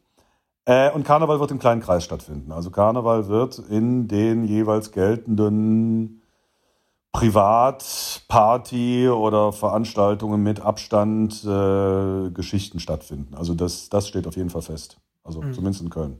Äh, 0.65 0.91
und 0.93 1.05
Karneval 1.05 1.41
wird 1.41 1.51
im 1.51 1.59
kleinen 1.59 1.83
Kreis 1.83 2.05
stattfinden. 2.05 2.53
Also 2.53 2.71
Karneval 2.71 3.29
wird 3.29 3.59
in 3.59 4.09
den 4.09 4.47
jeweils 4.47 4.93
geltenden 4.93 6.23
Privatparty 7.17 9.09
oder 9.09 9.51
Veranstaltungen 9.51 10.43
mit 10.43 10.61
Abstand 10.61 11.43
äh, 11.45 12.31
Geschichten 12.31 12.79
stattfinden. 12.79 13.35
Also 13.35 13.55
das, 13.55 13.89
das 13.89 14.07
steht 14.07 14.27
auf 14.27 14.37
jeden 14.37 14.51
Fall 14.51 14.61
fest. 14.61 14.99
Also 15.25 15.41
mhm. 15.41 15.55
zumindest 15.55 15.81
in 15.83 15.89
Köln. 15.89 16.19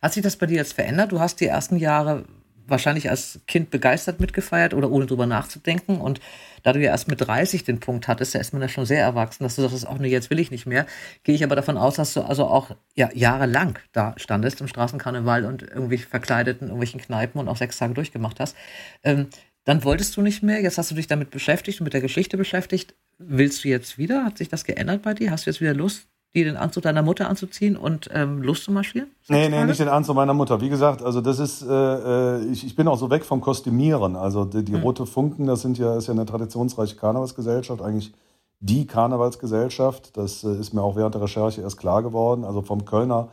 Hat 0.00 0.14
sich 0.14 0.22
das 0.22 0.36
bei 0.36 0.46
dir 0.46 0.56
jetzt 0.56 0.72
verändert? 0.72 1.12
Du 1.12 1.20
hast 1.20 1.40
die 1.40 1.46
ersten 1.46 1.76
Jahre 1.76 2.24
wahrscheinlich 2.66 3.10
als 3.10 3.40
Kind 3.46 3.70
begeistert 3.70 4.18
mitgefeiert 4.18 4.72
oder 4.72 4.90
ohne 4.90 5.04
drüber 5.04 5.26
nachzudenken. 5.26 6.00
Und 6.00 6.20
da 6.62 6.72
du 6.72 6.80
ja 6.80 6.90
erst 6.90 7.08
mit 7.08 7.20
30 7.20 7.64
den 7.64 7.80
Punkt 7.80 8.08
hattest, 8.08 8.34
da 8.34 8.38
ist 8.38 8.54
man 8.54 8.62
ja 8.62 8.68
schon 8.68 8.86
sehr 8.86 9.02
erwachsen, 9.02 9.44
dass 9.44 9.56
du 9.56 9.62
sagst, 9.62 9.86
auch 9.86 9.98
nee, 9.98 10.08
jetzt 10.08 10.30
will 10.30 10.38
ich 10.38 10.50
nicht 10.50 10.64
mehr, 10.64 10.86
gehe 11.22 11.34
ich 11.34 11.44
aber 11.44 11.56
davon 11.56 11.76
aus, 11.76 11.96
dass 11.96 12.14
du 12.14 12.22
also 12.22 12.46
auch 12.46 12.70
ja, 12.94 13.10
jahrelang 13.12 13.78
da 13.92 14.14
standest 14.16 14.62
im 14.62 14.68
Straßenkarneval 14.68 15.44
und 15.44 15.62
irgendwie 15.62 15.98
verkleidet 15.98 16.62
in 16.62 16.68
irgendwelchen 16.68 17.00
Kneipen 17.00 17.40
und 17.40 17.48
auch 17.48 17.58
sechs 17.58 17.76
Tage 17.76 17.94
durchgemacht 17.94 18.40
hast. 18.40 18.56
Ähm, 19.02 19.28
dann 19.68 19.84
wolltest 19.84 20.16
du 20.16 20.22
nicht 20.22 20.42
mehr, 20.42 20.62
jetzt 20.62 20.78
hast 20.78 20.90
du 20.90 20.94
dich 20.94 21.08
damit 21.08 21.28
beschäftigt 21.28 21.78
und 21.78 21.84
mit 21.84 21.92
der 21.92 22.00
Geschichte 22.00 22.38
beschäftigt. 22.38 22.94
Willst 23.18 23.64
du 23.64 23.68
jetzt 23.68 23.98
wieder? 23.98 24.24
Hat 24.24 24.38
sich 24.38 24.48
das 24.48 24.64
geändert 24.64 25.02
bei 25.02 25.12
dir? 25.12 25.30
Hast 25.30 25.44
du 25.44 25.50
jetzt 25.50 25.60
wieder 25.60 25.74
Lust, 25.74 26.06
die 26.34 26.42
den 26.42 26.56
Anzug 26.56 26.84
deiner 26.84 27.02
Mutter 27.02 27.28
anzuziehen 27.28 27.76
und 27.76 28.08
ähm, 28.14 28.40
loszumarschieren? 28.40 29.10
Nee, 29.28 29.50
nee, 29.50 29.62
nicht 29.66 29.78
den 29.78 29.90
Anzug 29.90 30.16
meiner 30.16 30.32
Mutter. 30.32 30.62
Wie 30.62 30.70
gesagt, 30.70 31.02
also 31.02 31.20
das 31.20 31.38
ist, 31.38 31.60
äh, 31.60 31.66
äh, 31.68 32.44
ich, 32.46 32.64
ich 32.64 32.76
bin 32.76 32.88
auch 32.88 32.96
so 32.96 33.10
weg 33.10 33.26
vom 33.26 33.42
Kostümieren. 33.42 34.16
Also 34.16 34.46
die, 34.46 34.64
die 34.64 34.72
hm. 34.72 34.80
Rote 34.80 35.04
Funken, 35.04 35.46
das 35.46 35.60
sind 35.60 35.76
ja, 35.76 35.98
ist 35.98 36.06
ja 36.06 36.14
eine 36.14 36.24
traditionsreiche 36.24 36.96
Karnevalsgesellschaft, 36.96 37.82
eigentlich 37.82 38.14
die 38.60 38.86
Karnevalsgesellschaft. 38.86 40.16
Das 40.16 40.44
äh, 40.44 40.58
ist 40.58 40.72
mir 40.72 40.80
auch 40.80 40.96
während 40.96 41.14
der 41.14 41.20
Recherche 41.20 41.60
erst 41.60 41.76
klar 41.76 42.02
geworden. 42.02 42.44
Also 42.44 42.62
vom 42.62 42.86
Kölner 42.86 43.28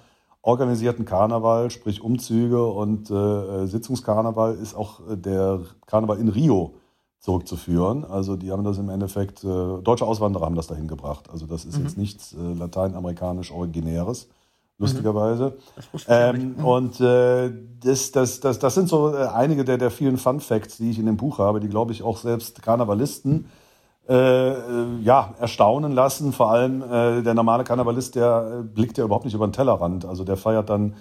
organisierten 0.46 1.06
Karneval, 1.06 1.72
sprich 1.72 2.02
Umzüge 2.02 2.66
und 2.66 3.10
äh, 3.10 3.14
äh 3.14 3.66
Sitzungskarneval, 3.66 4.54
ist 4.56 4.76
auch 4.76 5.00
äh, 5.10 5.18
der 5.18 5.62
Karneval 5.88 6.20
in 6.20 6.30
Rio 6.30 6.76
zurückzuführen. 7.20 8.06
Also 8.06 8.36
die 8.36 8.52
haben 8.52 8.64
das 8.64 8.78
im 8.78 8.90
Endeffekt, 8.90 9.44
äh, 9.44 9.48
deutsche 9.48 10.06
Auswanderer 10.06 10.46
haben 10.46 10.56
das 10.56 10.68
dahin 10.68 10.88
gebracht. 10.88 11.32
Also 11.32 11.48
das 11.48 11.66
ist 11.66 11.80
mhm. 11.80 11.86
jetzt 11.86 11.98
nichts 11.98 12.34
äh, 12.34 12.54
lateinamerikanisch 12.54 13.52
Originäres, 13.52 14.28
lustigerweise. 14.78 15.58
Mhm. 15.94 16.00
Ähm, 16.08 16.56
mhm. 16.58 16.66
Und 16.66 17.02
äh, 17.02 17.52
das, 17.80 18.12
das, 18.12 18.40
das, 18.40 18.60
das 18.60 18.76
sind 18.76 18.88
so 18.88 19.16
äh, 19.16 19.26
einige 19.26 19.66
der, 19.66 19.80
der 19.80 19.90
vielen 19.90 20.18
Fun 20.18 20.40
Facts, 20.40 20.78
die 20.78 20.92
ich 20.92 21.00
in 21.00 21.08
dem 21.08 21.18
Buch 21.18 21.40
habe, 21.40 21.60
die, 21.60 21.70
glaube 21.70 21.92
ich, 21.92 22.04
auch 22.04 22.18
selbst 22.18 22.62
Karnevalisten 22.62 23.50
äh, 24.08 24.52
äh, 24.52 25.00
ja, 25.02 25.34
erstaunen 25.40 25.92
lassen. 25.92 26.32
Vor 26.32 26.52
allem 26.52 26.84
äh, 26.84 27.24
der 27.24 27.34
normale 27.34 27.64
Karnevalist, 27.64 28.16
der 28.16 28.60
äh, 28.60 28.64
blickt 28.64 28.98
ja 28.98 29.04
überhaupt 29.04 29.26
nicht 29.26 29.34
über 29.34 29.48
den 29.48 29.54
Tellerrand. 29.54 30.06
Also 30.06 30.24
der 30.24 30.38
feiert 30.38 30.70
dann 30.70 30.94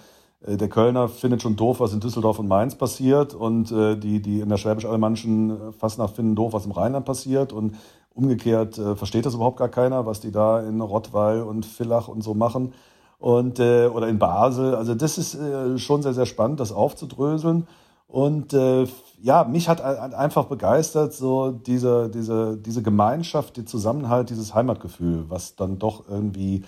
äh, 0.45 0.57
der 0.57 0.69
Kölner 0.69 1.07
findet 1.07 1.41
schon 1.41 1.55
doof, 1.55 1.79
was 1.79 1.93
in 1.93 1.99
Düsseldorf 1.99 2.39
und 2.39 2.47
Mainz 2.47 2.75
passiert 2.75 3.33
und 3.33 3.71
äh, 3.71 3.95
die, 3.95 4.21
die 4.21 4.39
in 4.39 4.49
der 4.49 4.57
schwäbisch-alemannischen 4.57 5.51
äh, 5.51 5.71
Fastnacht 5.71 6.15
finden 6.15 6.35
doof, 6.35 6.53
was 6.53 6.65
im 6.65 6.71
Rheinland 6.71 7.05
passiert 7.05 7.53
und 7.53 7.75
umgekehrt 8.13 8.77
äh, 8.77 8.95
versteht 8.95 9.25
das 9.25 9.35
überhaupt 9.35 9.57
gar 9.57 9.69
keiner, 9.69 10.05
was 10.05 10.19
die 10.19 10.31
da 10.31 10.61
in 10.61 10.81
Rottweil 10.81 11.41
und 11.41 11.65
Villach 11.65 12.07
und 12.07 12.23
so 12.23 12.33
machen 12.33 12.73
und 13.19 13.59
äh, 13.59 13.87
oder 13.87 14.07
in 14.07 14.19
Basel. 14.19 14.75
Also 14.75 14.95
das 14.95 15.17
ist 15.17 15.35
äh, 15.35 15.77
schon 15.77 16.01
sehr, 16.01 16.13
sehr 16.13 16.25
spannend, 16.25 16.59
das 16.59 16.71
aufzudröseln 16.71 17.67
und 18.07 18.53
äh, 18.53 18.87
ja, 19.21 19.43
mich 19.43 19.67
hat 19.67 19.81
einfach 19.81 20.45
begeistert 20.45 21.13
so 21.13 21.51
diese, 21.51 22.09
diese, 22.09 22.57
diese 22.57 22.83
Gemeinschaft, 22.83 23.57
der 23.57 23.65
Zusammenhalt, 23.65 24.29
dieses 24.29 24.53
Heimatgefühl, 24.53 25.25
was 25.29 25.55
dann 25.55 25.79
doch 25.79 26.07
irgendwie 26.07 26.63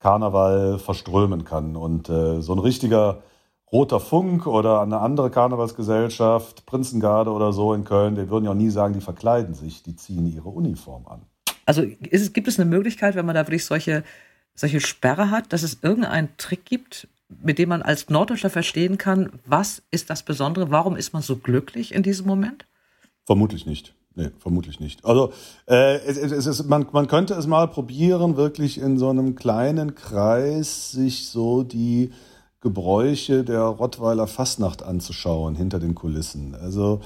Karneval 0.00 0.78
verströmen 0.78 1.44
kann. 1.44 1.76
Und 1.76 2.08
äh, 2.08 2.40
so 2.40 2.52
ein 2.52 2.58
richtiger 2.58 3.22
Roter 3.70 4.00
Funk 4.00 4.46
oder 4.46 4.80
eine 4.80 5.00
andere 5.00 5.30
Karnevalsgesellschaft, 5.30 6.64
Prinzengarde 6.64 7.30
oder 7.30 7.52
so 7.52 7.74
in 7.74 7.84
Köln, 7.84 8.14
die 8.14 8.30
würden 8.30 8.46
ja 8.46 8.52
auch 8.52 8.54
nie 8.54 8.70
sagen, 8.70 8.94
die 8.94 9.00
verkleiden 9.00 9.54
sich, 9.54 9.82
die 9.82 9.96
ziehen 9.96 10.26
ihre 10.26 10.48
Uniform 10.48 11.06
an. 11.06 11.22
Also 11.66 11.82
es, 12.10 12.32
gibt 12.32 12.48
es 12.48 12.58
eine 12.58 12.70
Möglichkeit, 12.70 13.14
wenn 13.14 13.26
man 13.26 13.34
da 13.34 13.42
wirklich 13.42 13.66
solche, 13.66 14.04
solche 14.54 14.80
Sperre 14.80 15.30
hat, 15.30 15.52
dass 15.52 15.62
es 15.62 15.82
irgendeinen 15.82 16.30
Trick 16.38 16.64
gibt, 16.64 17.08
mit 17.28 17.58
dem 17.58 17.68
man 17.68 17.82
als 17.82 18.08
Norddeutscher 18.08 18.50
verstehen 18.50 18.98
kann, 18.98 19.30
was 19.44 19.82
ist 19.90 20.10
das 20.10 20.22
Besondere, 20.22 20.70
warum 20.70 20.96
ist 20.96 21.12
man 21.12 21.22
so 21.22 21.36
glücklich 21.36 21.94
in 21.94 22.02
diesem 22.02 22.26
Moment? 22.26 22.66
Vermutlich 23.24 23.66
nicht. 23.66 23.94
Nee, 24.14 24.30
vermutlich 24.40 24.80
nicht. 24.80 25.04
Also 25.04 25.32
äh, 25.68 25.98
es, 25.98 26.16
es, 26.16 26.46
ist, 26.46 26.64
man, 26.64 26.86
man 26.90 27.06
könnte 27.06 27.34
es 27.34 27.46
mal 27.46 27.68
probieren, 27.68 28.36
wirklich 28.36 28.78
in 28.78 28.98
so 28.98 29.10
einem 29.10 29.36
kleinen 29.36 29.94
Kreis 29.94 30.90
sich 30.90 31.28
so 31.28 31.62
die 31.62 32.10
Gebräuche 32.60 33.44
der 33.44 33.60
Rottweiler 33.60 34.26
Fastnacht 34.26 34.82
anzuschauen 34.82 35.54
hinter 35.54 35.78
den 35.78 35.94
Kulissen. 35.94 36.56
Also 36.56 37.00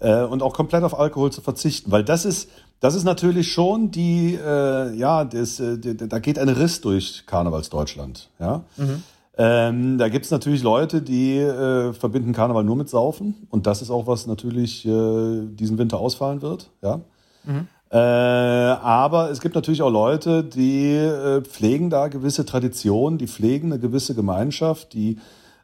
äh, 0.00 0.22
und 0.22 0.42
auch 0.42 0.52
komplett 0.52 0.82
auf 0.82 0.98
Alkohol 0.98 1.32
zu 1.32 1.40
verzichten, 1.40 1.90
weil 1.90 2.04
das 2.04 2.26
ist 2.26 2.50
das 2.80 2.94
ist 2.94 3.04
natürlich 3.04 3.50
schon 3.50 3.90
die 3.90 4.34
äh, 4.34 4.94
ja 4.94 5.24
das, 5.24 5.60
äh, 5.60 5.78
da 5.78 6.18
geht 6.18 6.38
ein 6.38 6.50
Riss 6.50 6.82
durch 6.82 7.24
Karnevalsdeutschland, 7.24 8.28
ja. 8.38 8.64
Mhm. 8.76 9.02
Ähm, 9.40 9.98
da 9.98 10.08
gibt's 10.08 10.32
natürlich 10.32 10.64
Leute, 10.64 11.00
die 11.00 11.38
äh, 11.38 11.92
verbinden 11.92 12.32
Karneval 12.32 12.64
nur 12.64 12.74
mit 12.74 12.88
Saufen. 12.88 13.46
Und 13.50 13.68
das 13.68 13.82
ist 13.82 13.90
auch, 13.90 14.08
was 14.08 14.26
natürlich 14.26 14.84
äh, 14.84 15.46
diesen 15.46 15.78
Winter 15.78 16.00
ausfallen 16.00 16.42
wird. 16.42 16.70
Ja. 16.82 17.00
Mhm. 17.44 17.68
Äh, 17.90 17.96
aber 17.96 19.30
es 19.30 19.40
gibt 19.40 19.54
natürlich 19.54 19.80
auch 19.80 19.90
Leute, 19.90 20.42
die 20.42 20.92
äh, 20.92 21.40
pflegen 21.42 21.88
da 21.88 22.08
gewisse 22.08 22.44
Traditionen, 22.44 23.16
die 23.16 23.28
pflegen 23.28 23.72
eine 23.72 23.80
gewisse 23.80 24.16
Gemeinschaft, 24.16 24.92
die 24.92 25.18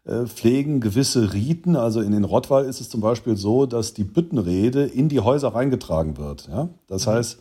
äh, 0.06 0.24
pflegen 0.26 0.80
gewisse 0.80 1.32
Riten. 1.32 1.74
Also 1.74 2.00
in 2.00 2.12
den 2.12 2.24
Rottweil 2.24 2.66
ist 2.66 2.80
es 2.80 2.88
zum 2.88 3.00
Beispiel 3.00 3.36
so, 3.36 3.66
dass 3.66 3.92
die 3.92 4.04
Büttenrede 4.04 4.84
in 4.84 5.08
die 5.08 5.20
Häuser 5.20 5.48
reingetragen 5.48 6.16
wird. 6.16 6.48
Ja? 6.48 6.68
Das 6.86 7.06
mhm. 7.06 7.10
heißt, 7.10 7.38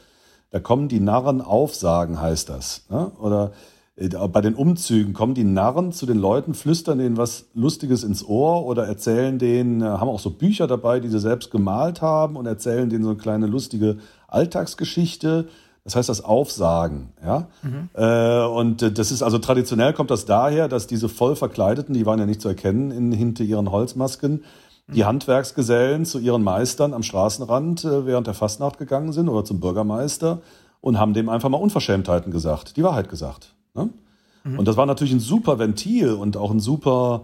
da 0.50 0.60
kommen 0.60 0.88
die 0.88 1.00
Narren 1.00 1.42
aufsagen, 1.42 2.20
heißt 2.20 2.50
das. 2.50 2.86
Ne? 2.90 3.12
Oder 3.20 3.52
bei 3.96 4.42
den 4.42 4.56
Umzügen 4.56 5.14
kommen 5.14 5.36
die 5.36 5.44
Narren 5.44 5.92
zu 5.92 6.08
den 6.08 6.18
Leuten, 6.18 6.56
flüstern 6.56 6.98
denen 6.98 7.18
was 7.18 7.46
Lustiges 7.54 8.04
ins 8.04 8.26
Ohr 8.26 8.66
oder 8.66 8.88
erzählen 8.88 9.38
denen, 9.38 9.82
äh, 9.82 9.86
haben 9.86 10.10
auch 10.10 10.20
so 10.20 10.32
Bücher 10.32 10.66
dabei, 10.66 11.00
die 11.00 11.10
sie 11.10 11.20
selbst 11.20 11.52
gemalt 11.52 12.02
haben 12.02 12.36
und 12.36 12.48
erzählen 12.48 12.90
denen 12.90 13.04
so 13.04 13.12
eine 13.12 13.20
kleine 13.20 13.46
lustige 13.46 13.98
Alltagsgeschichte. 14.28 15.48
Das 15.84 15.96
heißt 15.96 16.10
das 16.10 16.24
Aufsagen, 16.24 17.10
ja. 17.24 17.50
Mhm. 17.62 17.90
Äh, 17.94 18.46
und 18.46 18.98
das 18.98 19.12
ist 19.12 19.22
also 19.22 19.38
traditionell 19.38 19.94
kommt 19.94 20.10
das 20.10 20.26
daher, 20.26 20.68
dass 20.68 20.88
diese 20.88 21.10
voll 21.10 21.36
verkleideten, 21.36 21.94
die 21.94 22.06
waren 22.06 22.20
ja 22.20 22.26
nicht 22.26 22.42
zu 22.42 22.48
erkennen 22.48 22.90
in, 22.90 23.12
hinter 23.12 23.44
ihren 23.44 23.70
Holzmasken, 23.70 24.44
die 24.88 25.02
mhm. 25.02 25.08
Handwerksgesellen 25.08 26.06
zu 26.06 26.20
ihren 26.20 26.42
Meistern 26.42 26.94
am 26.94 27.04
Straßenrand 27.04 27.86
äh, 27.86 28.08
während 28.08 28.26
der 28.26 28.34
Fastnacht 28.34 28.80
gegangen 28.80 29.12
sind 29.12 29.30
oder 29.30 29.46
zum 29.46 29.60
Bürgermeister 29.60 30.42
und 30.82 31.00
haben 31.00 31.14
dem 31.14 31.30
einfach 31.30 31.50
mal 31.50 31.58
Unverschämtheiten 31.58 32.32
gesagt, 32.32 32.76
die 32.78 32.84
Wahrheit 32.84 33.10
gesagt. 33.10 33.54
Ne? 33.74 33.90
Mhm. 34.44 34.60
Und 34.60 34.68
das 34.68 34.78
war 34.78 34.86
natürlich 34.86 35.14
ein 35.14 35.20
super 35.20 35.60
Ventil 35.60 36.14
und 36.14 36.38
auch 36.38 36.52
ein 36.52 36.60
super 36.60 37.24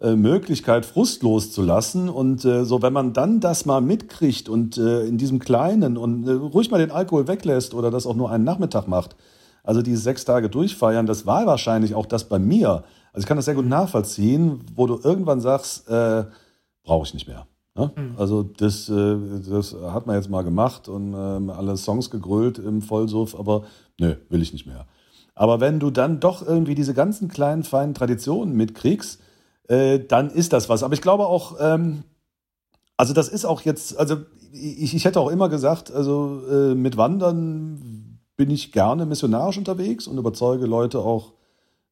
äh, 0.00 0.16
Möglichkeit, 0.16 0.86
Frust 0.86 1.22
loszulassen. 1.22 2.08
Und 2.08 2.44
äh, 2.44 2.64
so, 2.64 2.82
wenn 2.82 2.92
man 2.92 3.12
dann 3.12 3.40
das 3.40 3.66
mal 3.66 3.80
mitkriegt 3.80 4.48
und 4.48 4.78
äh, 4.78 5.04
in 5.04 5.18
diesem 5.18 5.38
Kleinen 5.38 5.96
und 5.96 6.26
äh, 6.26 6.32
ruhig 6.32 6.70
mal 6.70 6.78
den 6.78 6.90
Alkohol 6.90 7.28
weglässt 7.28 7.74
oder 7.74 7.90
das 7.90 8.06
auch 8.06 8.16
nur 8.16 8.30
einen 8.30 8.44
Nachmittag 8.44 8.88
macht, 8.88 9.16
also 9.62 9.82
diese 9.82 10.00
sechs 10.00 10.24
Tage 10.24 10.48
durchfeiern, 10.48 11.06
das 11.06 11.26
war 11.26 11.46
wahrscheinlich 11.46 11.94
auch 11.94 12.06
das 12.06 12.24
bei 12.24 12.38
mir 12.38 12.82
Also 13.12 13.24
ich 13.24 13.26
kann 13.26 13.36
das 13.36 13.44
sehr 13.44 13.54
gut 13.54 13.66
nachvollziehen, 13.66 14.60
wo 14.74 14.86
du 14.86 14.98
irgendwann 15.02 15.40
sagst, 15.40 15.88
äh, 15.88 16.24
brauche 16.82 17.06
ich 17.06 17.12
nicht 17.12 17.28
mehr. 17.28 17.46
Ne? 17.76 17.92
Mhm. 17.94 18.14
Also 18.16 18.42
das, 18.42 18.88
äh, 18.88 19.16
das 19.50 19.74
hat 19.74 20.06
man 20.06 20.16
jetzt 20.16 20.30
mal 20.30 20.42
gemacht 20.42 20.88
und 20.88 21.12
äh, 21.12 21.52
alle 21.52 21.76
Songs 21.76 22.10
gegrölt 22.10 22.58
im 22.58 22.80
Vollsuff, 22.80 23.38
aber 23.38 23.64
nö, 23.98 24.16
will 24.30 24.40
ich 24.40 24.52
nicht 24.52 24.66
mehr. 24.66 24.86
Aber 25.40 25.58
wenn 25.58 25.80
du 25.80 25.90
dann 25.90 26.20
doch 26.20 26.46
irgendwie 26.46 26.74
diese 26.74 26.92
ganzen 26.92 27.28
kleinen, 27.28 27.62
feinen 27.62 27.94
Traditionen 27.94 28.54
mitkriegst, 28.54 29.22
äh, 29.68 29.98
dann 29.98 30.28
ist 30.28 30.52
das 30.52 30.68
was. 30.68 30.82
Aber 30.82 30.92
ich 30.92 31.00
glaube 31.00 31.28
auch, 31.28 31.56
ähm, 31.58 32.04
also 32.98 33.14
das 33.14 33.30
ist 33.30 33.46
auch 33.46 33.62
jetzt, 33.62 33.96
also 33.96 34.18
ich, 34.52 34.94
ich 34.94 35.06
hätte 35.06 35.18
auch 35.18 35.30
immer 35.30 35.48
gesagt, 35.48 35.90
also 35.90 36.42
äh, 36.46 36.74
mit 36.74 36.98
Wandern 36.98 38.18
bin 38.36 38.50
ich 38.50 38.70
gerne 38.70 39.06
missionarisch 39.06 39.56
unterwegs 39.56 40.06
und 40.06 40.18
überzeuge 40.18 40.66
Leute 40.66 40.98
auch 40.98 41.32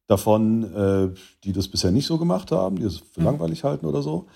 davon, 0.05 0.71
äh, 0.75 1.09
die 1.43 1.51
das 1.51 1.69
bisher 1.69 1.89
nicht 1.89 2.05
so 2.05 2.19
gemacht 2.19 2.51
haben, 2.51 2.75
die 2.75 2.85
es 2.85 2.99
für 2.99 3.21
mhm. 3.21 3.25
langweilig 3.25 3.63
halten 3.63 3.87
oder 3.87 4.03
so. 4.03 4.27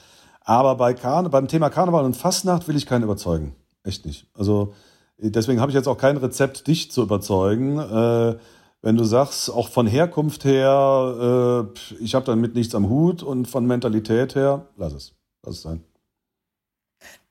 Aber 0.42 0.74
bei 0.74 0.96
Karne, 0.96 1.30
beim 1.30 1.48
Thema 1.48 1.70
Karneval 1.70 2.06
und 2.06 2.18
Fastnacht 2.18 2.68
will 2.68 2.76
ich 2.76 2.88
keinen 2.88 3.04
überzeugen. 3.04 3.56
Echt 3.84 4.08
nicht. 4.08 4.26
Also 4.34 4.74
deswegen 5.20 5.62
habe 5.62 5.70
ich 5.70 5.76
jetzt 5.76 5.88
auch 5.88 6.00
kein 6.00 6.18
Rezept, 6.18 6.66
dich 6.66 6.90
zu 6.90 7.04
überzeugen. 7.04 7.78
Äh, 7.78 8.38
wenn 8.84 8.98
du 8.98 9.06
sagst, 9.06 9.50
auch 9.50 9.70
von 9.70 9.88
Herkunft 9.88 10.44
her, 10.44 11.72
äh, 11.74 11.96
ich 12.04 12.14
habe 12.14 12.26
damit 12.26 12.54
nichts 12.54 12.76
am 12.76 12.90
Hut 12.90 13.24
und 13.24 13.48
von 13.48 13.66
Mentalität 13.66 14.36
her, 14.36 14.68
lass 14.78 14.94
es. 14.94 15.14
Lass 15.46 15.56
es 15.56 15.62
sein. 15.62 15.84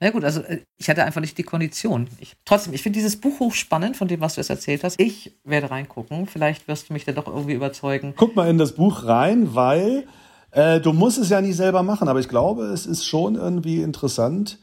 Na 0.01 0.11
gut, 0.11 0.25
also 0.25 0.41
äh, 0.41 0.63
ich 0.79 0.89
hatte 0.89 1.05
einfach 1.05 1.21
nicht 1.21 1.37
die 1.37 1.43
Kondition. 1.43 2.09
Ich, 2.21 2.37
trotzdem, 2.47 2.73
ich 2.73 2.83
finde 2.83 2.99
dieses 2.99 3.21
Buch 3.21 3.39
hochspannend, 3.39 3.99
von 3.99 4.09
dem, 4.09 4.21
was 4.21 4.35
du 4.35 4.41
jetzt 4.41 4.49
erzählt 4.49 4.83
hast. 4.83 4.99
Ich 4.99 5.37
werde 5.45 5.71
reingucken. 5.71 6.27
Vielleicht 6.27 6.69
wirst 6.69 6.89
du 6.89 6.95
mich 6.95 7.05
dann 7.05 7.15
doch 7.17 7.27
irgendwie 7.27 7.55
überzeugen. 7.55 8.15
Guck 8.17 8.35
mal 8.35 8.49
in 8.49 8.57
das 8.57 8.73
Buch 8.73 9.05
rein, 9.05 9.55
weil 9.55 10.07
äh, 10.53 10.81
du 10.81 10.95
musst 10.95 11.19
es 11.19 11.29
ja 11.29 11.43
nicht 11.43 11.57
selber 11.57 11.83
machen, 11.83 12.09
aber 12.09 12.21
ich 12.21 12.29
glaube, 12.29 12.65
es 12.65 12.87
ist 12.87 13.05
schon 13.05 13.35
irgendwie 13.35 13.83
interessant 13.83 14.59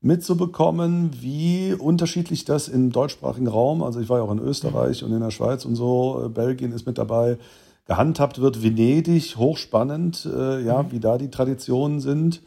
mitzubekommen, 0.00 1.10
wie 1.20 1.74
unterschiedlich 1.74 2.44
das 2.44 2.68
im 2.68 2.90
deutschsprachigen 2.90 3.48
Raum, 3.48 3.82
also 3.82 4.00
ich 4.00 4.08
war 4.08 4.18
ja 4.18 4.24
auch 4.24 4.32
in 4.32 4.38
Österreich 4.38 5.04
und 5.04 5.12
in 5.12 5.20
der 5.20 5.30
Schweiz 5.30 5.64
und 5.64 5.76
so, 5.76 6.22
äh, 6.24 6.28
Belgien 6.28 6.72
ist 6.72 6.86
mit 6.86 6.98
dabei, 6.98 7.38
gehandhabt 7.86 8.40
wird. 8.40 8.62
Venedig, 8.62 9.36
hochspannend, 9.36 10.26
äh, 10.26 10.64
ja, 10.64 10.82
mhm. 10.82 10.92
wie 10.92 11.00
da 11.00 11.18
die 11.18 11.30
Traditionen 11.30 12.00
sind. 12.00 12.40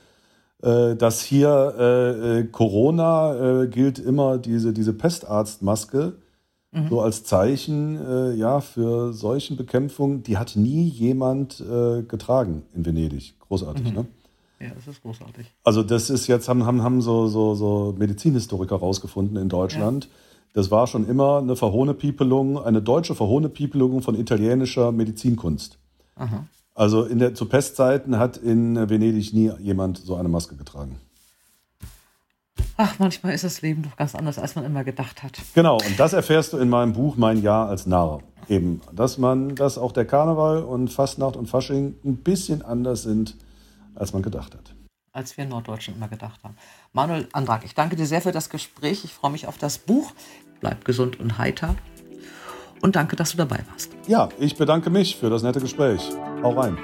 Äh, 0.64 0.96
dass 0.96 1.22
hier 1.22 1.76
äh, 1.78 2.40
äh, 2.40 2.44
Corona 2.46 3.64
äh, 3.64 3.68
gilt 3.68 4.00
immer 4.00 4.38
diese, 4.38 4.72
diese 4.72 4.94
Pestarztmaske 4.94 6.14
mhm. 6.72 6.88
so 6.90 7.02
als 7.02 7.26
Zeichen 7.26 8.38
ja, 8.38 8.62
für 8.62 9.12
Seuchenbekämpfung. 9.12 10.24
Die 10.24 10.38
hat 10.38 10.56
nie 10.56 10.88
jemand 10.88 11.64
getragen 12.08 12.64
in 12.74 12.86
Venedig. 12.86 13.36
Großartig, 13.40 13.90
mhm. 13.90 13.94
ne? 13.94 14.06
Ja, 14.64 14.72
das 14.76 14.88
ist 14.88 15.02
großartig. 15.02 15.46
Also 15.64 15.84
das 15.84 16.10
ist 16.10 16.28
jetzt, 16.28 16.48
haben, 16.48 16.66
haben, 16.66 16.82
haben 16.82 17.02
so, 17.02 17.28
so, 17.28 17.56
so 17.56 17.96
Medizinhistoriker 17.98 18.76
rausgefunden 18.76 19.38
in 19.38 19.50
Deutschland. 19.50 20.06
Ja. 20.06 20.10
Das 20.54 20.72
war 20.72 20.88
schon 20.88 21.08
immer 21.08 21.40
eine 21.40 21.56
Verhohnepiepelung, 21.56 22.64
eine 22.64 22.82
deutsche 22.82 23.16
Verhohnepiepelung 23.16 24.02
von 24.02 24.16
italienischer 24.16 24.92
Medizinkunst. 24.92 25.80
Aha. 26.16 26.46
Also 26.76 27.04
in 27.04 27.20
der, 27.20 27.36
zu 27.36 27.46
Pestzeiten 27.46 28.18
hat 28.18 28.38
in 28.38 28.90
Venedig 28.90 29.34
nie 29.34 29.52
jemand 29.60 29.98
so 29.98 30.16
eine 30.16 30.30
Maske 30.30 30.56
getragen. 30.56 31.00
Ach, 32.78 32.98
manchmal 33.00 33.34
ist 33.34 33.44
das 33.44 33.62
Leben 33.62 33.84
doch 33.84 33.96
ganz 33.98 34.16
anders, 34.16 34.40
als 34.40 34.56
man 34.56 34.66
immer 34.66 34.84
gedacht 34.84 35.22
hat. 35.22 35.34
Genau, 35.54 35.76
und 35.76 36.00
das 36.00 36.14
erfährst 36.14 36.54
du 36.54 36.58
in 36.58 36.70
meinem 36.70 36.94
Buch 36.94 37.18
Mein 37.18 37.42
Jahr 37.42 37.68
als 37.68 37.86
Narr. 37.86 38.22
Eben, 38.50 38.82
dass 38.92 39.18
man, 39.18 39.56
dass 39.56 39.78
auch 39.78 39.92
der 39.92 40.06
Karneval 40.06 40.64
und 40.64 40.90
Fastnacht 40.90 41.38
und 41.38 41.48
Fasching 41.48 41.96
ein 42.04 42.18
bisschen 42.18 42.62
anders 42.62 43.04
sind, 43.04 43.36
als 43.96 44.14
man 44.14 44.22
gedacht 44.22 44.56
hat. 44.56 44.76
Als 45.12 45.38
wir 45.38 45.44
in 45.44 45.52
Norddeutschen 45.52 45.96
immer 45.96 46.08
gedacht 46.08 46.44
haben. 46.44 46.56
Manuel 46.92 47.28
Andrak, 47.34 47.64
ich 47.66 47.76
danke 47.76 47.96
dir 47.96 48.06
sehr 48.06 48.22
für 48.22 48.32
das 48.32 48.50
Gespräch. 48.50 49.04
Ich 49.04 49.14
freue 49.14 49.32
mich 49.32 49.48
auf 49.48 49.58
das 49.58 49.78
Buch. 49.78 50.12
Bleib 50.60 50.86
gesund 50.86 51.20
und 51.20 51.38
heiter. 51.38 51.76
Und 52.82 52.96
danke, 52.96 53.16
dass 53.16 53.32
du 53.32 53.38
dabei 53.38 53.60
warst. 53.70 53.92
Ja, 54.08 54.30
ich 54.40 54.56
bedanke 54.58 54.90
mich 54.90 55.16
für 55.16 55.30
das 55.30 55.44
nette 55.44 55.60
Gespräch. 55.60 56.10
Hau 56.42 56.60
rein. 56.60 56.78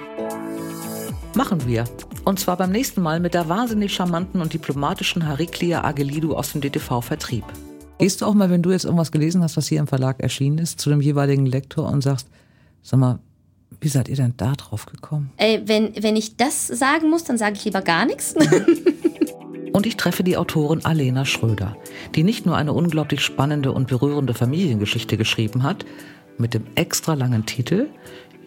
Machen 1.36 1.66
wir. 1.68 1.84
Und 2.26 2.40
zwar 2.40 2.58
beim 2.58 2.72
nächsten 2.72 3.02
Mal 3.02 3.20
mit 3.20 3.34
der 3.34 3.50
wahnsinnig 3.50 3.94
charmanten 3.94 4.42
und 4.42 4.54
diplomatischen 4.54 5.28
Hariklia 5.28 5.84
Agelidu 5.84 6.36
aus 6.36 6.52
dem 6.52 6.62
DTV-Vertrieb. 6.62 7.44
Gehst 7.98 8.22
du 8.22 8.26
auch 8.26 8.34
mal, 8.34 8.50
wenn 8.50 8.62
du 8.62 8.72
jetzt 8.72 8.86
irgendwas 8.86 9.12
gelesen 9.12 9.44
hast, 9.44 9.58
was 9.58 9.68
hier 9.68 9.80
im 9.80 9.88
Verlag 9.88 10.22
erschienen 10.22 10.58
ist, 10.58 10.80
zu 10.80 10.90
dem 10.90 11.02
jeweiligen 11.02 11.46
Lektor 11.46 11.90
und 11.90 12.02
sagst, 12.02 12.30
sag 12.82 13.00
mal, 13.00 13.20
wie 13.82 13.88
seid 13.88 14.10
ihr 14.10 14.16
denn 14.16 14.34
da 14.38 14.54
drauf 14.54 14.86
gekommen? 14.86 15.32
Äh, 15.38 15.62
wenn, 15.66 15.92
wenn 16.02 16.16
ich 16.16 16.38
das 16.38 16.68
sagen 16.68 17.10
muss, 17.10 17.24
dann 17.24 17.38
sage 17.38 17.56
ich 17.56 17.66
lieber 17.66 17.82
gar 17.82 18.06
nichts. 18.06 18.36
und 19.74 19.86
ich 19.86 19.98
treffe 19.98 20.24
die 20.24 20.38
Autorin 20.38 20.84
Alena 20.86 21.26
Schröder, 21.26 21.78
die 22.16 22.24
nicht 22.24 22.46
nur 22.46 22.58
eine 22.58 22.74
unglaublich 22.74 23.22
spannende 23.22 23.72
und 23.72 23.88
berührende 23.88 24.34
Familiengeschichte 24.34 25.18
geschrieben 25.18 25.64
hat, 25.64 25.86
mit 26.38 26.54
dem 26.54 26.64
extra 26.76 27.14
langen 27.14 27.46
Titel 27.46 27.88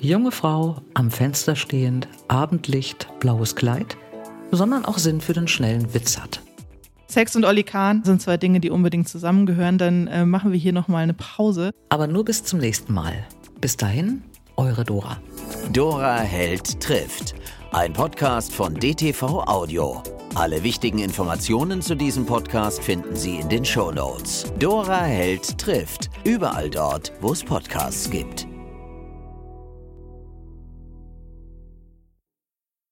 Junge 0.00 0.32
Frau, 0.32 0.82
am 0.94 1.12
Fenster 1.12 1.54
stehend, 1.54 2.08
Abendlicht, 2.26 3.06
blaues 3.20 3.54
Kleid, 3.54 3.96
sondern 4.50 4.84
auch 4.84 4.98
Sinn 4.98 5.20
für 5.20 5.32
den 5.32 5.46
schnellen 5.46 5.94
Witz 5.94 6.18
hat. 6.18 6.40
Sex 7.06 7.36
und 7.36 7.44
Olli 7.44 7.62
Kahn 7.62 8.02
sind 8.02 8.20
zwei 8.20 8.36
Dinge, 8.36 8.58
die 8.58 8.70
unbedingt 8.70 9.08
zusammengehören. 9.08 9.78
Dann 9.78 10.06
äh, 10.08 10.24
machen 10.24 10.50
wir 10.50 10.58
hier 10.58 10.72
nochmal 10.72 11.02
eine 11.02 11.14
Pause. 11.14 11.70
Aber 11.90 12.06
nur 12.06 12.24
bis 12.24 12.42
zum 12.42 12.58
nächsten 12.58 12.92
Mal. 12.94 13.12
Bis 13.60 13.76
dahin, 13.76 14.22
eure 14.62 14.84
Dora. 14.84 15.18
Dora 15.72 16.18
Held 16.20 16.80
trifft. 16.80 17.34
Ein 17.72 17.92
Podcast 17.92 18.52
von 18.52 18.74
DTV 18.74 19.42
Audio. 19.46 20.02
Alle 20.34 20.62
wichtigen 20.62 21.00
Informationen 21.00 21.82
zu 21.82 21.96
diesem 21.96 22.26
Podcast 22.26 22.80
finden 22.82 23.16
Sie 23.16 23.40
in 23.40 23.48
den 23.48 23.64
Show 23.64 23.90
Notes. 23.90 24.52
Dora 24.58 25.02
Held 25.02 25.58
trifft. 25.58 26.10
Überall 26.24 26.70
dort, 26.70 27.12
wo 27.20 27.32
es 27.32 27.42
Podcasts 27.42 28.08
gibt. 28.08 28.51